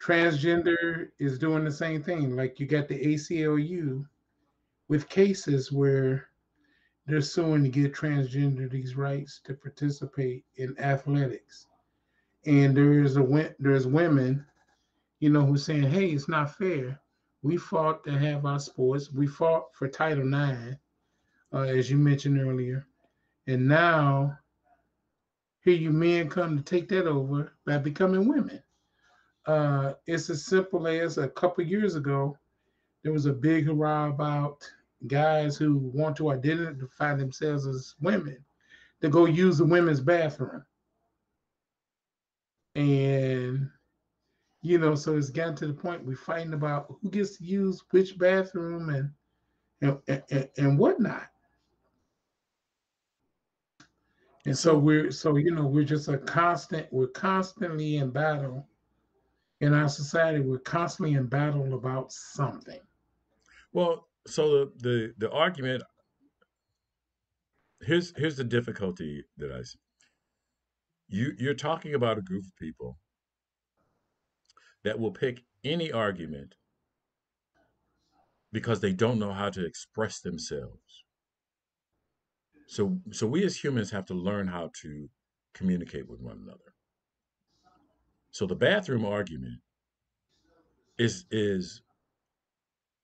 transgender 0.00 1.10
is 1.18 1.38
doing 1.38 1.64
the 1.64 1.72
same 1.72 2.02
thing. 2.02 2.36
Like 2.36 2.60
you 2.60 2.66
got 2.66 2.88
the 2.88 2.98
ACLU 2.98 4.06
with 4.88 5.08
cases 5.08 5.72
where 5.72 6.28
they're 7.06 7.20
suing 7.20 7.62
to 7.62 7.68
get 7.68 7.94
transgender 7.94 8.70
these 8.70 8.96
rights 8.96 9.40
to 9.44 9.54
participate 9.54 10.44
in 10.56 10.78
athletics, 10.78 11.66
and 12.44 12.76
there's 12.76 13.16
a 13.16 13.54
there's 13.58 13.86
women, 13.86 14.44
you 15.20 15.30
know, 15.30 15.44
who's 15.44 15.64
saying, 15.64 15.84
"Hey, 15.84 16.10
it's 16.10 16.28
not 16.28 16.56
fair. 16.56 17.00
We 17.42 17.56
fought 17.56 18.04
to 18.04 18.18
have 18.18 18.44
our 18.44 18.58
sports. 18.58 19.12
We 19.12 19.26
fought 19.26 19.74
for 19.74 19.88
Title 19.88 20.26
IX, 20.26 20.76
uh, 21.52 21.60
as 21.60 21.90
you 21.90 21.96
mentioned 21.96 22.40
earlier." 22.40 22.86
And 23.46 23.68
now, 23.68 24.38
here 25.62 25.74
you 25.74 25.90
men 25.90 26.28
come 26.28 26.56
to 26.56 26.62
take 26.62 26.88
that 26.88 27.06
over 27.06 27.52
by 27.64 27.78
becoming 27.78 28.28
women. 28.28 28.62
Uh, 29.46 29.94
it's 30.06 30.28
as 30.28 30.44
simple 30.44 30.86
as 30.88 31.18
a 31.18 31.28
couple 31.28 31.64
years 31.64 31.94
ago, 31.94 32.36
there 33.02 33.12
was 33.12 33.26
a 33.26 33.32
big 33.32 33.66
hurrah 33.66 34.08
about 34.08 34.68
guys 35.06 35.56
who 35.56 35.76
want 35.94 36.16
to 36.16 36.30
identify 36.32 37.14
themselves 37.14 37.66
as 37.66 37.94
women 38.00 38.44
to 39.00 39.08
go 39.08 39.26
use 39.26 39.58
the 39.58 39.64
women's 39.64 40.00
bathroom. 40.00 40.64
And 42.74 43.70
you 44.62 44.78
know, 44.78 44.96
so 44.96 45.16
it's 45.16 45.30
gotten 45.30 45.54
to 45.56 45.68
the 45.68 45.72
point 45.72 46.04
we're 46.04 46.16
fighting 46.16 46.52
about 46.52 46.92
who 47.00 47.08
gets 47.10 47.38
to 47.38 47.44
use 47.44 47.84
which 47.90 48.18
bathroom 48.18 48.90
and 48.90 49.10
and, 50.08 50.22
and, 50.30 50.48
and 50.56 50.78
whatnot. 50.78 51.28
And 54.44 54.58
so 54.58 54.76
we're 54.76 55.12
so 55.12 55.36
you 55.36 55.52
know 55.52 55.66
we're 55.66 55.84
just 55.84 56.08
a 56.08 56.18
constant 56.18 56.88
we're 56.92 57.08
constantly 57.08 57.98
in 57.98 58.10
battle 58.10 58.66
in 59.60 59.72
our 59.72 59.88
society 59.88 60.40
we're 60.40 60.58
constantly 60.58 61.14
in 61.14 61.26
battle 61.26 61.74
about 61.74 62.12
something. 62.12 62.80
Well, 63.72 64.08
so 64.26 64.50
the 64.50 64.72
the, 64.78 65.14
the 65.18 65.30
argument 65.30 65.82
here's 67.82 68.12
here's 68.16 68.36
the 68.36 68.44
difficulty 68.44 69.24
that 69.38 69.52
I 69.52 69.62
see. 69.62 69.78
You 71.08 71.32
you're 71.38 71.54
talking 71.54 71.94
about 71.94 72.18
a 72.18 72.22
group 72.22 72.44
of 72.44 72.56
people 72.56 72.98
that 74.84 74.98
will 74.98 75.10
pick 75.12 75.42
any 75.64 75.92
argument 75.92 76.54
because 78.52 78.80
they 78.80 78.92
don't 78.92 79.18
know 79.18 79.32
how 79.32 79.50
to 79.50 79.64
express 79.64 80.20
themselves. 80.20 81.04
So 82.68 82.98
so 83.12 83.26
we 83.26 83.44
as 83.44 83.62
humans 83.62 83.90
have 83.90 84.06
to 84.06 84.14
learn 84.14 84.48
how 84.48 84.70
to 84.82 85.08
communicate 85.54 86.08
with 86.08 86.20
one 86.20 86.38
another. 86.42 86.75
So 88.36 88.44
the 88.46 88.54
bathroom 88.54 89.06
argument 89.06 89.60
is 90.98 91.24
is 91.30 91.80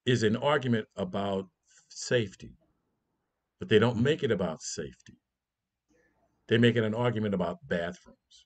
is 0.04 0.24
an 0.24 0.36
argument 0.36 0.86
about 0.94 1.48
safety, 1.88 2.52
but 3.58 3.70
they 3.70 3.78
don't 3.78 3.96
make 3.96 4.22
it 4.22 4.30
about 4.30 4.60
safety. 4.60 5.16
They 6.48 6.58
make 6.58 6.76
it 6.76 6.84
an 6.84 6.94
argument 6.94 7.32
about 7.32 7.66
bathrooms. 7.66 8.44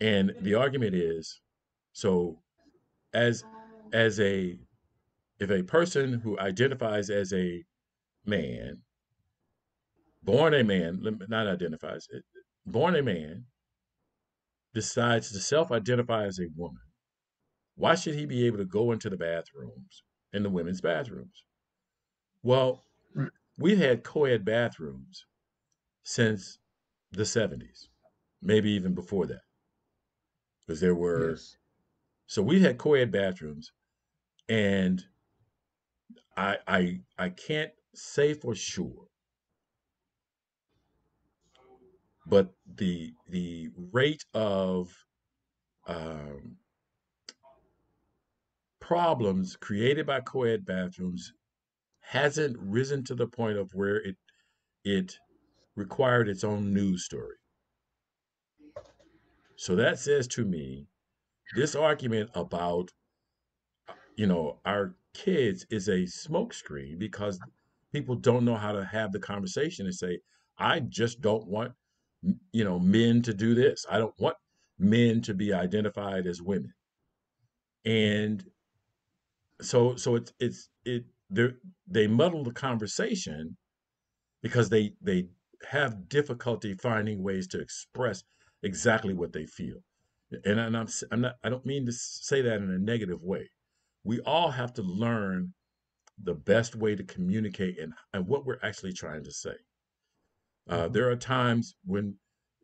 And 0.00 0.34
the 0.42 0.52
argument 0.52 0.94
is 0.96 1.40
so 1.94 2.38
as 3.14 3.44
as 3.94 4.20
a 4.20 4.58
if 5.40 5.50
a 5.50 5.62
person 5.62 6.20
who 6.20 6.38
identifies 6.38 7.08
as 7.08 7.32
a 7.32 7.64
man, 8.26 8.82
born 10.22 10.52
a 10.52 10.62
man, 10.62 11.00
not 11.30 11.46
identifies, 11.46 12.06
born 12.66 12.96
a 12.96 13.02
man, 13.02 13.46
decides 14.74 15.30
to 15.32 15.40
self-identify 15.40 16.24
as 16.26 16.38
a 16.38 16.48
woman, 16.56 16.82
why 17.74 17.94
should 17.94 18.14
he 18.14 18.26
be 18.26 18.46
able 18.46 18.58
to 18.58 18.64
go 18.64 18.92
into 18.92 19.10
the 19.10 19.16
bathrooms, 19.16 20.02
in 20.32 20.42
the 20.42 20.50
women's 20.50 20.80
bathrooms? 20.80 21.44
Well, 22.42 22.84
we've 23.58 23.78
had 23.78 24.04
co-ed 24.04 24.44
bathrooms 24.44 25.26
since 26.04 26.58
the 27.10 27.24
70s, 27.24 27.88
maybe 28.40 28.70
even 28.72 28.94
before 28.94 29.26
that 29.26 29.42
because 30.60 30.80
there 30.80 30.94
were 30.94 31.30
yes. 31.30 31.56
so 32.26 32.42
we 32.42 32.60
had 32.60 32.78
co-ed 32.78 33.10
bathrooms 33.12 33.72
and 34.48 35.04
I 36.36 36.58
I 36.66 37.00
I 37.18 37.28
can't 37.30 37.72
say 37.94 38.34
for 38.34 38.54
sure 38.54 39.08
but 42.26 42.54
the 42.66 43.12
the 43.28 43.68
rate 43.92 44.24
of 44.34 44.88
um, 45.86 46.56
problems 48.80 49.56
created 49.56 50.06
by 50.06 50.20
co-ed 50.20 50.64
bathrooms 50.64 51.32
hasn't 52.00 52.56
risen 52.58 53.04
to 53.04 53.14
the 53.14 53.26
point 53.26 53.56
of 53.58 53.70
where 53.74 53.96
it 53.96 54.16
it 54.84 55.18
required 55.76 56.28
its 56.28 56.44
own 56.44 56.72
news 56.72 57.04
story. 57.04 57.36
So 59.56 59.76
that 59.76 59.98
says 59.98 60.26
to 60.28 60.44
me, 60.44 60.86
this 61.54 61.74
argument 61.74 62.30
about, 62.34 62.90
you 64.16 64.26
know, 64.26 64.60
our 64.64 64.96
kids 65.14 65.66
is 65.70 65.88
a 65.88 66.02
smokescreen 66.02 66.98
because 66.98 67.38
people 67.92 68.16
don't 68.16 68.44
know 68.44 68.56
how 68.56 68.72
to 68.72 68.84
have 68.84 69.12
the 69.12 69.20
conversation 69.20 69.86
and 69.86 69.94
say, 69.94 70.18
I 70.58 70.80
just 70.80 71.20
don't 71.20 71.46
want, 71.46 71.72
you 72.52 72.64
know, 72.64 72.78
men 72.78 73.22
to 73.22 73.34
do 73.34 73.54
this. 73.54 73.84
I 73.90 73.98
don't 73.98 74.18
want 74.18 74.36
men 74.78 75.20
to 75.22 75.34
be 75.34 75.52
identified 75.52 76.26
as 76.26 76.40
women. 76.40 76.72
And 77.84 78.44
so, 79.60 79.96
so 79.96 80.16
it's, 80.16 80.32
it's, 80.38 80.68
it, 80.84 81.04
they 81.88 82.06
muddle 82.06 82.44
the 82.44 82.52
conversation 82.52 83.56
because 84.42 84.68
they, 84.68 84.92
they 85.00 85.28
have 85.68 86.08
difficulty 86.08 86.74
finding 86.74 87.22
ways 87.22 87.46
to 87.48 87.60
express 87.60 88.22
exactly 88.62 89.14
what 89.14 89.32
they 89.32 89.46
feel. 89.46 89.78
And, 90.44 90.60
and 90.60 90.76
I'm, 90.76 90.88
I'm 91.10 91.20
not, 91.22 91.34
I 91.42 91.48
don't 91.48 91.66
mean 91.66 91.86
to 91.86 91.92
say 91.92 92.42
that 92.42 92.60
in 92.60 92.70
a 92.70 92.78
negative 92.78 93.22
way. 93.22 93.50
We 94.04 94.20
all 94.20 94.50
have 94.50 94.72
to 94.74 94.82
learn 94.82 95.54
the 96.22 96.34
best 96.34 96.76
way 96.76 96.94
to 96.94 97.04
communicate 97.04 97.78
and, 97.78 97.92
and 98.12 98.26
what 98.26 98.44
we're 98.44 98.58
actually 98.62 98.92
trying 98.92 99.24
to 99.24 99.32
say. 99.32 99.54
Uh, 100.68 100.88
there 100.88 101.10
are 101.10 101.16
times 101.16 101.74
when 101.84 102.14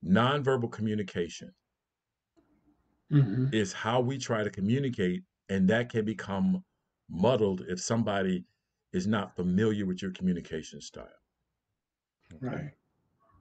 nonverbal 0.05 0.71
communication 0.71 1.53
mm-hmm. 3.13 3.47
is 3.53 3.73
how 3.73 4.01
we 4.01 4.19
try 4.19 4.45
to 4.45 4.51
communicate, 4.51 5.23
and 5.49 5.69
that 5.69 5.91
can 5.91 6.05
become 6.05 6.63
muddled 7.11 7.65
if 7.69 7.81
somebody 7.81 8.45
is 8.93 9.07
not 9.07 9.35
familiar 9.35 9.85
with 9.85 10.01
your 10.01 10.13
communication 10.13 10.81
style. 10.81 11.07
Okay? 12.35 12.57
Right. 12.57 12.71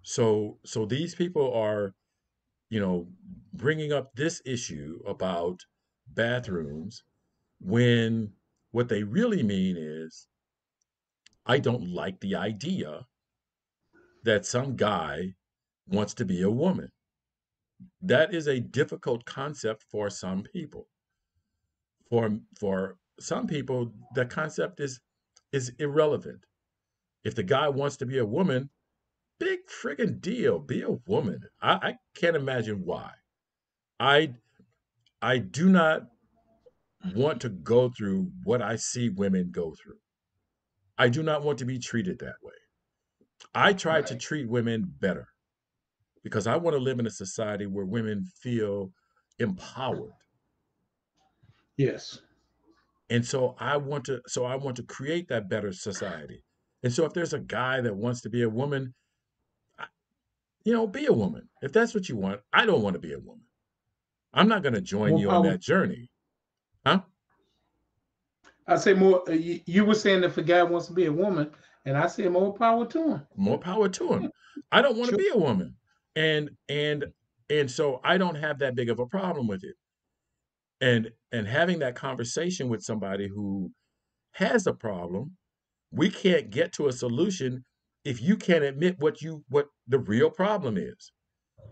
So, 0.02 0.58
so 0.66 0.86
these 0.86 1.14
people 1.14 1.54
are 1.54 1.94
you 2.70 2.80
know, 2.80 3.08
bringing 3.54 3.94
up 3.94 4.14
this 4.16 4.42
issue 4.46 5.00
about 5.06 5.66
bathrooms 6.14 7.04
when 7.60 8.32
what 8.72 8.90
they 8.90 9.04
really 9.04 9.44
mean 9.44 9.78
is, 9.78 10.28
I 11.46 11.60
don't 11.60 11.90
like 11.90 12.20
the 12.20 12.36
idea 12.36 13.08
that 14.24 14.46
some 14.46 14.76
guy 14.76 15.34
wants 15.88 16.14
to 16.16 16.26
be 16.26 16.42
a 16.42 16.50
woman. 16.50 16.90
That 18.02 18.34
is 18.34 18.48
a 18.48 18.60
difficult 18.60 19.26
concept 19.26 19.84
for 19.92 20.10
some 20.10 20.44
people. 20.44 20.88
For 22.10 22.40
for 22.60 22.98
some 23.20 23.48
people, 23.48 23.94
the 24.16 24.26
concept 24.26 24.80
is 24.80 25.00
is 25.52 25.72
irrelevant. 25.80 26.46
If 27.24 27.36
the 27.36 27.44
guy 27.44 27.70
wants 27.70 27.98
to 27.98 28.06
be 28.06 28.18
a 28.18 28.26
woman, 28.26 28.70
big 29.40 29.60
friggin' 29.68 30.22
deal. 30.22 30.60
Be 30.60 30.82
a 30.82 30.98
woman. 31.08 31.42
I, 31.62 31.74
I 31.74 31.94
can't 32.16 32.36
imagine 32.36 32.84
why. 32.86 33.12
I 34.00 34.36
I 35.22 35.40
do 35.40 35.70
not 35.70 36.08
want 37.16 37.42
to 37.42 37.50
go 37.50 37.90
through 37.90 38.32
what 38.44 38.62
I 38.62 38.76
see 38.76 39.10
women 39.10 39.50
go 39.52 39.76
through. 39.82 40.00
I 40.98 41.10
do 41.10 41.24
not 41.24 41.44
want 41.44 41.60
to 41.60 41.66
be 41.66 41.80
treated 41.80 42.20
that 42.20 42.36
way. 42.42 42.54
I 43.54 43.74
try 43.74 43.96
right. 43.96 44.08
to 44.08 44.16
treat 44.16 44.50
women 44.50 44.92
better 45.00 45.28
because 46.24 46.48
I 46.48 46.58
want 46.58 46.76
to 46.76 46.82
live 46.82 47.00
in 47.00 47.08
a 47.08 47.12
society 47.12 47.66
where 47.66 47.86
women 47.86 48.26
feel 48.42 48.92
empowered. 49.40 50.12
Yes. 51.78 52.20
And 53.10 53.26
so 53.26 53.56
I 53.60 53.78
want 53.78 54.06
to 54.06 54.22
so 54.28 54.44
I 54.44 54.56
want 54.56 54.76
to 54.78 54.84
create 54.84 55.30
that 55.30 55.50
better 55.50 55.72
society. 55.72 56.44
And 56.84 56.92
so 56.92 57.06
if 57.06 57.14
there's 57.14 57.34
a 57.34 57.40
guy 57.40 57.82
that 57.82 57.96
wants 57.96 58.22
to 58.22 58.30
be 58.30 58.44
a 58.44 58.50
woman, 58.50 58.94
you 60.64 60.74
know, 60.74 60.86
be 60.86 61.06
a 61.06 61.14
woman. 61.14 61.48
If 61.62 61.72
that's 61.72 61.94
what 61.94 62.10
you 62.10 62.18
want, 62.18 62.42
I 62.52 62.66
don't 62.66 62.82
want 62.82 62.96
to 62.96 63.00
be 63.00 63.14
a 63.14 63.20
woman. 63.20 63.46
I'm 64.34 64.50
not 64.50 64.64
going 64.64 64.76
to 64.76 64.82
join 64.82 65.12
more 65.12 65.20
you 65.20 65.28
power. 65.30 65.38
on 65.38 65.46
that 65.46 65.62
journey. 65.62 66.12
Huh? 66.86 67.02
I 68.68 68.76
say 68.76 68.94
more. 68.94 69.24
Uh, 69.30 69.34
you, 69.34 69.62
you, 69.66 69.86
were 69.86 69.96
saying 69.96 70.24
if 70.24 70.38
a 70.38 70.42
guy 70.42 70.62
wants 70.64 70.88
to 70.88 70.94
be 70.94 71.06
a 71.06 71.12
woman, 71.12 71.52
and 71.88 71.98
I 71.98 72.08
say 72.08 72.28
more 72.28 72.54
power 72.54 72.86
to 72.86 73.10
him. 73.10 73.28
More 73.36 73.58
power 73.58 73.90
to 73.90 74.14
him. 74.14 74.32
I 74.72 74.82
don't 74.82 74.98
want 74.98 75.12
to 75.12 75.18
be 75.18 75.30
a 75.34 75.38
woman, 75.38 75.76
and 76.16 76.52
and 76.70 77.06
and 77.50 77.72
so 77.72 78.02
I 78.04 78.18
don't 78.18 78.36
have 78.36 78.60
that 78.60 78.76
big 78.76 78.90
of 78.90 79.00
a 79.00 79.06
problem 79.06 79.48
with 79.48 79.64
it. 79.64 79.76
And 80.82 81.12
and 81.32 81.48
having 81.48 81.80
that 81.80 81.96
conversation 81.96 82.70
with 82.70 82.84
somebody 82.84 83.28
who 83.28 83.72
has 84.34 84.68
a 84.68 84.74
problem, 84.74 85.38
we 85.92 86.10
can't 86.10 86.50
get 86.50 86.74
to 86.74 86.88
a 86.88 86.94
solution 86.94 87.66
if 88.04 88.22
you 88.22 88.38
can't 88.38 88.64
admit 88.64 89.00
what 89.00 89.22
you 89.22 89.44
what 89.50 89.68
the 89.88 90.00
real 90.00 90.30
problem 90.30 90.78
is 90.78 91.12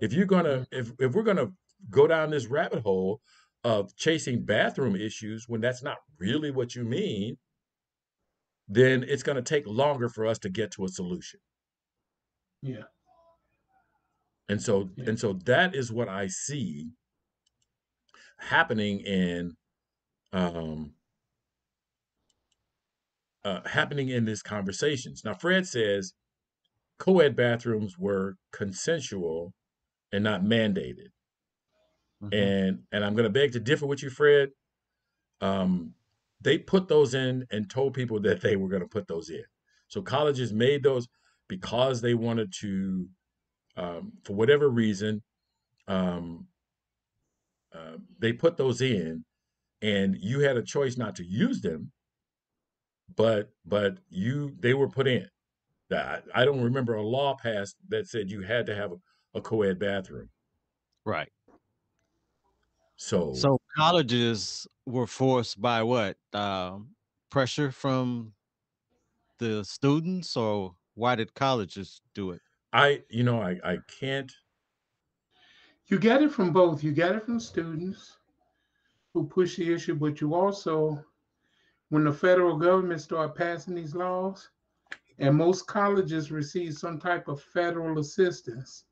if 0.02 0.14
you're 0.14 0.26
gonna 0.26 0.50
mm-hmm. 0.50 0.80
if, 0.80 0.92
if 1.00 1.14
we're 1.14 1.24
gonna 1.24 1.52
go 1.90 2.08
down 2.08 2.30
this 2.30 2.48
rabbit 2.48 2.82
hole 2.84 3.22
of 3.64 3.96
chasing 3.96 4.44
bathroom 4.44 4.96
issues 4.96 5.46
when 5.48 5.62
that's 5.62 5.84
not 5.84 5.98
really 6.20 6.52
what 6.52 6.76
you 6.76 6.84
mean 6.84 7.38
then 8.68 9.04
it's 9.08 9.24
going 9.24 9.36
to 9.36 9.42
take 9.42 9.66
longer 9.68 10.10
for 10.10 10.26
us 10.26 10.40
to 10.40 10.50
get 10.50 10.72
to 10.72 10.86
a 10.86 10.90
solution 10.90 11.40
yeah 12.62 12.84
and 14.50 14.62
so 14.62 14.90
yeah. 14.96 15.10
and 15.10 15.20
so 15.20 15.34
that 15.46 15.76
is 15.76 15.92
what 15.92 16.10
i 16.10 16.28
see 16.28 16.90
happening 18.38 19.00
in 19.00 19.56
um, 20.34 20.94
uh, 23.44 23.62
happening 23.66 24.10
in 24.10 24.26
these 24.26 24.42
conversations. 24.42 25.24
Now, 25.24 25.34
Fred 25.34 25.68
says 25.68 26.14
co-ed 26.98 27.36
bathrooms 27.36 27.98
were 27.98 28.36
consensual 28.52 29.54
and 30.12 30.24
not 30.24 30.42
mandated, 30.44 31.12
mm-hmm. 32.24 32.34
and 32.34 32.80
and 32.92 33.06
I'm 33.06 33.14
going 33.14 33.26
to 33.26 33.30
beg 33.30 33.54
to 33.54 33.60
differ 33.60 33.86
with 33.86 34.04
you, 34.04 34.10
Fred. 34.10 34.50
Um, 35.42 35.94
they 36.46 36.58
put 36.58 36.88
those 36.88 37.14
in 37.14 37.46
and 37.52 37.70
told 37.70 37.94
people 37.94 38.22
that 38.22 38.42
they 38.42 38.56
were 38.56 38.70
going 38.70 38.82
to 38.82 38.88
put 38.88 39.08
those 39.08 39.30
in. 39.30 39.44
So 39.90 40.02
colleges 40.02 40.54
made 40.54 40.84
those 40.84 41.08
because 41.50 42.02
they 42.02 42.14
wanted 42.14 42.54
to, 42.62 43.10
um, 43.76 44.14
for 44.24 44.34
whatever 44.34 44.70
reason, 44.70 45.22
um, 45.88 46.48
uh, 47.74 47.98
they 48.20 48.32
put 48.32 48.56
those 48.56 48.82
in, 48.82 49.26
and 49.82 50.16
you 50.20 50.40
had 50.40 50.56
a 50.56 50.64
choice 50.64 50.98
not 50.98 51.18
to 51.18 51.26
use 51.26 51.62
them 51.62 51.92
but 53.16 53.50
but 53.66 53.98
you 54.10 54.56
they 54.60 54.74
were 54.74 54.90
put 54.90 55.08
in. 55.08 55.28
I, 55.92 56.20
I 56.34 56.46
don't 56.46 56.64
remember 56.64 56.96
a 56.96 57.04
law 57.04 57.36
passed 57.36 57.76
that 57.90 58.08
said 58.08 58.32
you 58.32 58.42
had 58.42 58.66
to 58.66 58.76
have 58.76 58.92
a, 58.92 58.98
a 59.36 59.42
co-ed 59.42 59.78
bathroom. 59.78 60.30
Right. 61.06 61.30
So 62.98 63.50
so 63.50 63.60
colleges 63.76 64.68
were 64.86 65.08
forced 65.08 65.62
by 65.62 65.84
what 65.84 66.18
uh, 66.34 66.80
pressure 67.30 67.72
from 67.72 68.34
the 69.40 69.64
students, 69.64 70.36
or 70.36 70.76
why 70.94 71.16
did 71.16 71.34
colleges 71.34 72.02
do 72.14 72.32
it? 72.32 72.42
I 72.74 73.04
you 73.10 73.24
know 73.24 73.42
I 73.42 73.60
I 73.64 73.78
can't. 73.88 74.32
You 75.88 75.98
get 75.98 76.22
it 76.22 76.32
from 76.32 76.54
both. 76.54 76.84
You 76.84 76.92
get 76.92 77.16
it 77.16 77.26
from 77.26 77.40
students 77.40 78.20
who 79.14 79.28
push 79.28 79.58
the 79.58 79.74
issue, 79.74 79.96
but 79.96 80.22
you 80.22 80.36
also 80.36 81.06
when 81.90 82.06
the 82.06 82.14
federal 82.14 82.58
government 82.58 83.02
started 83.02 83.36
passing 83.36 83.76
these 83.76 83.96
laws, 83.96 84.50
and 85.20 85.36
most 85.38 85.68
colleges 85.68 86.32
receive 86.32 86.76
some 86.78 87.00
type 87.00 87.28
of 87.30 87.42
federal 87.42 88.00
assistance. 88.00 88.86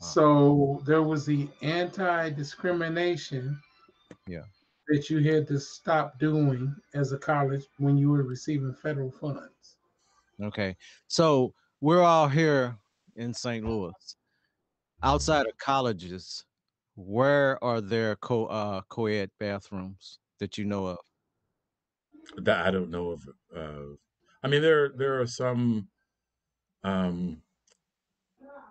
Wow. 0.00 0.06
So 0.06 0.82
there 0.86 1.02
was 1.02 1.26
the 1.26 1.48
anti-discrimination 1.62 3.58
yeah. 4.26 4.42
that 4.88 5.10
you 5.10 5.18
had 5.32 5.46
to 5.48 5.60
stop 5.60 6.18
doing 6.18 6.74
as 6.94 7.12
a 7.12 7.18
college 7.18 7.64
when 7.78 7.98
you 7.98 8.10
were 8.10 8.22
receiving 8.22 8.74
federal 8.74 9.10
funds. 9.10 9.76
Okay. 10.42 10.76
So 11.08 11.52
we're 11.80 12.02
all 12.02 12.28
here 12.28 12.76
in 13.16 13.34
St. 13.34 13.64
Louis. 13.64 13.92
Outside 15.02 15.46
of 15.46 15.56
colleges, 15.58 16.44
where 16.94 17.62
are 17.64 17.80
there 17.80 18.16
co 18.16 18.46
uh, 18.46 18.82
co-ed 18.88 19.30
bathrooms 19.38 20.18
that 20.38 20.58
you 20.58 20.66
know 20.66 20.86
of? 20.86 20.98
that 22.36 22.66
I 22.66 22.70
don't 22.70 22.90
know 22.90 23.10
of. 23.10 23.28
Uh, 23.54 23.94
I 24.42 24.48
mean, 24.48 24.62
there 24.62 24.90
there 24.90 25.20
are 25.20 25.26
some 25.26 25.88
um, 26.84 27.42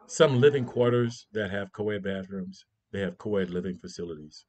some 0.10 0.42
living 0.42 0.66
quarters 0.66 1.28
that 1.32 1.52
have 1.52 1.72
co-ed 1.72 2.04
bathrooms. 2.04 2.66
They 2.92 3.02
have 3.02 3.18
co-ed 3.18 3.50
living 3.50 3.78
facilities. 3.78 4.46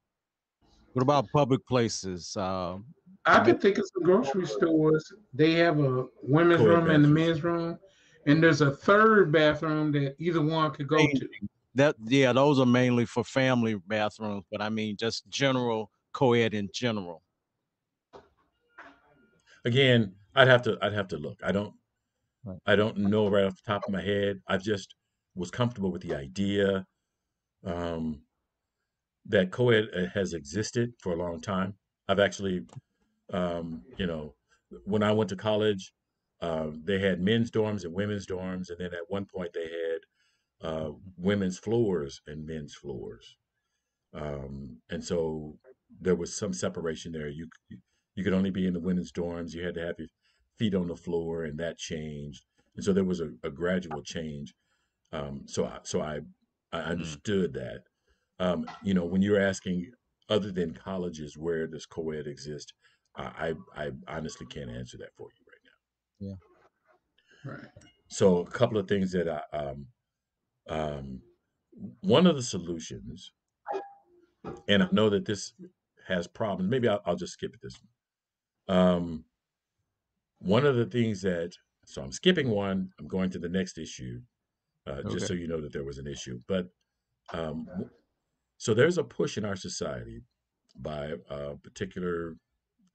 What 0.95 1.03
about 1.03 1.31
public 1.33 1.65
places? 1.67 2.37
Um, 2.37 2.87
I 3.27 3.45
could 3.45 3.61
think 3.61 3.79
of 3.79 3.85
some 3.93 4.03
grocery 4.03 4.47
stores. 4.47 5.05
They 5.35 5.53
have 5.53 5.79
a 5.79 6.07
women's 6.23 6.63
room 6.63 6.87
bathrooms. 6.87 6.95
and 6.95 7.05
a 7.05 7.09
men's 7.09 7.45
room, 7.45 7.79
and 8.27 8.43
there's 8.43 8.61
a 8.61 8.71
third 8.71 9.31
bathroom 9.31 9.93
that 9.93 10.17
either 10.19 10.41
one 10.41 10.73
could 10.73 10.89
go 10.89 11.07
to. 11.07 11.29
That 11.75 11.95
yeah, 12.05 12.33
those 12.33 12.59
are 12.59 12.67
mainly 12.67 13.07
for 13.07 13.23
family 13.23 13.75
bathrooms, 13.75 14.45
but 14.51 14.61
I 14.61 14.71
mean 14.71 14.97
just 14.97 15.29
general 15.29 15.91
co-ed 16.13 16.55
in 16.55 16.69
general 16.75 17.23
again, 19.65 20.15
I'd 20.35 20.49
have 20.49 20.63
to 20.63 20.79
I'd 20.83 20.93
have 20.93 21.09
to 21.09 21.17
look. 21.19 21.39
I 21.43 21.53
don't 21.53 21.75
right. 22.45 22.59
I 22.67 22.77
don't 22.77 22.97
know 22.99 23.29
right 23.29 23.45
off 23.45 23.57
the 23.57 23.73
top 23.73 23.83
of 23.87 23.93
my 23.93 24.03
head. 24.03 24.41
i've 24.49 24.63
just 24.63 24.95
was 25.35 25.51
comfortable 25.51 25.93
with 25.93 26.03
the 26.03 26.15
idea 26.15 26.85
um, 27.65 28.23
that 29.27 29.51
co-ed 29.51 29.89
uh, 29.97 30.07
has 30.15 30.33
existed 30.33 30.93
for 30.99 31.13
a 31.13 31.17
long 31.17 31.41
time. 31.41 31.75
I've 32.09 32.19
actually, 32.19 32.63
um, 33.33 33.83
you 33.97 34.07
know, 34.07 34.35
when 34.85 35.03
I 35.03 35.13
went 35.13 35.31
to 35.31 35.37
college, 35.37 35.93
uh, 36.41 36.69
they 36.85 36.99
had 36.99 37.21
men's 37.21 37.51
dorms 37.51 37.85
and 37.85 37.93
women's 37.93 38.27
dorms, 38.27 38.71
and 38.71 38.79
then 38.79 38.95
at 38.95 39.09
one 39.09 39.27
point 39.27 39.53
they 39.53 39.63
had 39.69 40.69
uh, 40.69 40.91
women's 41.17 41.59
floors 41.59 42.21
and 42.27 42.47
men's 42.47 42.75
floors, 42.75 43.37
um, 44.15 44.79
and 44.91 45.05
so 45.05 45.59
there 46.01 46.17
was 46.17 46.37
some 46.37 46.53
separation 46.53 47.13
there. 47.13 47.29
You 47.29 47.49
you 48.15 48.25
could 48.25 48.33
only 48.33 48.51
be 48.51 48.67
in 48.67 48.75
the 48.75 48.81
women's 48.81 49.13
dorms. 49.13 49.53
You 49.53 49.65
had 49.65 49.75
to 49.75 49.87
have 49.87 49.97
your 49.99 50.09
feet 50.59 50.75
on 50.75 50.89
the 50.89 50.97
floor, 50.97 51.45
and 51.45 51.59
that 51.59 51.79
changed. 51.79 52.45
And 52.77 52.85
so 52.85 52.93
there 52.93 53.05
was 53.05 53.21
a, 53.21 53.31
a 53.45 53.51
gradual 53.51 54.03
change. 54.03 54.55
Um, 55.13 55.43
so 55.47 55.67
I, 55.67 55.79
so 55.83 56.01
I 56.01 56.21
I 56.73 56.79
mm. 56.79 56.87
understood 56.87 57.53
mm. 57.53 57.55
that. 57.55 57.83
Um, 58.39 58.67
you 58.83 58.95
know, 58.95 59.05
when 59.05 59.23
you're 59.23 59.41
asking 59.41 59.91
other 60.29 60.51
than 60.51 60.73
colleges 60.73 61.37
where 61.37 61.67
does 61.67 61.87
co-ed 61.87 62.27
exist, 62.27 62.73
I 63.17 63.55
I 63.77 63.91
honestly 64.09 64.47
can't 64.47 64.71
answer 64.71 64.97
that 64.99 65.15
for 65.17 65.29
you 65.37 65.45
right 65.51 66.31
now. 66.31 66.37
Yeah. 67.47 67.53
Right. 67.53 67.71
So 68.09 68.39
a 68.39 68.51
couple 68.51 68.79
of 68.79 68.89
things 68.89 69.13
that 69.13 69.29
I 69.29 69.57
um 69.57 69.87
um 70.69 71.23
one 72.01 72.27
of 72.27 72.37
the 72.37 72.43
solutions, 72.43 73.33
and 74.69 74.83
I 74.83 74.89
know 74.93 75.11
that 75.11 75.27
this 75.27 75.53
has 76.07 76.27
problems. 76.27 76.71
Maybe 76.71 76.89
I'll, 76.89 77.01
I'll 77.05 77.17
just 77.17 77.35
skip 77.35 77.57
this 77.63 77.79
one. 78.67 78.79
Um, 78.79 79.25
one 80.39 80.65
of 80.65 80.77
the 80.77 80.87
things 80.87 81.23
that, 81.23 81.53
so 81.87 82.03
I'm 82.03 82.13
skipping 82.13 82.51
one, 82.51 82.91
I'm 82.99 83.09
going 83.09 83.31
to 83.31 83.39
the 83.39 83.49
next 83.49 83.79
issue, 83.79 84.21
uh, 84.87 84.93
okay. 84.93 85.15
just 85.15 85.27
so 85.27 85.35
you 85.35 85.47
know 85.47 85.61
that 85.61 85.73
there 85.73 85.85
was 85.85 85.99
an 85.99 86.07
issue. 86.07 86.41
But 86.49 86.69
um, 87.33 87.67
so 88.59 88.75
there's 88.75 88.99
a 88.99 89.05
push 89.05 89.37
in 89.37 89.45
our 89.45 89.57
society 89.57 90.23
by 90.77 91.15
uh, 91.29 91.55
particular 91.63 92.37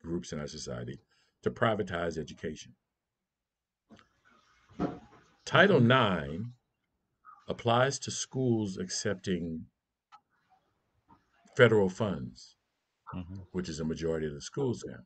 groups 0.01 0.31
in 0.31 0.39
our 0.39 0.47
society 0.47 0.99
to 1.43 1.51
privatize 1.51 2.17
education. 2.17 2.73
Title 5.45 5.77
IX 5.77 6.45
applies 7.47 7.99
to 7.99 8.11
schools 8.11 8.77
accepting 8.77 9.65
federal 11.55 11.89
funds, 11.89 12.55
mm-hmm. 13.13 13.35
which 13.51 13.69
is 13.69 13.79
a 13.79 13.85
majority 13.85 14.25
of 14.25 14.33
the 14.33 14.41
schools 14.41 14.83
now 14.87 15.03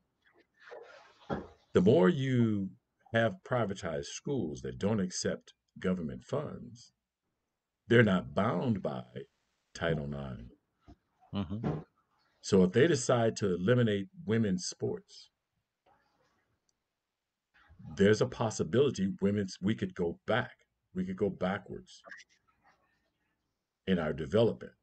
the 1.73 1.81
more 1.81 2.09
you 2.09 2.69
have 3.13 3.37
privatized 3.47 4.05
schools 4.05 4.61
that 4.61 4.79
don't 4.79 4.99
accept 4.99 5.53
government 5.79 6.23
funds, 6.23 6.91
they're 7.87 8.03
not 8.03 8.33
bound 8.35 8.81
by 8.81 9.03
Title 9.73 10.05
IX. 10.05 10.43
Mm-hmm. 11.33 11.79
So 12.41 12.63
if 12.63 12.71
they 12.71 12.87
decide 12.87 13.35
to 13.37 13.53
eliminate 13.53 14.07
women's 14.25 14.65
sports, 14.65 15.29
there's 17.95 18.21
a 18.21 18.25
possibility 18.25 19.09
women's 19.21 19.57
we 19.61 19.75
could 19.75 19.95
go 19.95 20.19
back. 20.27 20.51
We 20.93 21.05
could 21.05 21.17
go 21.17 21.29
backwards 21.29 22.01
in 23.87 23.99
our 23.99 24.13
development 24.13 24.73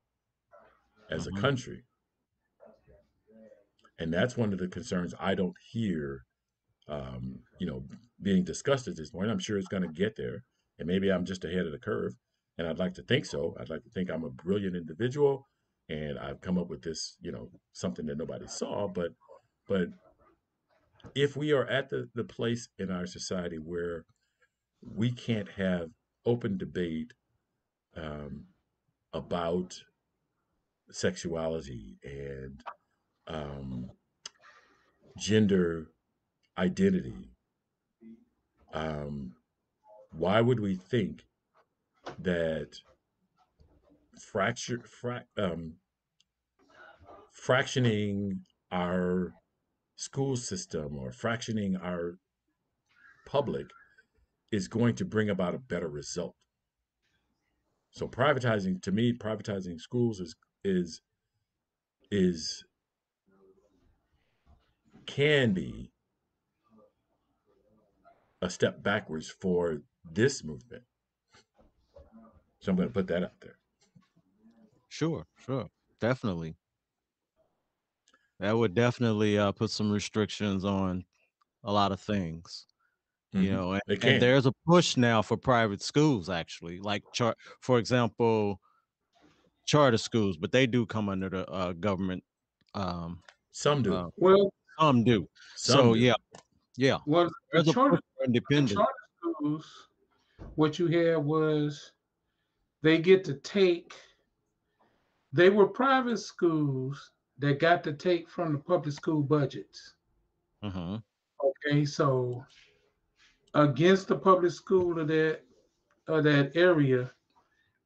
as 1.10 1.26
mm-hmm. 1.26 1.36
a 1.36 1.40
country. 1.40 1.84
And 3.98 4.12
that's 4.12 4.36
one 4.36 4.52
of 4.52 4.58
the 4.58 4.68
concerns 4.68 5.14
I 5.18 5.34
don't 5.34 5.56
hear 5.72 6.26
um, 6.88 7.40
you 7.58 7.66
know, 7.66 7.84
being 8.22 8.44
discussed 8.44 8.88
at 8.88 8.96
this 8.96 9.10
point. 9.10 9.30
I'm 9.30 9.38
sure 9.38 9.58
it's 9.58 9.68
going 9.68 9.82
to 9.82 9.88
get 9.88 10.16
there, 10.16 10.44
and 10.78 10.88
maybe 10.88 11.10
I'm 11.10 11.24
just 11.24 11.44
ahead 11.44 11.66
of 11.66 11.72
the 11.72 11.78
curve. 11.78 12.14
And 12.58 12.66
I'd 12.66 12.78
like 12.78 12.94
to 12.94 13.02
think 13.02 13.26
so. 13.26 13.54
I'd 13.60 13.68
like 13.68 13.84
to 13.84 13.90
think 13.90 14.10
I'm 14.10 14.24
a 14.24 14.30
brilliant 14.30 14.76
individual, 14.76 15.46
and 15.88 16.18
I've 16.18 16.40
come 16.40 16.58
up 16.58 16.68
with 16.68 16.82
this, 16.82 17.16
you 17.20 17.30
know, 17.32 17.50
something 17.72 18.06
that 18.06 18.18
nobody 18.18 18.46
saw. 18.46 18.88
But, 18.88 19.10
but 19.68 19.88
if 21.14 21.36
we 21.36 21.52
are 21.52 21.66
at 21.66 21.90
the, 21.90 22.08
the 22.14 22.24
place 22.24 22.68
in 22.78 22.90
our 22.90 23.06
society 23.06 23.58
where 23.58 24.04
we 24.82 25.12
can't 25.12 25.48
have 25.56 25.90
open 26.24 26.56
debate 26.56 27.12
um, 27.96 28.44
about 29.12 29.74
sexuality 30.90 31.96
and 32.04 32.62
um, 33.26 33.90
gender 35.18 35.88
identity. 36.58 37.30
Um, 38.72 39.32
why 40.18 40.40
would 40.40 40.60
we 40.60 40.76
think 40.76 41.24
that 42.18 42.68
fracture, 44.20 44.80
fra- 44.80 45.24
um, 45.36 45.74
fractioning 47.32 48.40
our 48.72 49.34
school 49.96 50.36
system 50.36 50.96
or 50.98 51.10
fractioning 51.10 51.76
our 51.82 52.18
public 53.26 53.66
is 54.50 54.68
going 54.68 54.94
to 54.94 55.04
bring 55.04 55.28
about 55.28 55.54
a 55.54 55.58
better 55.58 55.88
result? 55.88 56.34
So 57.90 58.06
privatizing, 58.06 58.82
to 58.82 58.92
me, 58.92 59.12
privatizing 59.12 59.80
schools 59.80 60.20
is 60.20 60.36
is 60.64 61.00
is 62.10 62.64
can 65.06 65.54
be 65.54 65.90
a 68.42 68.50
step 68.50 68.82
backwards 68.82 69.30
for 69.30 69.78
this 70.12 70.44
movement. 70.44 70.84
So 72.60 72.70
I'm 72.72 72.76
going 72.76 72.88
to 72.88 72.92
put 72.92 73.06
that 73.08 73.22
out 73.22 73.40
there. 73.40 73.58
Sure, 74.88 75.26
sure, 75.38 75.70
definitely. 76.00 76.56
That 78.38 78.52
would 78.52 78.74
definitely 78.74 79.38
uh, 79.38 79.52
put 79.52 79.70
some 79.70 79.90
restrictions 79.90 80.64
on 80.64 81.04
a 81.64 81.72
lot 81.72 81.92
of 81.92 82.00
things. 82.00 82.66
You 83.32 83.50
Mhm. 83.50 83.52
know, 83.52 83.72
and, 83.74 84.04
and 84.04 84.22
there's 84.22 84.46
a 84.46 84.52
push 84.66 84.96
now 84.96 85.22
for 85.22 85.36
private 85.36 85.82
schools, 85.82 86.30
actually, 86.30 86.80
like 86.80 87.02
char- 87.14 87.36
for 87.60 87.78
example, 87.78 88.60
charter 89.64 89.98
schools, 89.98 90.36
but 90.36 90.52
they 90.52 90.66
do 90.66 90.86
come 90.86 91.08
under 91.08 91.28
the 91.28 91.48
uh, 91.50 91.72
government. 91.72 92.24
Um, 92.74 93.22
Some 93.50 93.82
do. 93.82 93.92
uh, 93.92 94.08
Well, 94.16 94.52
some 94.78 95.04
do. 95.04 95.28
Some 95.54 95.78
so 95.78 95.94
do. 95.94 96.00
yeah, 96.00 96.14
yeah. 96.76 96.98
well, 97.06 97.30
the 97.52 97.62
a 97.62 97.64
charter, 97.64 97.96
push 97.96 98.00
for 98.16 98.26
the 98.26 98.26
independent. 98.26 98.78
charter 98.78 98.92
schools, 99.18 99.88
what 100.54 100.78
you 100.78 100.86
had 100.86 101.16
was 101.18 101.92
they 102.82 102.98
get 102.98 103.24
to 103.24 103.34
take. 103.34 103.94
They 105.32 105.50
were 105.50 105.66
private 105.68 106.18
schools 106.18 107.10
that 107.38 107.58
got 107.58 107.82
to 107.84 107.92
take 107.92 108.28
from 108.28 108.52
the 108.52 108.58
public 108.58 108.94
school 108.94 109.22
budgets. 109.22 109.94
hmm 110.62 110.96
Okay, 111.42 111.84
so 111.84 112.44
against 113.54 114.08
the 114.08 114.16
public 114.16 114.52
school 114.52 114.98
of 115.00 115.08
that 115.08 115.40
of 116.08 116.24
that 116.24 116.56
area, 116.56 117.10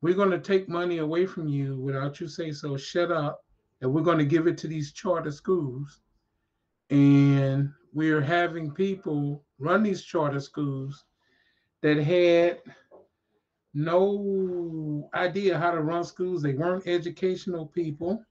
we're 0.00 0.14
going 0.14 0.30
to 0.30 0.40
take 0.40 0.68
money 0.68 0.98
away 0.98 1.26
from 1.26 1.48
you 1.48 1.78
without 1.80 2.20
you 2.20 2.28
say 2.28 2.52
so. 2.52 2.76
Shut 2.76 3.10
up, 3.10 3.44
and 3.80 3.92
we're 3.92 4.02
going 4.02 4.18
to 4.18 4.24
give 4.24 4.46
it 4.46 4.58
to 4.58 4.68
these 4.68 4.92
charter 4.92 5.30
schools, 5.30 6.00
and 6.90 7.72
we're 7.92 8.20
having 8.20 8.72
people 8.72 9.44
run 9.58 9.82
these 9.82 10.02
charter 10.02 10.40
schools 10.40 11.04
that 11.82 11.98
had 11.98 12.58
no 13.74 15.08
idea 15.14 15.58
how 15.58 15.70
to 15.70 15.80
run 15.80 16.04
schools. 16.04 16.42
They 16.42 16.54
weren't 16.54 16.86
educational 16.86 17.66
people. 17.66 18.24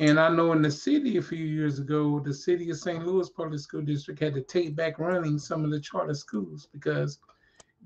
And 0.00 0.20
I 0.20 0.28
know 0.28 0.52
in 0.52 0.62
the 0.62 0.70
city 0.70 1.16
a 1.16 1.22
few 1.22 1.44
years 1.44 1.80
ago, 1.80 2.20
the 2.20 2.32
city 2.32 2.70
of 2.70 2.78
St. 2.78 3.04
Louis 3.04 3.28
Public 3.30 3.58
School 3.58 3.82
District 3.82 4.20
had 4.20 4.34
to 4.34 4.42
take 4.42 4.76
back 4.76 4.98
running 4.98 5.38
some 5.38 5.64
of 5.64 5.70
the 5.70 5.80
charter 5.80 6.14
schools 6.14 6.68
because 6.72 7.18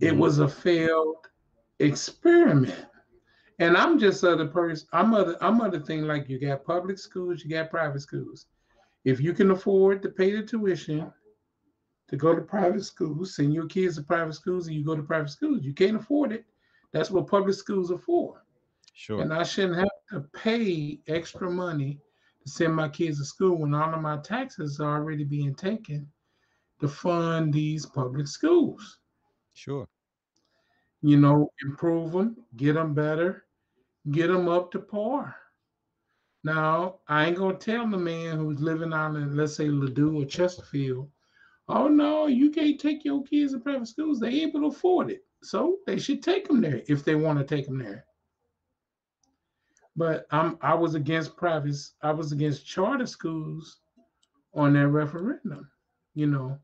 it 0.00 0.14
was 0.14 0.38
a 0.38 0.48
failed 0.48 1.26
experiment. 1.78 2.86
And 3.58 3.76
I'm 3.76 3.98
just 3.98 4.24
other 4.24 4.46
person. 4.46 4.88
I'm 4.92 5.14
other. 5.14 5.36
I'm 5.40 5.60
other 5.60 5.80
thing 5.80 6.02
like 6.02 6.28
you 6.28 6.38
got 6.38 6.64
public 6.64 6.98
schools, 6.98 7.44
you 7.44 7.50
got 7.50 7.70
private 7.70 8.00
schools. 8.00 8.46
If 9.04 9.20
you 9.20 9.32
can 9.32 9.50
afford 9.50 10.02
to 10.02 10.08
pay 10.08 10.34
the 10.34 10.42
tuition 10.42 11.12
to 12.08 12.16
go 12.16 12.34
to 12.34 12.42
private 12.42 12.84
schools, 12.84 13.36
send 13.36 13.54
your 13.54 13.66
kids 13.66 13.96
to 13.96 14.02
private 14.02 14.34
schools, 14.34 14.66
and 14.66 14.76
you 14.76 14.84
go 14.84 14.94
to 14.94 15.02
private 15.02 15.30
schools. 15.30 15.62
You 15.62 15.72
can't 15.72 15.96
afford 15.96 16.32
it. 16.32 16.44
That's 16.92 17.10
what 17.10 17.26
public 17.26 17.54
schools 17.54 17.90
are 17.90 17.98
for. 17.98 18.44
Sure. 18.94 19.22
And 19.22 19.32
I 19.32 19.42
shouldn't 19.42 19.78
have 19.78 19.88
to 20.10 20.20
pay 20.38 21.00
extra 21.08 21.50
money 21.50 21.98
to 22.42 22.50
send 22.50 22.74
my 22.74 22.88
kids 22.88 23.18
to 23.18 23.24
school 23.24 23.56
when 23.56 23.74
all 23.74 23.94
of 23.94 24.00
my 24.02 24.18
taxes 24.18 24.80
are 24.80 24.98
already 24.98 25.24
being 25.24 25.54
taken 25.54 26.06
to 26.80 26.88
fund 26.88 27.52
these 27.52 27.86
public 27.86 28.26
schools. 28.26 28.98
Sure. 29.54 29.88
You 31.00 31.16
know, 31.16 31.50
improve 31.64 32.12
them, 32.12 32.36
get 32.56 32.74
them 32.74 32.94
better, 32.94 33.44
get 34.10 34.28
them 34.28 34.48
up 34.48 34.70
to 34.72 34.78
par. 34.78 35.36
Now, 36.44 36.96
I 37.08 37.26
ain't 37.26 37.38
gonna 37.38 37.56
tell 37.56 37.88
the 37.88 37.96
man 37.96 38.38
who's 38.38 38.60
living 38.60 38.92
out 38.92 39.14
in, 39.14 39.36
let's 39.36 39.54
say, 39.54 39.68
Ladue 39.68 40.22
or 40.22 40.26
Chesterfield, 40.26 41.08
oh 41.72 41.88
no, 41.88 42.26
you 42.26 42.50
can't 42.50 42.78
take 42.78 43.04
your 43.04 43.22
kids 43.24 43.52
to 43.52 43.58
private 43.58 43.88
schools. 43.88 44.20
They 44.20 44.42
able 44.42 44.60
to 44.60 44.66
afford 44.66 45.10
it, 45.10 45.24
so 45.42 45.78
they 45.86 45.98
should 45.98 46.22
take 46.22 46.46
them 46.46 46.60
there 46.60 46.82
if 46.86 47.04
they 47.04 47.14
want 47.14 47.38
to 47.38 47.44
take 47.44 47.66
them 47.66 47.78
there. 47.78 48.04
But 49.96 50.26
I'm 50.30 50.58
I 50.60 50.74
was 50.74 50.94
against 50.94 51.36
private. 51.36 51.76
I 52.02 52.12
was 52.12 52.32
against 52.32 52.66
charter 52.66 53.06
schools 53.06 53.80
on 54.54 54.74
that 54.74 54.88
referendum. 54.88 55.68
You 56.14 56.26
know, 56.26 56.58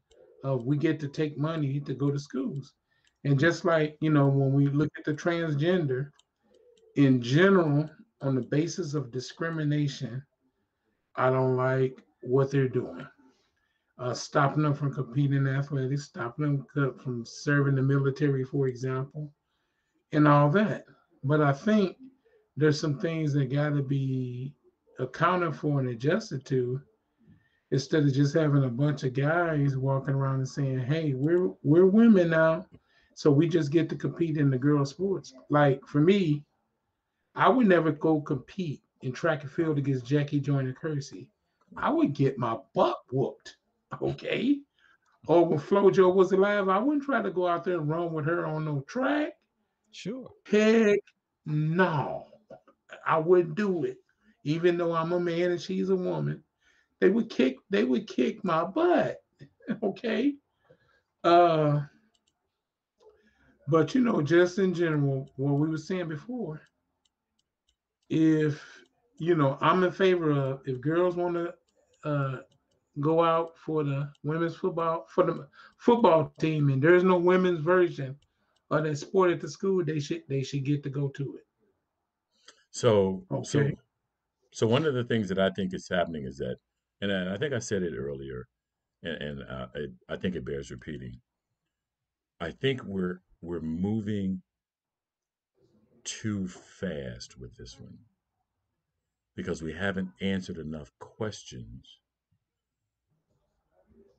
uh, 0.45 0.57
we 0.57 0.77
get 0.77 1.01
to 1.01 1.09
take 1.09 1.39
money 1.39 1.81
to 1.81 1.95
go 1.95 2.11
to 2.11 2.19
schools, 2.19 2.75
and 3.25 3.41
just 3.41 3.65
like 3.65 3.97
you 4.01 4.11
know, 4.11 4.29
when 4.29 4.53
we 4.53 4.67
look 4.69 4.91
at 4.99 5.05
the 5.05 5.15
transgender, 5.15 6.11
in 6.97 7.23
general, 7.23 7.89
on 8.21 8.35
the 8.35 8.43
basis 8.43 8.93
of 8.95 9.11
discrimination, 9.11 10.23
I 11.17 11.31
don't 11.31 11.57
like 11.57 11.99
what 12.23 12.51
they're 12.51 12.69
doing. 12.69 13.07
Uh, 13.99 14.15
stopping 14.15 14.63
them 14.63 14.75
from 14.75 14.95
competing 14.95 15.39
in 15.39 15.49
athletics, 15.49 16.05
stopping 16.05 16.65
them 16.77 16.95
from 17.03 17.25
serving 17.27 17.75
the 17.75 17.83
military, 17.83 18.45
for 18.45 18.69
example, 18.69 19.33
and 20.13 20.29
all 20.29 20.49
that. 20.49 20.85
But 21.25 21.41
I 21.41 21.53
think 21.53 21.97
there's 22.57 22.81
some 22.81 23.01
things 23.01 23.33
that 23.33 23.53
got 23.53 23.71
to 23.71 23.83
be 23.83 24.55
accounted 25.01 25.57
for 25.57 25.81
and 25.81 25.89
adjusted 25.89 26.45
to 26.47 26.81
instead 27.71 28.05
of 28.05 28.13
just 28.13 28.35
having 28.35 28.65
a 28.65 28.69
bunch 28.69 29.05
of 29.05 29.15
guys 29.15 29.77
walking 29.77 30.15
around 30.15 30.37
and 30.37 30.49
saying, 30.49 30.79
"Hey, 30.79 31.15
we're 31.15 31.53
we're 31.63 31.87
women 31.87 32.31
now, 32.31 32.67
so 33.15 33.31
we 33.31 33.49
just 33.49 33.73
get 33.73 33.89
to 33.91 33.97
compete 33.97 34.39
in 34.39 34.51
the 34.51 34.59
girl 34.59 34.85
sports." 34.85 35.35
Like 35.51 35.85
for 35.87 36.01
me, 36.01 36.45
I 37.35 37.49
would 37.49 37.67
never 37.67 37.93
go 37.93 38.21
compete 38.21 38.83
in 39.03 39.13
track 39.13 39.43
and 39.43 39.51
field 39.51 39.79
against 39.79 40.07
Jackie 40.07 40.41
Joyner 40.41 40.73
Kersee. 40.73 41.29
I 41.77 41.91
would 41.91 42.13
get 42.13 42.39
my 42.39 42.57
butt 42.75 42.99
whooped. 43.13 43.57
Okay. 44.03 44.61
Or 45.27 45.45
when 45.45 45.59
FloJo 45.59 46.15
was 46.15 46.33
alive, 46.33 46.69
I 46.69 46.79
wouldn't 46.79 47.05
try 47.05 47.23
to 47.23 47.31
go 47.31 47.47
out 47.47 47.65
there 47.65 47.79
and 47.79 47.89
run 47.89 48.13
with 48.13 48.25
her 48.27 48.47
on 48.47 48.65
no 48.65 48.81
track. 48.83 49.33
Sure. 49.91 50.31
Heck 50.47 51.01
no. 51.47 52.27
I 53.07 53.19
wouldn't 53.19 53.55
do 53.55 53.85
it. 53.85 53.99
Even 54.45 54.79
though 54.79 54.95
I'm 54.95 55.13
a 55.13 55.21
man 55.21 55.51
and 55.51 55.61
she's 55.61 55.91
a 55.91 55.97
woman. 55.97 56.43
They 57.01 57.11
would 57.11 57.31
kick, 57.31 57.57
they 57.71 57.85
would 57.85 58.07
kick 58.07 58.45
my 58.45 58.65
butt. 58.65 59.19
Okay. 59.83 60.35
Uh 61.23 61.81
but 63.69 63.95
you 63.95 64.01
know, 64.01 64.23
just 64.23 64.59
in 64.59 64.73
general, 64.73 65.29
what 65.37 65.53
we 65.53 65.69
were 65.69 65.77
saying 65.77 66.09
before, 66.09 66.63
if 68.09 68.65
you 69.19 69.35
know, 69.35 69.59
I'm 69.61 69.85
in 69.85 69.93
favor 69.93 70.31
of 70.31 70.63
if 70.65 70.81
girls 70.81 71.17
want 71.17 71.35
to 71.35 71.55
uh, 72.09 72.39
go 73.01 73.23
out 73.25 73.57
for 73.59 73.85
the 73.85 74.13
women's 74.25 74.57
football 74.57 75.07
for 75.09 75.25
the 75.25 75.49
football 75.79 76.33
team, 76.41 76.71
and 76.71 76.83
there's 76.83 77.05
no 77.05 77.19
women's 77.19 77.61
version 77.61 78.19
of 78.71 78.85
that 78.85 78.97
sport 78.99 79.31
at 79.33 79.41
the 79.41 79.49
school, 79.49 79.85
they 79.85 80.01
should 80.01 80.25
they 80.29 80.43
should 80.43 80.65
get 80.65 80.83
to 80.85 80.91
go 80.91 81.09
to 81.09 81.37
it. 81.37 81.47
So, 82.71 83.27
so, 83.43 83.67
Okay. 83.67 83.77
so 84.53 84.67
one 84.67 84.87
of 84.87 84.95
the 84.95 85.05
things 85.05 85.29
that 85.31 85.39
I 85.39 85.51
think 85.51 85.75
is 85.75 85.89
happening 85.89 86.25
is 86.25 86.39
that, 86.39 86.59
and 87.03 87.13
I 87.13 87.35
I 87.35 87.39
think 87.39 87.55
I 87.55 87.61
said 87.61 87.83
it 87.85 87.97
earlier, 87.97 88.49
and, 89.03 89.23
and 89.23 89.43
uh, 89.45 89.69
I, 89.75 90.15
I 90.15 90.17
think 90.19 90.37
it 90.37 90.45
bears 90.47 90.71
repeating. 90.71 91.21
I 92.41 92.51
think 92.51 92.83
we're 92.83 93.23
we're 93.41 93.61
moving 93.61 94.43
too 96.03 96.49
fast 96.49 97.39
with 97.39 97.57
this 97.57 97.79
one 97.79 98.07
because 99.35 99.63
we 99.63 99.73
haven't 99.73 100.13
answered 100.21 100.59
enough 100.59 100.93
questions. 100.99 101.99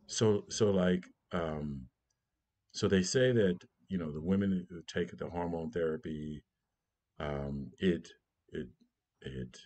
So, 0.10 0.46
so 0.50 0.72
like, 0.72 1.06
um, 1.32 1.88
so 2.74 2.88
they 2.88 3.04
say 3.04 3.32
that 3.34 3.58
you 3.90 3.98
know 3.98 4.12
the 4.12 4.22
women 4.22 4.68
who 4.70 4.82
take 4.84 5.18
the 5.18 5.30
hormone 5.30 5.72
therapy, 5.72 6.44
um, 7.20 7.72
it 7.80 8.10
it 8.50 8.70
it 9.22 9.58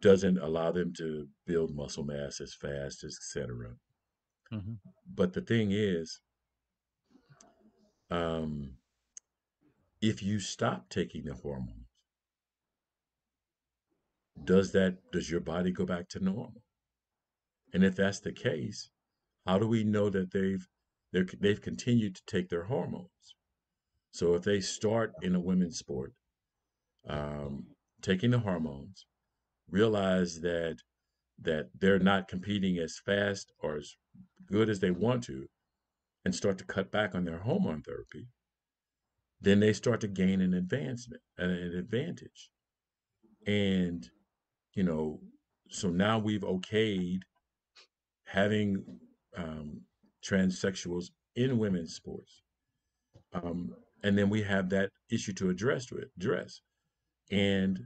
doesn't 0.00 0.38
allow 0.38 0.72
them 0.72 0.92
to 0.92 1.28
build 1.46 1.72
muscle 1.74 2.04
mass 2.04 2.40
as 2.40 2.52
fast, 2.54 3.04
etc. 3.04 3.76
hmm 4.50 4.74
But 5.06 5.32
the 5.34 5.40
thing 5.42 5.72
is, 5.72 6.20
um, 8.10 8.76
if 10.00 10.24
you 10.24 10.40
stop 10.40 10.88
taking 10.90 11.24
the 11.24 11.34
hormones, 11.34 11.86
does 14.44 14.72
that 14.72 15.12
does 15.12 15.30
your 15.30 15.40
body 15.40 15.70
go 15.70 15.86
back 15.86 16.08
to 16.08 16.18
normal? 16.18 16.62
And 17.72 17.82
if 17.82 17.96
that's 17.96 18.20
the 18.20 18.32
case, 18.32 18.90
how 19.48 19.58
do 19.58 19.66
we 19.66 19.82
know 19.82 20.10
that 20.10 20.30
they've 20.30 20.68
they've 21.40 21.62
continued 21.62 22.14
to 22.14 22.22
take 22.26 22.50
their 22.50 22.64
hormones? 22.64 23.34
So 24.10 24.34
if 24.34 24.42
they 24.42 24.60
start 24.60 25.14
in 25.22 25.34
a 25.34 25.40
women's 25.40 25.78
sport, 25.78 26.12
um, 27.08 27.68
taking 28.02 28.30
the 28.30 28.40
hormones, 28.40 29.06
realize 29.70 30.42
that 30.42 30.76
that 31.40 31.70
they're 31.78 31.98
not 31.98 32.28
competing 32.28 32.76
as 32.76 33.00
fast 33.06 33.50
or 33.60 33.76
as 33.76 33.94
good 34.44 34.68
as 34.68 34.80
they 34.80 34.90
want 34.90 35.24
to, 35.24 35.46
and 36.26 36.34
start 36.34 36.58
to 36.58 36.64
cut 36.64 36.92
back 36.92 37.14
on 37.14 37.24
their 37.24 37.38
hormone 37.38 37.80
therapy, 37.80 38.26
then 39.40 39.60
they 39.60 39.72
start 39.72 40.02
to 40.02 40.08
gain 40.08 40.42
an 40.42 40.52
advancement, 40.52 41.22
an 41.38 41.50
advantage. 41.50 42.50
And, 43.46 44.10
you 44.74 44.82
know, 44.82 45.20
so 45.70 45.88
now 45.88 46.18
we've 46.18 46.42
okayed 46.42 47.20
having 48.26 48.98
um, 49.38 49.80
transsexuals 50.24 51.06
in 51.36 51.58
women's 51.58 51.94
sports. 51.94 52.42
Um, 53.32 53.74
and 54.02 54.16
then 54.18 54.28
we 54.30 54.42
have 54.42 54.68
that 54.70 54.90
issue 55.10 55.32
to 55.34 55.50
address 55.50 55.90
with 55.90 56.04
address. 56.16 56.60
And 57.30 57.78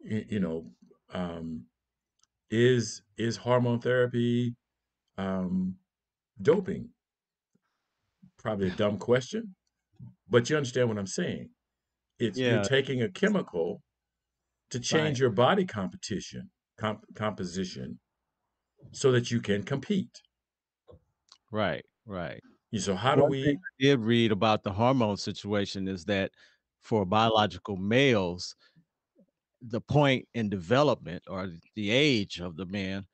you 0.00 0.40
know, 0.40 0.70
um, 1.12 1.64
is 2.50 3.02
is 3.16 3.36
hormone 3.36 3.80
therapy 3.80 4.54
um, 5.16 5.76
doping? 6.40 6.90
Probably 8.38 8.68
a 8.68 8.76
dumb 8.76 8.98
question, 8.98 9.54
but 10.28 10.48
you 10.48 10.56
understand 10.56 10.88
what 10.88 10.98
I'm 10.98 11.06
saying. 11.06 11.50
It's 12.18 12.38
Yeah. 12.38 12.54
you're 12.54 12.64
taking 12.64 13.02
a 13.02 13.08
chemical 13.10 13.82
to 14.70 14.78
change 14.80 15.16
Right. 15.16 15.18
your 15.20 15.30
body 15.30 15.64
competition 15.66 16.50
comp- 16.78 17.14
composition 17.14 17.98
so 18.92 19.10
that 19.12 19.30
you 19.30 19.40
can 19.40 19.62
compete. 19.64 20.22
Right, 21.50 21.84
right. 22.06 22.42
So 22.76 22.94
how 22.94 23.14
do 23.14 23.24
One 23.24 23.28
we? 23.28 23.58
I 23.80 23.84
did 23.84 24.00
read 24.00 24.32
about 24.32 24.62
the 24.64 24.72
hormone 24.72 25.16
situation 25.16 25.88
is 25.88 26.06
that 26.06 26.32
for 26.82 27.04
biological 27.06 27.76
males, 27.76 28.56
the 29.60 29.80
point 29.80 30.28
in 30.34 30.48
development 30.48 31.24
or 31.28 31.48
the 31.74 31.90
age 31.90 32.40
of 32.40 32.56
the 32.56 32.66
man, 32.66 33.06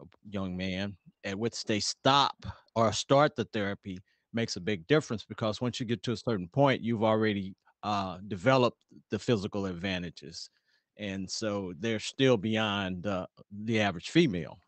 uh, 0.00 0.04
young 0.28 0.56
man, 0.56 0.96
at 1.24 1.38
which 1.38 1.64
they 1.64 1.80
stop 1.80 2.36
or 2.76 2.92
start 2.92 3.36
the 3.36 3.44
therapy 3.46 3.98
makes 4.32 4.56
a 4.56 4.60
big 4.60 4.86
difference 4.86 5.24
because 5.24 5.60
once 5.60 5.80
you 5.80 5.86
get 5.86 6.02
to 6.04 6.12
a 6.12 6.16
certain 6.16 6.48
point, 6.48 6.82
you've 6.82 7.04
already 7.04 7.56
uh, 7.82 8.18
developed 8.28 8.84
the 9.10 9.18
physical 9.18 9.66
advantages, 9.66 10.50
and 10.98 11.30
so 11.30 11.74
they're 11.78 12.00
still 12.00 12.36
beyond 12.38 13.06
uh, 13.06 13.26
the 13.50 13.80
average 13.80 14.10
female. 14.10 14.58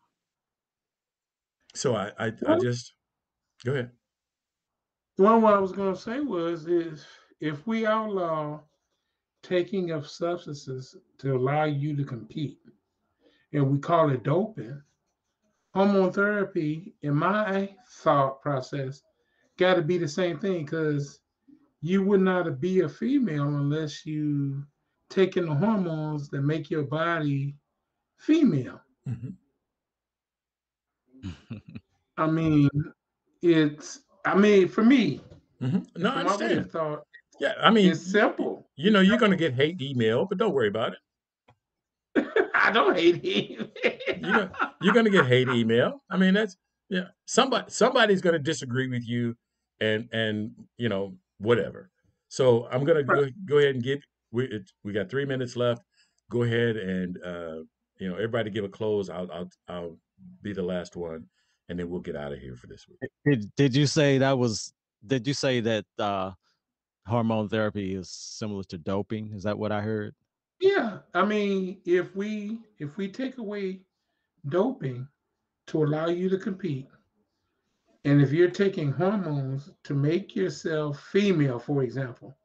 So 1.75 1.95
I, 1.95 2.11
I, 2.27 2.31
I 2.47 2.55
just 2.55 2.94
go 3.63 3.71
ahead. 3.71 3.91
Well, 5.17 5.39
what 5.39 5.53
I 5.53 5.59
was 5.59 5.71
going 5.71 5.93
to 5.93 5.99
say 5.99 6.19
was, 6.19 6.67
is 6.67 7.05
if 7.39 7.65
we 7.65 7.85
outlaw 7.85 8.59
taking 9.43 9.91
of 9.91 10.07
substances 10.07 10.97
to 11.19 11.35
allow 11.35 11.65
you 11.65 11.95
to 11.95 12.03
compete, 12.03 12.59
and 13.53 13.71
we 13.71 13.79
call 13.79 14.09
it 14.09 14.23
doping, 14.23 14.81
hormone 15.73 16.11
therapy, 16.11 16.95
in 17.03 17.15
my 17.15 17.69
thought 18.01 18.41
process, 18.41 19.03
got 19.57 19.75
to 19.75 19.81
be 19.81 19.97
the 19.97 20.07
same 20.07 20.37
thing 20.37 20.65
because 20.65 21.19
you 21.81 22.03
would 22.03 22.21
not 22.21 22.59
be 22.59 22.81
a 22.81 22.89
female 22.89 23.47
unless 23.47 24.05
you 24.05 24.65
taking 25.09 25.45
the 25.45 25.53
hormones 25.53 26.29
that 26.29 26.41
make 26.41 26.69
your 26.69 26.83
body 26.83 27.55
female. 28.17 28.81
Mm-hmm. 29.07 29.29
I 32.17 32.27
mean, 32.27 32.69
it's. 33.45 34.01
I 34.25 34.35
mean, 34.35 34.67
for 34.67 34.83
me, 34.83 35.21
Mhm. 35.61 35.85
No, 35.97 36.09
I 36.09 36.19
understand. 36.21 36.71
thought, 36.71 37.03
Yeah, 37.39 37.53
I 37.59 37.69
mean, 37.71 37.91
it's 37.91 38.01
simple. 38.11 38.67
you 38.75 38.91
know, 38.91 38.99
you're 39.01 39.17
going 39.17 39.31
to 39.31 39.37
get 39.37 39.53
hate 39.53 39.81
email, 39.81 40.25
but 40.25 40.37
don't 40.37 40.53
worry 40.53 40.67
about 40.67 40.93
it. 40.93 40.99
I 42.55 42.71
don't 42.71 42.95
hate 42.97 43.23
him. 43.23 43.71
You're, 44.21 44.51
you're 44.81 44.93
going 44.93 45.05
to 45.05 45.11
get 45.11 45.25
hate 45.27 45.47
email. 45.49 46.01
I 46.09 46.17
mean, 46.17 46.33
that's 46.33 46.57
yeah. 46.89 47.07
Somebody 47.25 47.65
somebody's 47.69 48.21
going 48.21 48.33
to 48.33 48.39
disagree 48.39 48.87
with 48.87 49.07
you, 49.07 49.35
and 49.79 50.09
and 50.11 50.51
you 50.77 50.89
know 50.89 51.15
whatever. 51.39 51.89
So 52.29 52.67
I'm 52.71 52.83
going 52.83 52.97
to 52.97 53.03
go 53.03 53.27
go 53.45 53.57
ahead 53.59 53.75
and 53.75 53.83
get 53.83 54.01
we 54.31 54.45
it, 54.45 54.71
we 54.83 54.93
got 54.93 55.09
three 55.09 55.25
minutes 55.25 55.55
left. 55.55 55.81
Go 56.31 56.43
ahead 56.43 56.77
and 56.77 57.17
uh, 57.23 57.57
you 57.99 58.09
know 58.09 58.15
everybody 58.15 58.49
give 58.49 58.63
a 58.65 58.69
close. 58.69 59.09
I'll 59.09 59.31
I'll 59.31 59.49
I'll 59.67 59.97
be 60.41 60.53
the 60.53 60.63
last 60.63 60.95
one, 60.95 61.25
and 61.69 61.79
then 61.79 61.89
we'll 61.89 62.01
get 62.01 62.15
out 62.15 62.31
of 62.31 62.39
here 62.39 62.55
for 62.55 62.67
this 62.67 62.87
week. 62.87 62.99
Did 63.25 63.55
did 63.55 63.75
you 63.75 63.87
say 63.87 64.17
that 64.19 64.37
was? 64.37 64.73
Did 65.05 65.27
you 65.27 65.33
say 65.33 65.59
that 65.61 65.85
uh, 65.99 66.31
hormone 67.05 67.49
therapy 67.49 67.95
is 67.95 68.09
similar 68.09 68.63
to 68.65 68.77
doping? 68.77 69.31
Is 69.33 69.43
that 69.43 69.57
what 69.57 69.71
I 69.71 69.81
heard? 69.81 70.13
Yeah, 70.59 70.99
I 71.13 71.25
mean, 71.25 71.79
if 71.85 72.15
we 72.15 72.59
if 72.79 72.97
we 72.97 73.09
take 73.09 73.37
away 73.37 73.81
doping 74.49 75.07
to 75.67 75.83
allow 75.83 76.07
you 76.07 76.29
to 76.29 76.37
compete, 76.37 76.87
and 78.05 78.21
if 78.21 78.31
you're 78.31 78.49
taking 78.49 78.91
hormones 78.91 79.71
to 79.83 79.93
make 79.93 80.35
yourself 80.35 80.99
female, 81.11 81.59
for 81.59 81.83
example, 81.83 82.37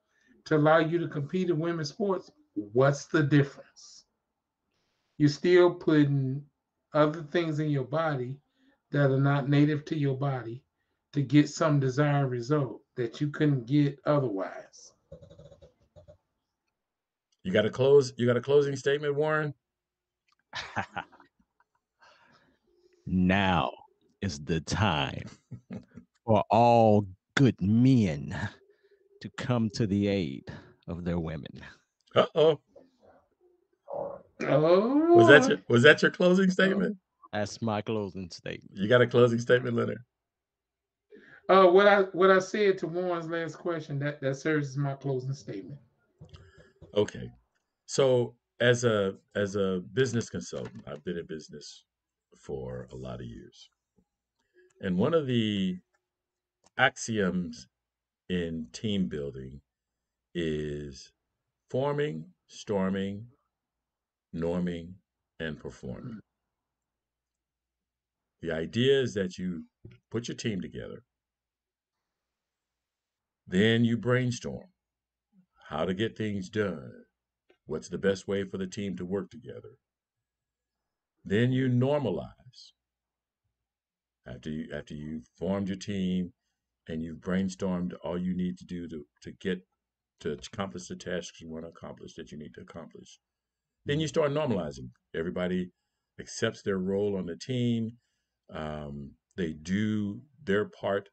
to 0.47 0.57
allow 0.57 0.79
you 0.79 0.99
to 0.99 1.09
compete 1.09 1.51
in 1.51 1.59
women's 1.59 1.91
sports, 1.91 2.31
what's 2.55 3.07
the 3.07 3.23
difference? 3.23 4.05
You're 5.19 5.29
still 5.29 5.75
putting 5.75 6.43
other 6.95 7.23
things 7.23 7.61
in 7.61 7.69
your 7.69 7.85
body 7.85 8.37
that 8.93 9.11
are 9.11 9.21
not 9.21 9.49
native 9.49 9.85
to 9.87 9.97
your 9.97 10.17
body 10.17 10.63
to 11.13 11.23
get 11.23 11.49
some 11.49 11.81
desired 11.81 12.29
result 12.29 12.81
that 12.97 13.21
you 13.21 13.29
couldn't 13.29 13.67
get 13.67 13.99
otherwise. 14.05 14.93
You 17.43 17.53
got 17.53 17.67
a 17.67 17.71
close. 17.71 18.13
You 18.17 18.27
got 18.27 18.37
a 18.37 18.41
closing 18.41 18.77
statement, 18.77 19.15
Warren. 19.15 19.55
Now 23.13 23.73
is 24.23 24.39
the 24.39 24.61
time 24.61 25.29
for 26.25 26.45
all 26.49 27.07
good 27.35 27.61
men 27.61 28.39
to 29.21 29.29
come 29.37 29.69
to 29.71 29.87
the 29.87 30.07
aid 30.07 30.45
of 30.87 31.05
their 31.05 31.19
women. 31.19 31.61
Uh 32.15 32.27
oh. 32.37 32.61
Oh, 34.43 35.15
Was 35.17 35.27
that 35.27 35.49
your 35.49 35.59
was 35.69 35.83
that 35.83 36.03
your 36.03 36.13
closing 36.13 36.51
statement? 36.51 36.97
That's 37.33 37.63
my 37.63 37.81
closing 37.81 38.31
statement. 38.31 38.71
You 38.75 38.89
got 38.89 39.03
a 39.03 39.07
closing 39.07 39.39
statement, 39.39 39.77
Leonard? 39.77 39.99
Uh, 41.49 41.67
what 41.67 41.87
I 41.87 42.03
what 42.13 42.31
I 42.31 42.39
said 42.39 42.79
to 42.79 42.87
Warren's 42.87 43.29
last 43.29 43.57
question 43.57 43.99
that 44.01 44.21
that 44.21 44.37
serves 44.37 44.69
as 44.71 44.77
my 44.77 44.95
closing 44.95 45.33
statement. 45.33 45.79
Okay. 46.95 47.29
So 47.87 48.35
as 48.61 48.85
a 48.85 49.15
as 49.35 49.57
a 49.57 49.83
business 49.93 50.29
consultant, 50.29 50.85
I've 50.87 51.05
been 51.05 51.19
in 51.19 51.27
business 51.27 51.85
for 52.37 52.89
a 52.93 52.97
lot 52.97 53.21
of 53.21 53.27
years. 53.27 53.69
And 54.81 54.97
one 54.97 55.13
of 55.13 55.27
the 55.27 55.77
axioms 56.79 57.69
in 58.29 58.67
team 58.73 59.09
building 59.09 59.61
is 60.35 61.13
forming, 61.69 62.25
storming, 62.47 63.27
norming, 64.35 64.93
and 65.41 65.59
performing. 65.59 66.21
The 68.43 68.53
idea 68.53 69.01
is 69.01 69.15
that 69.15 69.39
you 69.39 69.65
put 70.11 70.29
your 70.29 70.37
team 70.37 70.61
together, 70.61 71.03
then 73.47 73.85
you 73.85 73.97
brainstorm 73.97 74.69
how 75.69 75.85
to 75.85 75.95
get 75.95 76.17
things 76.17 76.49
done, 76.49 76.91
what's 77.67 77.89
the 77.89 77.99
best 77.99 78.27
way 78.27 78.45
for 78.45 78.59
the 78.59 78.67
team 78.67 78.97
to 78.97 79.05
work 79.05 79.31
together. 79.31 79.77
Then 81.25 81.53
you 81.53 81.69
normalize. 81.69 82.73
After 84.27 84.51
you 84.51 84.69
after 84.73 84.95
you've 84.95 85.27
formed 85.39 85.69
your 85.69 85.77
team 85.77 86.33
and 86.89 87.03
you've 87.03 87.19
brainstormed 87.19 87.95
all 88.03 88.19
you 88.19 88.37
need 88.37 88.59
to 88.59 88.65
do 88.65 88.89
to, 88.89 89.05
to 89.23 89.33
get 89.33 89.61
to 90.21 90.33
accomplish 90.33 90.89
the 90.89 90.97
tasks 90.97 91.41
you 91.41 91.49
want 91.49 91.65
to 91.65 91.71
accomplish 91.71 92.15
that 92.15 92.31
you 92.31 92.39
need 92.39 92.55
to 92.55 92.61
accomplish. 92.61 93.19
Then 93.87 94.01
you 94.01 94.09
start 94.09 94.33
normalizing. 94.33 94.91
Everybody 95.15 95.71
accepts 96.19 96.63
their 96.63 96.79
role 96.79 97.17
on 97.17 97.27
the 97.27 97.37
team. 97.37 97.93
Um, 98.53 99.13
they 99.37 99.53
do 99.53 100.23
their 100.45 100.65
part 100.65 101.09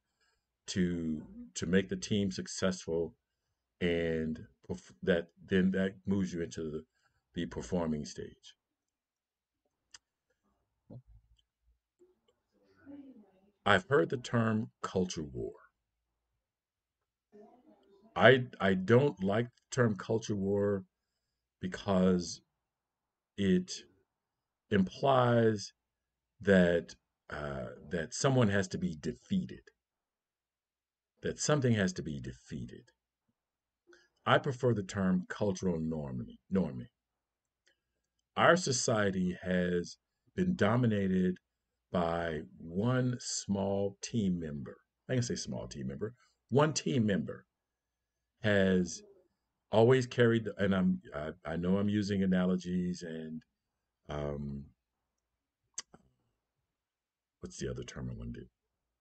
to 0.68 1.24
to 1.56 1.66
make 1.66 1.90
the 1.90 1.96
team 1.96 2.32
successful, 2.32 3.16
and 3.82 4.40
that 5.04 5.28
then 5.46 5.72
that 5.72 5.96
moves 6.06 6.34
you 6.34 6.42
into 6.42 6.64
the, 6.70 6.86
the 7.34 7.46
performing 7.46 8.06
stage. 8.06 8.56
I've 13.66 13.88
heard 13.90 14.10
the 14.10 14.18
term 14.18 14.72
culture 14.82 15.24
war. 15.24 15.54
I 18.16 18.46
I 18.60 18.74
don't 18.74 19.22
like 19.24 19.46
the 19.56 19.62
term 19.72 19.96
culture 19.96 20.36
war 20.36 20.86
because 21.62 22.42
it 23.38 23.72
implies 24.72 25.74
that 26.42 26.96
uh, 27.30 27.68
that 27.90 28.14
someone 28.14 28.50
has 28.50 28.68
to 28.70 28.78
be 28.78 28.96
defeated, 29.00 29.62
that 31.22 31.40
something 31.40 31.74
has 31.74 31.94
to 31.94 32.04
be 32.04 32.20
defeated. 32.20 32.84
I 34.26 34.38
prefer 34.38 34.74
the 34.74 34.84
term 34.84 35.26
cultural 35.30 35.80
norming. 35.80 36.38
norming. 36.54 36.88
Our 38.36 38.56
society 38.56 39.38
has 39.42 39.98
been 40.36 40.56
dominated 40.56 41.38
by 41.92 42.42
one 42.60 43.18
small 43.20 43.98
team 44.02 44.40
member. 44.40 44.78
I 45.10 45.14
can 45.14 45.24
say 45.24 45.36
small 45.36 45.68
team 45.68 45.88
member. 45.88 46.14
One 46.50 46.74
team 46.74 47.06
member 47.06 47.46
has 48.42 49.02
always 49.72 50.06
carried, 50.06 50.48
and 50.58 50.76
I'm 50.76 51.02
I, 51.16 51.32
I 51.46 51.56
know 51.56 51.78
I'm 51.78 51.90
using 51.90 52.24
analogies 52.24 53.04
and 53.04 53.42
um, 54.10 54.66
what's 57.48 57.60
the 57.60 57.70
other 57.70 57.84
term 57.84 58.10
I 58.12 58.18
want 58.18 58.34
to 58.34 58.42
do? 58.42 58.48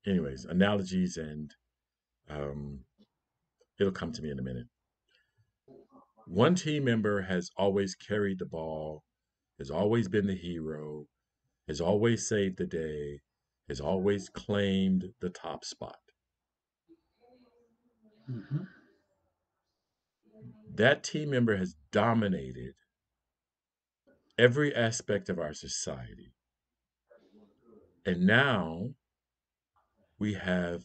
Anyways, 0.08 0.44
analogies 0.44 1.16
and 1.16 1.52
um, 2.30 2.84
it'll 3.80 3.92
come 3.92 4.12
to 4.12 4.22
me 4.22 4.30
in 4.30 4.38
a 4.38 4.42
minute. 4.42 4.68
One 6.28 6.54
team 6.54 6.84
member 6.84 7.22
has 7.22 7.50
always 7.56 7.96
carried 7.96 8.38
the 8.38 8.46
ball, 8.46 9.02
has 9.58 9.68
always 9.68 10.06
been 10.06 10.28
the 10.28 10.36
hero, 10.36 11.06
has 11.66 11.80
always 11.80 12.28
saved 12.28 12.58
the 12.58 12.66
day, 12.66 13.18
has 13.68 13.80
always 13.80 14.28
claimed 14.28 15.06
the 15.20 15.30
top 15.30 15.64
spot. 15.64 15.98
Mm-hmm. 18.30 18.62
That 20.72 21.02
team 21.02 21.30
member 21.30 21.56
has 21.56 21.74
dominated 21.90 22.74
every 24.38 24.72
aspect 24.72 25.28
of 25.28 25.40
our 25.40 25.52
society. 25.52 26.35
And 28.06 28.24
now 28.24 28.90
we 30.16 30.34
have 30.34 30.84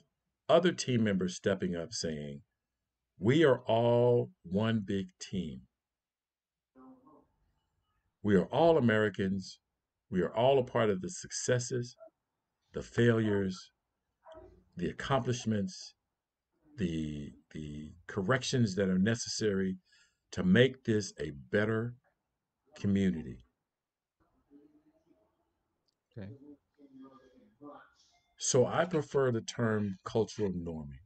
other 0.50 0.72
team 0.72 1.04
members 1.04 1.36
stepping 1.36 1.76
up 1.76 1.94
saying, 1.94 2.42
We 3.20 3.46
are 3.46 3.60
all 3.68 4.32
one 4.42 4.82
big 4.84 5.10
team. 5.22 5.62
We 8.24 8.36
are 8.36 8.46
all 8.46 8.78
Americans. 8.78 9.60
We 10.10 10.22
are 10.22 10.36
all 10.36 10.58
a 10.58 10.64
part 10.64 10.90
of 10.90 11.02
the 11.02 11.10
successes, 11.10 11.96
the 12.74 12.82
failures, 12.82 13.70
the 14.76 14.90
accomplishments, 14.90 15.94
the, 16.78 17.34
the 17.54 17.92
corrections 18.08 18.74
that 18.76 18.90
are 18.90 18.98
necessary 18.98 19.78
to 20.32 20.44
make 20.44 20.86
this 20.86 21.14
a 21.20 21.32
better 21.52 21.94
community. 22.76 23.46
Okay. 26.18 26.32
So 28.44 28.66
I 28.66 28.86
prefer 28.86 29.32
the 29.32 29.42
term 29.42 30.00
cultural 30.04 30.50
norming. 30.52 31.06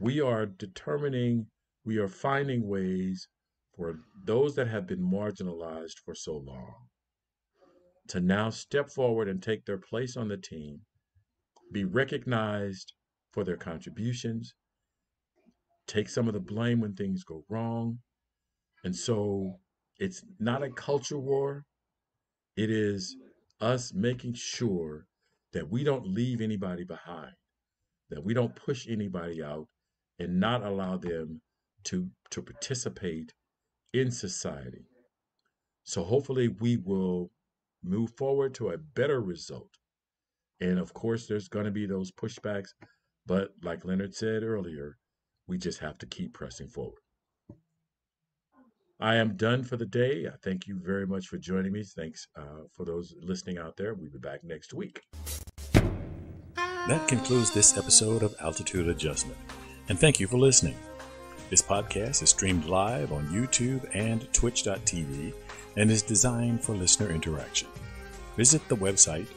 We 0.00 0.20
are 0.20 0.44
determining, 0.44 1.46
we 1.84 1.98
are 1.98 2.08
finding 2.08 2.66
ways 2.66 3.28
for 3.76 4.00
those 4.26 4.56
that 4.56 4.66
have 4.66 4.88
been 4.88 5.08
marginalized 5.08 5.98
for 6.04 6.16
so 6.16 6.36
long 6.36 6.88
to 8.08 8.20
now 8.20 8.50
step 8.50 8.90
forward 8.90 9.28
and 9.28 9.40
take 9.40 9.66
their 9.66 9.78
place 9.78 10.16
on 10.16 10.26
the 10.26 10.36
team, 10.36 10.80
be 11.70 11.84
recognized 11.84 12.92
for 13.30 13.44
their 13.44 13.56
contributions, 13.56 14.52
take 15.86 16.08
some 16.08 16.26
of 16.26 16.34
the 16.34 16.40
blame 16.40 16.80
when 16.80 16.94
things 16.94 17.22
go 17.22 17.44
wrong. 17.48 18.00
And 18.82 18.96
so 18.96 19.60
it's 20.00 20.24
not 20.40 20.64
a 20.64 20.70
culture 20.70 21.20
war, 21.20 21.62
it 22.56 22.68
is 22.68 23.16
us 23.60 23.92
making 23.94 24.34
sure 24.34 25.06
that 25.54 25.70
we 25.70 25.84
don't 25.84 26.06
leave 26.06 26.40
anybody 26.40 26.84
behind, 26.84 27.32
that 28.10 28.22
we 28.22 28.34
don't 28.34 28.54
push 28.54 28.86
anybody 28.88 29.42
out 29.42 29.66
and 30.18 30.38
not 30.38 30.62
allow 30.62 30.96
them 30.96 31.40
to, 31.84 32.08
to 32.30 32.42
participate 32.42 33.32
in 33.92 34.10
society. 34.10 34.84
So 35.84 36.02
hopefully 36.02 36.48
we 36.48 36.76
will 36.76 37.30
move 37.82 38.10
forward 38.16 38.54
to 38.54 38.70
a 38.70 38.78
better 38.78 39.20
result. 39.20 39.70
And 40.60 40.78
of 40.78 40.92
course, 40.92 41.26
there's 41.26 41.48
going 41.48 41.66
to 41.66 41.70
be 41.70 41.86
those 41.86 42.10
pushbacks, 42.10 42.70
but 43.26 43.50
like 43.62 43.84
Leonard 43.84 44.14
said 44.14 44.42
earlier, 44.42 44.98
we 45.46 45.58
just 45.58 45.78
have 45.80 45.98
to 45.98 46.06
keep 46.06 46.34
pressing 46.34 46.68
forward. 46.68 47.00
I 49.00 49.16
am 49.16 49.36
done 49.36 49.64
for 49.64 49.76
the 49.76 49.86
day. 49.86 50.26
I 50.26 50.36
thank 50.42 50.66
you 50.66 50.80
very 50.82 51.06
much 51.06 51.26
for 51.26 51.36
joining 51.36 51.72
me. 51.72 51.82
Thanks 51.82 52.26
uh, 52.36 52.64
for 52.72 52.84
those 52.86 53.14
listening 53.20 53.58
out 53.58 53.76
there. 53.76 53.94
We'll 53.94 54.10
be 54.10 54.18
back 54.18 54.44
next 54.44 54.72
week. 54.72 55.02
That 56.86 57.08
concludes 57.08 57.50
this 57.50 57.78
episode 57.78 58.22
of 58.22 58.34
Altitude 58.42 58.88
Adjustment, 58.88 59.38
and 59.88 59.98
thank 59.98 60.20
you 60.20 60.26
for 60.26 60.36
listening. 60.36 60.76
This 61.48 61.62
podcast 61.62 62.22
is 62.22 62.28
streamed 62.28 62.66
live 62.66 63.10
on 63.10 63.26
YouTube 63.28 63.88
and 63.94 64.30
Twitch.tv 64.34 65.32
and 65.78 65.90
is 65.90 66.02
designed 66.02 66.62
for 66.62 66.74
listener 66.74 67.10
interaction. 67.10 67.68
Visit 68.36 68.68
the 68.68 68.76
website, 68.76 69.28